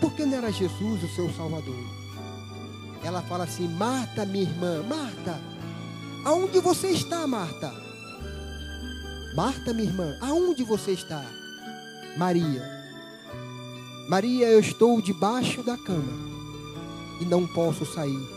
porque 0.00 0.24
não 0.24 0.38
era 0.38 0.50
Jesus 0.50 1.02
o 1.02 1.08
seu 1.14 1.32
Salvador 1.32 2.04
ela 3.06 3.22
fala 3.22 3.44
assim: 3.44 3.68
Marta, 3.68 4.24
minha 4.24 4.44
irmã, 4.44 4.82
Marta, 4.82 5.38
aonde 6.24 6.58
você 6.60 6.88
está, 6.88 7.26
Marta? 7.26 7.72
Marta, 9.36 9.72
minha 9.72 9.88
irmã, 9.88 10.16
aonde 10.20 10.64
você 10.64 10.92
está? 10.92 11.24
Maria, 12.16 12.62
Maria, 14.08 14.46
eu 14.48 14.60
estou 14.60 15.02
debaixo 15.02 15.62
da 15.62 15.76
cama 15.76 16.33
e 17.20 17.24
não 17.24 17.46
posso 17.46 17.84
sair, 17.86 18.28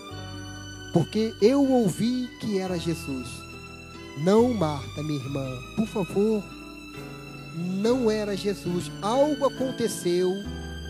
porque 0.94 1.34
eu 1.42 1.64
ouvi 1.70 2.28
que 2.40 2.58
era 2.58 2.78
Jesus. 2.78 3.28
Não, 4.18 4.54
Marta, 4.54 5.04
minha 5.04 5.20
irmã, 5.20 5.46
por 5.76 5.88
favor, 5.88 6.44
não 7.56 8.10
era 8.10 8.36
Jesus. 8.36 8.92
Algo 9.02 9.46
aconteceu 9.46 10.32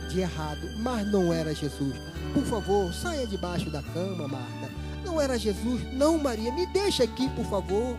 de 0.09 0.19
errado, 0.19 0.69
mas 0.79 1.05
não 1.11 1.33
era 1.33 1.53
Jesus. 1.53 1.95
Por 2.33 2.43
favor, 2.43 2.93
saia 2.93 3.27
debaixo 3.27 3.69
da 3.69 3.81
cama, 3.81 4.27
Marta. 4.27 4.71
Não 5.03 5.19
era 5.19 5.37
Jesus? 5.37 5.81
Não, 5.93 6.17
Maria, 6.17 6.51
me 6.53 6.65
deixa 6.67 7.03
aqui, 7.03 7.29
por 7.29 7.45
favor. 7.45 7.97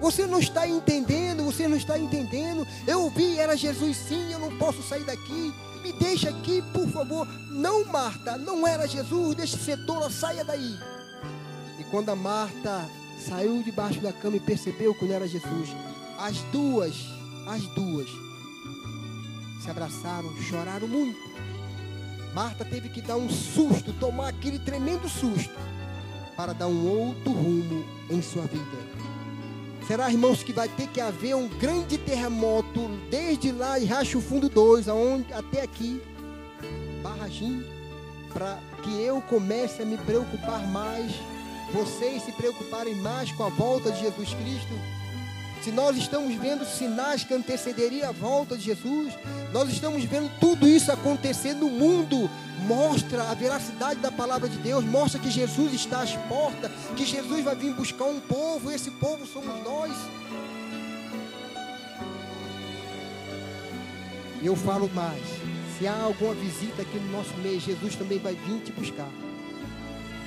Você 0.00 0.26
não 0.26 0.38
está 0.38 0.66
entendendo, 0.66 1.44
você 1.44 1.66
não 1.66 1.76
está 1.76 1.98
entendendo. 1.98 2.66
Eu 2.86 3.02
ouvi, 3.02 3.38
era 3.38 3.56
Jesus 3.56 3.96
sim, 3.96 4.32
eu 4.32 4.38
não 4.38 4.56
posso 4.56 4.82
sair 4.82 5.04
daqui. 5.04 5.52
Me 5.82 5.92
deixa 5.92 6.30
aqui, 6.30 6.62
por 6.72 6.88
favor. 6.88 7.26
Não, 7.50 7.84
Marta, 7.86 8.36
não 8.36 8.66
era 8.66 8.86
Jesus, 8.86 9.34
deixa 9.34 9.56
de 9.56 9.64
ser 9.64 9.84
tola, 9.84 10.10
saia 10.10 10.44
daí. 10.44 10.78
E 11.78 11.84
quando 11.84 12.10
a 12.10 12.16
Marta 12.16 12.88
saiu 13.18 13.62
debaixo 13.62 14.00
da 14.00 14.12
cama 14.12 14.36
e 14.36 14.40
percebeu 14.40 14.94
que 14.94 15.04
não 15.04 15.14
era 15.14 15.28
Jesus, 15.28 15.70
as 16.18 16.38
duas, 16.52 16.94
as 17.46 17.62
duas, 17.68 18.08
se 19.62 19.70
abraçaram, 19.70 20.34
choraram 20.42 20.88
muito. 20.88 21.18
Marta 22.34 22.64
teve 22.64 22.88
que 22.88 23.00
dar 23.00 23.16
um 23.16 23.28
susto, 23.28 23.92
tomar 23.94 24.28
aquele 24.28 24.58
tremendo 24.58 25.08
susto, 25.08 25.54
para 26.36 26.52
dar 26.52 26.68
um 26.68 26.86
outro 26.86 27.32
rumo 27.32 27.84
em 28.10 28.22
sua 28.22 28.42
vida. 28.42 29.17
Será, 29.88 30.10
irmãos, 30.10 30.42
que 30.42 30.52
vai 30.52 30.68
ter 30.68 30.86
que 30.88 31.00
haver 31.00 31.34
um 31.34 31.48
grande 31.48 31.96
terremoto 31.96 32.90
desde 33.10 33.50
lá 33.50 33.80
em 33.80 33.86
Racho 33.86 34.20
Fundo 34.20 34.46
2, 34.46 34.86
aonde, 34.86 35.32
até 35.32 35.62
aqui, 35.62 36.02
Barragim, 37.02 37.64
para 38.30 38.58
que 38.82 39.02
eu 39.02 39.22
comece 39.22 39.80
a 39.80 39.86
me 39.86 39.96
preocupar 39.96 40.60
mais, 40.68 41.10
vocês 41.72 42.22
se 42.22 42.32
preocuparem 42.32 42.96
mais 42.96 43.32
com 43.32 43.44
a 43.44 43.48
volta 43.48 43.90
de 43.90 44.00
Jesus 44.00 44.34
Cristo 44.34 44.74
se 45.62 45.72
nós 45.72 45.96
estamos 45.96 46.34
vendo 46.34 46.64
sinais 46.64 47.24
que 47.24 47.34
antecederia 47.34 48.08
a 48.08 48.12
volta 48.12 48.56
de 48.56 48.64
Jesus, 48.64 49.14
nós 49.52 49.68
estamos 49.68 50.04
vendo 50.04 50.30
tudo 50.38 50.68
isso 50.68 50.92
acontecer 50.92 51.54
no 51.54 51.68
mundo, 51.68 52.30
mostra 52.66 53.30
a 53.30 53.34
veracidade 53.34 54.00
da 54.00 54.10
palavra 54.10 54.48
de 54.48 54.56
Deus, 54.58 54.84
mostra 54.84 55.20
que 55.20 55.30
Jesus 55.30 55.72
está 55.72 56.00
às 56.00 56.14
portas, 56.28 56.70
que 56.96 57.04
Jesus 57.04 57.44
vai 57.44 57.56
vir 57.56 57.74
buscar 57.74 58.04
um 58.04 58.20
povo, 58.20 58.70
e 58.70 58.74
esse 58.74 58.90
povo 58.92 59.26
somos 59.26 59.62
nós. 59.64 59.92
E 64.40 64.46
eu 64.46 64.54
falo 64.54 64.88
mais, 64.94 65.22
se 65.76 65.86
há 65.86 66.02
alguma 66.02 66.34
visita 66.34 66.82
aqui 66.82 66.98
no 66.98 67.10
nosso 67.10 67.34
meio, 67.38 67.60
Jesus 67.60 67.96
também 67.96 68.18
vai 68.18 68.34
vir 68.34 68.60
te 68.60 68.70
buscar. 68.70 69.08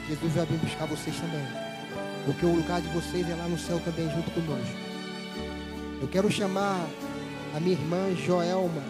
Jesus 0.09 0.33
vai 0.33 0.45
vir 0.45 0.57
buscar 0.57 0.85
vocês 0.85 1.15
também. 1.15 1.45
Porque 2.25 2.45
o 2.45 2.53
lugar 2.53 2.81
de 2.81 2.89
vocês 2.89 3.29
é 3.29 3.35
lá 3.35 3.47
no 3.47 3.57
céu 3.57 3.79
também 3.79 4.09
junto 4.09 4.29
conosco. 4.31 4.90
Eu 6.01 6.07
quero 6.07 6.31
chamar 6.31 6.83
a 7.55 7.59
minha 7.59 7.73
irmã 7.73 8.15
Joelma, 8.15 8.81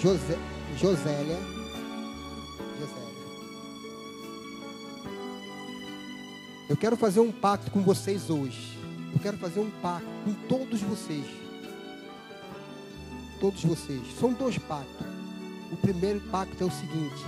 José, 0.00 0.36
Josélia. 0.76 1.38
Josélia. 2.80 3.06
Eu 6.68 6.76
quero 6.76 6.96
fazer 6.96 7.20
um 7.20 7.30
pacto 7.30 7.70
com 7.70 7.82
vocês 7.82 8.28
hoje. 8.30 8.76
Eu 9.14 9.20
quero 9.20 9.38
fazer 9.38 9.60
um 9.60 9.70
pacto 9.80 10.08
com 10.24 10.34
todos 10.48 10.82
vocês. 10.82 11.24
Todos 13.38 13.62
vocês. 13.62 14.02
São 14.18 14.32
dois 14.32 14.58
pactos. 14.58 15.06
O 15.70 15.76
primeiro 15.76 16.20
pacto 16.32 16.64
é 16.64 16.66
o 16.66 16.70
seguinte: 16.70 17.24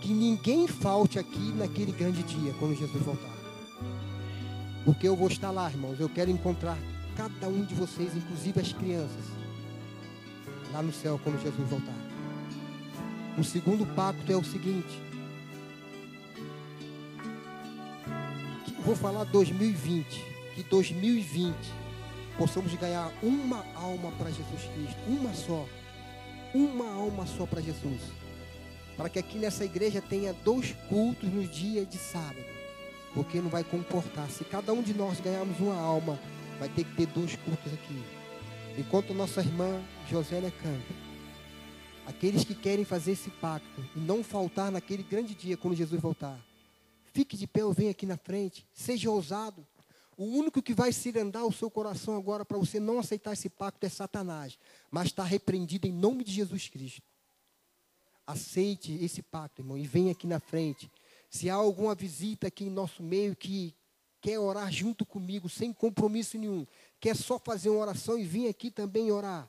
que 0.00 0.12
ninguém 0.12 0.68
falte 0.68 1.18
aqui 1.18 1.52
naquele 1.56 1.90
grande 1.90 2.22
dia, 2.22 2.54
quando 2.60 2.76
Jesus 2.76 3.02
voltar. 3.02 3.36
Porque 4.84 5.08
eu 5.08 5.16
vou 5.16 5.26
estar 5.26 5.50
lá, 5.50 5.68
irmãos. 5.68 5.98
Eu 5.98 6.08
quero 6.08 6.30
encontrar 6.30 6.78
cada 7.18 7.48
um 7.48 7.64
de 7.64 7.74
vocês, 7.74 8.16
inclusive 8.16 8.60
as 8.60 8.72
crianças, 8.72 9.24
lá 10.72 10.80
no 10.80 10.92
céu 10.92 11.20
quando 11.24 11.42
Jesus 11.42 11.68
voltar. 11.68 11.92
O 13.36 13.42
segundo 13.42 13.84
pacto 13.96 14.30
é 14.30 14.36
o 14.36 14.44
seguinte. 14.44 15.08
vou 18.84 18.94
falar 18.96 19.24
2020, 19.24 20.24
que 20.54 20.62
2020 20.62 21.54
possamos 22.38 22.72
ganhar 22.76 23.12
uma 23.22 23.62
alma 23.74 24.12
para 24.12 24.30
Jesus 24.30 24.62
Cristo, 24.74 24.98
uma 25.06 25.34
só. 25.34 25.66
Uma 26.54 26.90
alma 26.94 27.26
só 27.26 27.44
para 27.44 27.60
Jesus. 27.60 28.00
Para 28.96 29.10
que 29.10 29.18
aqui 29.18 29.36
nessa 29.36 29.64
igreja 29.64 30.00
tenha 30.00 30.32
dois 30.32 30.74
cultos 30.88 31.28
no 31.28 31.46
dia 31.46 31.84
de 31.84 31.98
sábado. 31.98 32.42
Porque 33.12 33.42
não 33.42 33.50
vai 33.50 33.62
comportar. 33.62 34.30
Se 34.30 34.44
cada 34.44 34.72
um 34.72 34.80
de 34.80 34.94
nós 34.94 35.20
ganharmos 35.20 35.60
uma 35.60 35.78
alma 35.78 36.18
vai 36.58 36.68
ter 36.68 36.84
que 36.84 36.94
ter 36.96 37.06
dois 37.06 37.36
cultos 37.36 37.72
aqui. 37.72 38.02
Enquanto 38.76 39.14
nossa 39.14 39.40
irmã 39.40 39.82
Josélia 40.08 40.50
canta, 40.50 40.94
aqueles 42.06 42.44
que 42.44 42.54
querem 42.54 42.84
fazer 42.84 43.12
esse 43.12 43.30
pacto 43.30 43.84
e 43.94 44.00
não 44.00 44.22
faltar 44.24 44.70
naquele 44.70 45.02
grande 45.02 45.34
dia 45.34 45.56
quando 45.56 45.76
Jesus 45.76 46.00
voltar, 46.00 46.38
fique 47.12 47.36
de 47.36 47.46
pé 47.46 47.64
ou 47.64 47.72
venha 47.72 47.90
aqui 47.90 48.06
na 48.06 48.16
frente, 48.16 48.66
seja 48.72 49.10
ousado. 49.10 49.66
O 50.16 50.24
único 50.24 50.60
que 50.60 50.74
vai 50.74 50.92
cirandar 50.92 51.44
o 51.44 51.52
seu 51.52 51.70
coração 51.70 52.16
agora 52.16 52.44
para 52.44 52.58
você 52.58 52.80
não 52.80 52.98
aceitar 52.98 53.32
esse 53.32 53.48
pacto 53.48 53.86
é 53.86 53.88
Satanás, 53.88 54.58
mas 54.90 55.06
está 55.06 55.22
repreendido 55.22 55.86
em 55.86 55.92
nome 55.92 56.24
de 56.24 56.32
Jesus 56.32 56.68
Cristo. 56.68 57.02
Aceite 58.26 58.92
esse 59.00 59.22
pacto, 59.22 59.62
irmão, 59.62 59.78
e 59.78 59.86
venha 59.86 60.12
aqui 60.12 60.26
na 60.26 60.40
frente. 60.40 60.90
Se 61.30 61.48
há 61.48 61.54
alguma 61.54 61.94
visita 61.94 62.48
aqui 62.48 62.64
em 62.64 62.70
nosso 62.70 63.02
meio 63.02 63.36
que 63.36 63.74
quer 64.20 64.38
orar 64.38 64.70
junto 64.70 65.04
comigo, 65.06 65.48
sem 65.48 65.72
compromisso 65.72 66.38
nenhum, 66.38 66.66
quer 67.00 67.16
só 67.16 67.38
fazer 67.38 67.70
uma 67.70 67.80
oração 67.80 68.18
e 68.18 68.24
vir 68.24 68.48
aqui 68.48 68.70
também 68.70 69.10
orar, 69.10 69.48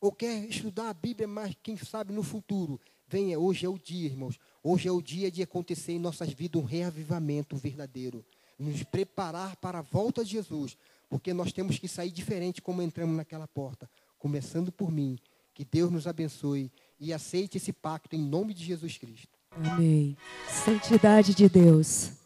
ou 0.00 0.12
quer 0.12 0.44
estudar 0.44 0.90
a 0.90 0.94
Bíblia, 0.94 1.26
mas 1.26 1.56
quem 1.62 1.76
sabe 1.76 2.12
no 2.12 2.22
futuro, 2.22 2.80
venha, 3.08 3.38
hoje 3.38 3.66
é 3.66 3.68
o 3.68 3.78
dia, 3.78 4.06
irmãos. 4.06 4.38
Hoje 4.62 4.88
é 4.88 4.92
o 4.92 5.00
dia 5.00 5.30
de 5.30 5.42
acontecer 5.42 5.92
em 5.92 5.98
nossas 5.98 6.32
vidas 6.32 6.60
um 6.60 6.64
reavivamento 6.64 7.56
verdadeiro. 7.56 8.24
Nos 8.58 8.82
preparar 8.82 9.56
para 9.56 9.78
a 9.78 9.82
volta 9.82 10.24
de 10.24 10.32
Jesus, 10.32 10.76
porque 11.08 11.32
nós 11.32 11.52
temos 11.52 11.78
que 11.78 11.88
sair 11.88 12.10
diferente 12.10 12.60
como 12.60 12.82
entramos 12.82 13.16
naquela 13.16 13.48
porta. 13.48 13.88
Começando 14.18 14.70
por 14.70 14.90
mim. 14.90 15.18
Que 15.54 15.64
Deus 15.64 15.90
nos 15.90 16.06
abençoe 16.06 16.70
e 17.00 17.12
aceite 17.12 17.56
esse 17.56 17.72
pacto 17.72 18.14
em 18.14 18.22
nome 18.22 18.54
de 18.54 18.64
Jesus 18.64 18.96
Cristo. 18.96 19.38
Amém. 19.50 20.16
Santidade 20.48 21.34
de 21.34 21.48
Deus. 21.48 22.17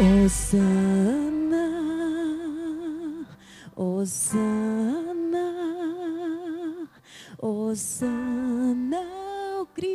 Osana, 0.00 1.68
Osana, 3.76 5.52
Osana, 7.38 9.02
o 9.60 9.66
Criador. 9.66 9.92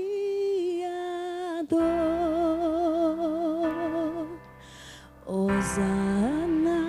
Osana, 5.26 6.82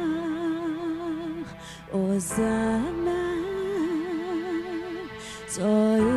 Osana, 1.90 3.20
só 5.48 5.96
Ele 5.96 6.15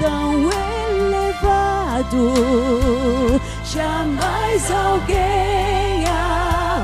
tão 0.00 0.50
elevado, 1.00 2.32
jamais 3.64 4.70
alguém 4.70 6.04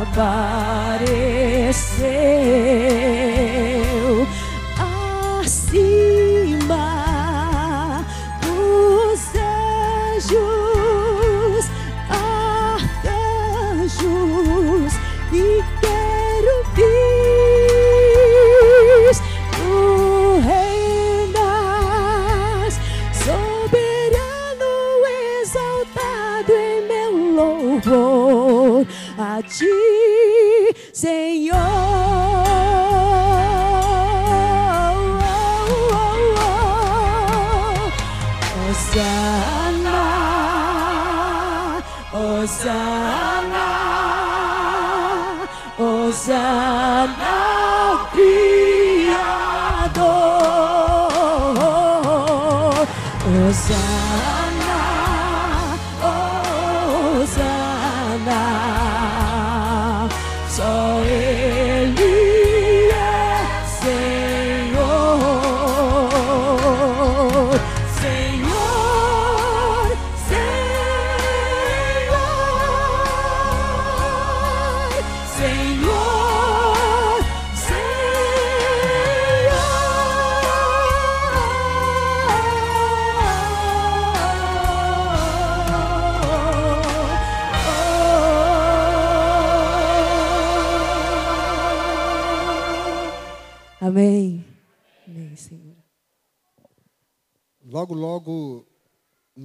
apareceu 0.03 0.55
só 61.03 61.44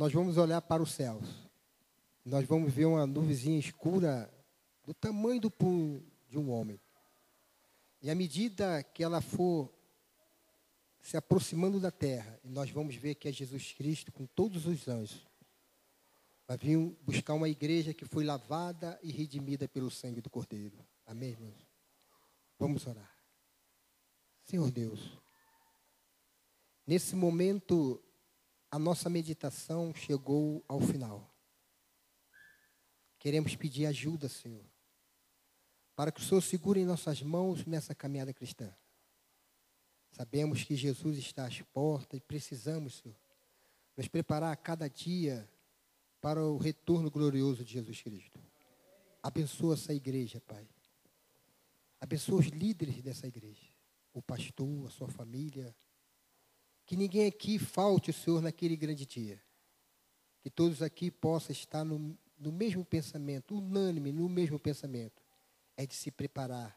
nós 0.10 0.14
vamos 0.16 0.38
olhar 0.38 0.60
para 0.60 0.82
os 0.82 0.92
céus. 0.92 1.24
Nós 2.26 2.44
vamos 2.48 2.74
ver 2.74 2.86
uma 2.86 3.06
nuvenzinha 3.06 3.60
escura 3.60 4.28
do 4.84 4.92
tamanho 4.92 5.40
do 5.40 5.52
punho 5.52 6.04
de 6.28 6.36
um 6.36 6.50
homem. 6.50 6.82
E 8.02 8.10
à 8.10 8.16
medida 8.16 8.82
que 8.82 9.04
ela 9.04 9.22
for 9.22 9.72
se 11.00 11.16
aproximando 11.16 11.80
da 11.80 11.92
terra, 11.92 12.40
nós 12.44 12.72
vamos 12.72 12.96
ver 12.96 13.14
que 13.14 13.28
é 13.28 13.32
Jesus 13.32 13.72
Cristo 13.74 14.12
com 14.12 14.26
todos 14.26 14.66
os 14.66 14.88
anjos. 14.88 15.28
Vai 16.48 16.58
vir 16.58 16.80
buscar 17.04 17.36
uma 17.36 17.48
igreja 17.48 17.94
que 17.94 18.04
foi 18.04 18.24
lavada 18.24 19.00
e 19.04 19.12
redimida 19.12 19.68
pelo 19.68 19.92
sangue 19.92 20.22
do 20.22 20.30
Cordeiro. 20.30 20.84
Amém, 21.06 21.34
irmãos? 21.34 21.68
Vamos 22.58 22.88
orar. 22.88 23.16
Senhor 24.44 24.72
Deus, 24.72 25.22
nesse 26.88 27.16
momento, 27.16 28.04
a 28.72 28.78
nossa 28.78 29.10
meditação 29.10 29.94
chegou 29.94 30.64
ao 30.68 30.80
final. 30.80 31.34
Queremos 33.18 33.56
pedir 33.56 33.86
ajuda, 33.86 34.30
Senhor. 34.30 34.66
para 35.96 36.14
que 36.14 36.22
o 36.22 36.24
Senhor 36.24 36.40
segure 36.40 36.80
em 36.80 36.86
nossas 36.86 37.22
mãos 37.22 37.66
nessa 37.66 37.94
caminhada 37.94 38.34
cristã. 38.34 38.74
Sabemos 40.12 40.64
que 40.64 40.74
Jesus 40.74 41.18
está 41.18 41.46
às 41.46 41.62
portas 41.62 42.18
e 42.18 42.22
precisamos, 42.22 43.00
Senhor, 43.00 43.18
nos 43.98 44.08
preparar 44.08 44.54
a 44.54 44.56
cada 44.56 44.88
dia 44.88 45.50
para 46.22 46.42
o 46.42 46.58
retorno 46.58 47.12
glorioso 47.12 47.66
de 47.66 47.74
Jesus 47.74 48.02
Cristo. 48.02 48.40
Abençoa 49.22 49.74
essa 49.74 49.94
igreja, 49.94 50.40
Pai. 50.40 50.66
Abençoa 52.00 52.40
os 52.40 52.48
líderes 52.48 53.02
dessa 53.02 53.28
igreja, 53.28 53.68
o 54.14 54.22
pastor, 54.22 54.88
a 54.88 54.90
sua 54.90 55.10
família. 55.10 55.76
Que 56.90 56.98
ninguém 56.98 57.28
aqui 57.28 57.60
falte, 57.60 58.12
Senhor, 58.12 58.42
naquele 58.42 58.76
grande 58.76 59.06
dia. 59.06 59.40
Que 60.42 60.50
todos 60.50 60.82
aqui 60.82 61.12
possam 61.12 61.52
estar 61.52 61.84
no, 61.84 62.18
no 62.40 62.52
mesmo 62.52 62.84
pensamento, 62.84 63.56
unânime 63.56 64.12
no 64.12 64.28
mesmo 64.28 64.58
pensamento. 64.58 65.22
É 65.78 65.86
de 65.86 65.94
se 65.94 66.10
preparar. 66.10 66.76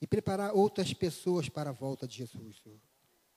E 0.00 0.06
preparar 0.06 0.54
outras 0.54 0.94
pessoas 0.94 1.50
para 1.50 1.68
a 1.68 1.72
volta 1.72 2.08
de 2.08 2.16
Jesus, 2.16 2.62
Senhor. 2.62 2.80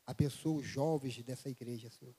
Abençoa 0.08 0.60
os 0.60 0.66
jovens 0.66 1.22
dessa 1.22 1.50
igreja, 1.50 1.90
Senhor. 1.90 2.16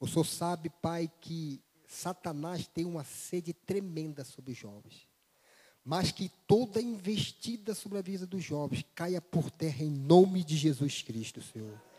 O 0.00 0.08
Senhor 0.08 0.24
sabe, 0.24 0.70
Pai, 0.70 1.12
que 1.20 1.60
Satanás 1.86 2.66
tem 2.66 2.86
uma 2.86 3.04
sede 3.04 3.52
tremenda 3.52 4.24
sobre 4.24 4.52
os 4.52 4.56
jovens. 4.56 5.06
Mas 5.84 6.10
que 6.10 6.30
toda 6.46 6.80
investida 6.80 7.74
sobre 7.74 7.98
a 7.98 8.02
vida 8.02 8.24
dos 8.24 8.42
jovens 8.42 8.86
caia 8.94 9.20
por 9.20 9.50
terra 9.50 9.84
em 9.84 9.90
nome 9.90 10.42
de 10.42 10.56
Jesus 10.56 11.02
Cristo, 11.02 11.42
Senhor. 11.42 11.91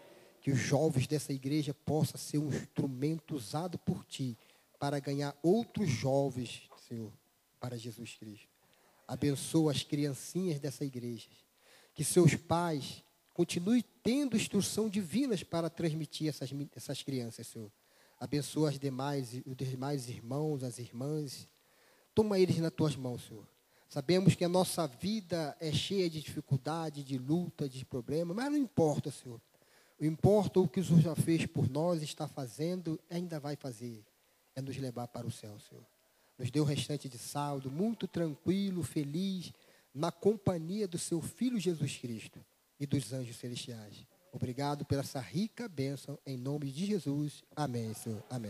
Que 0.43 0.51
os 0.51 0.59
jovens 0.59 1.07
dessa 1.07 1.33
igreja 1.33 1.73
possam 1.73 2.17
ser 2.17 2.37
um 2.37 2.49
instrumento 2.49 3.35
usado 3.35 3.79
por 3.79 4.05
Ti 4.05 4.37
para 4.77 4.99
ganhar 4.99 5.35
outros 5.41 5.89
jovens, 5.89 6.69
Senhor, 6.87 7.11
para 7.59 7.77
Jesus 7.77 8.15
Cristo. 8.15 8.49
Abençoa 9.07 9.71
as 9.71 9.81
criancinhas 9.81 10.59
dessa 10.59 10.85
igreja. 10.85 11.29
Que 11.95 12.03
seus 12.03 12.35
pais 12.35 13.03
continuem 13.33 13.83
tendo 14.03 14.35
instrução 14.35 14.89
divinas 14.89 15.41
para 15.41 15.69
transmitir 15.69 16.27
essas, 16.27 16.49
essas 16.75 17.01
crianças, 17.01 17.47
Senhor. 17.47 17.71
Abençoa 18.19 18.69
as 18.69 18.77
demais, 18.77 19.41
os 19.45 19.55
demais 19.55 20.07
irmãos, 20.07 20.63
as 20.63 20.77
irmãs. 20.77 21.47
Toma 22.13 22.37
eles 22.37 22.57
nas 22.57 22.71
tuas 22.71 22.95
mãos, 22.95 23.25
Senhor. 23.25 23.47
Sabemos 23.87 24.35
que 24.35 24.43
a 24.43 24.49
nossa 24.49 24.87
vida 24.87 25.55
é 25.59 25.71
cheia 25.71 26.09
de 26.09 26.21
dificuldade, 26.21 27.03
de 27.03 27.17
luta, 27.17 27.69
de 27.69 27.85
problema, 27.85 28.33
mas 28.33 28.51
não 28.51 28.57
importa, 28.57 29.11
Senhor. 29.11 29.39
O 29.99 30.05
importa 30.05 30.59
o 30.59 30.67
que 30.67 30.79
o 30.79 30.83
Senhor 30.83 31.01
já 31.01 31.15
fez 31.15 31.45
por 31.45 31.69
nós, 31.69 32.01
está 32.01 32.27
fazendo, 32.27 32.99
ainda 33.09 33.39
vai 33.39 33.55
fazer 33.55 34.03
é 34.55 34.61
nos 34.61 34.77
levar 34.77 35.07
para 35.07 35.25
o 35.25 35.31
céu, 35.31 35.57
Senhor. 35.59 35.85
Nos 36.37 36.51
dê 36.51 36.59
o 36.59 36.63
restante 36.63 37.07
de 37.09 37.17
saldo, 37.17 37.71
muito 37.71 38.07
tranquilo, 38.07 38.83
feliz, 38.83 39.51
na 39.93 40.11
companhia 40.11 40.87
do 40.87 40.97
seu 40.97 41.21
Filho 41.21 41.59
Jesus 41.59 41.97
Cristo 41.97 42.43
e 42.79 42.85
dos 42.85 43.13
anjos 43.13 43.35
celestiais. 43.37 44.05
Obrigado 44.31 44.83
por 44.83 44.97
essa 44.97 45.19
rica 45.19 45.67
bênção, 45.67 46.17
em 46.25 46.37
nome 46.37 46.71
de 46.71 46.85
Jesus. 46.85 47.43
Amém, 47.55 47.93
Senhor. 47.93 48.23
Amém. 48.29 48.41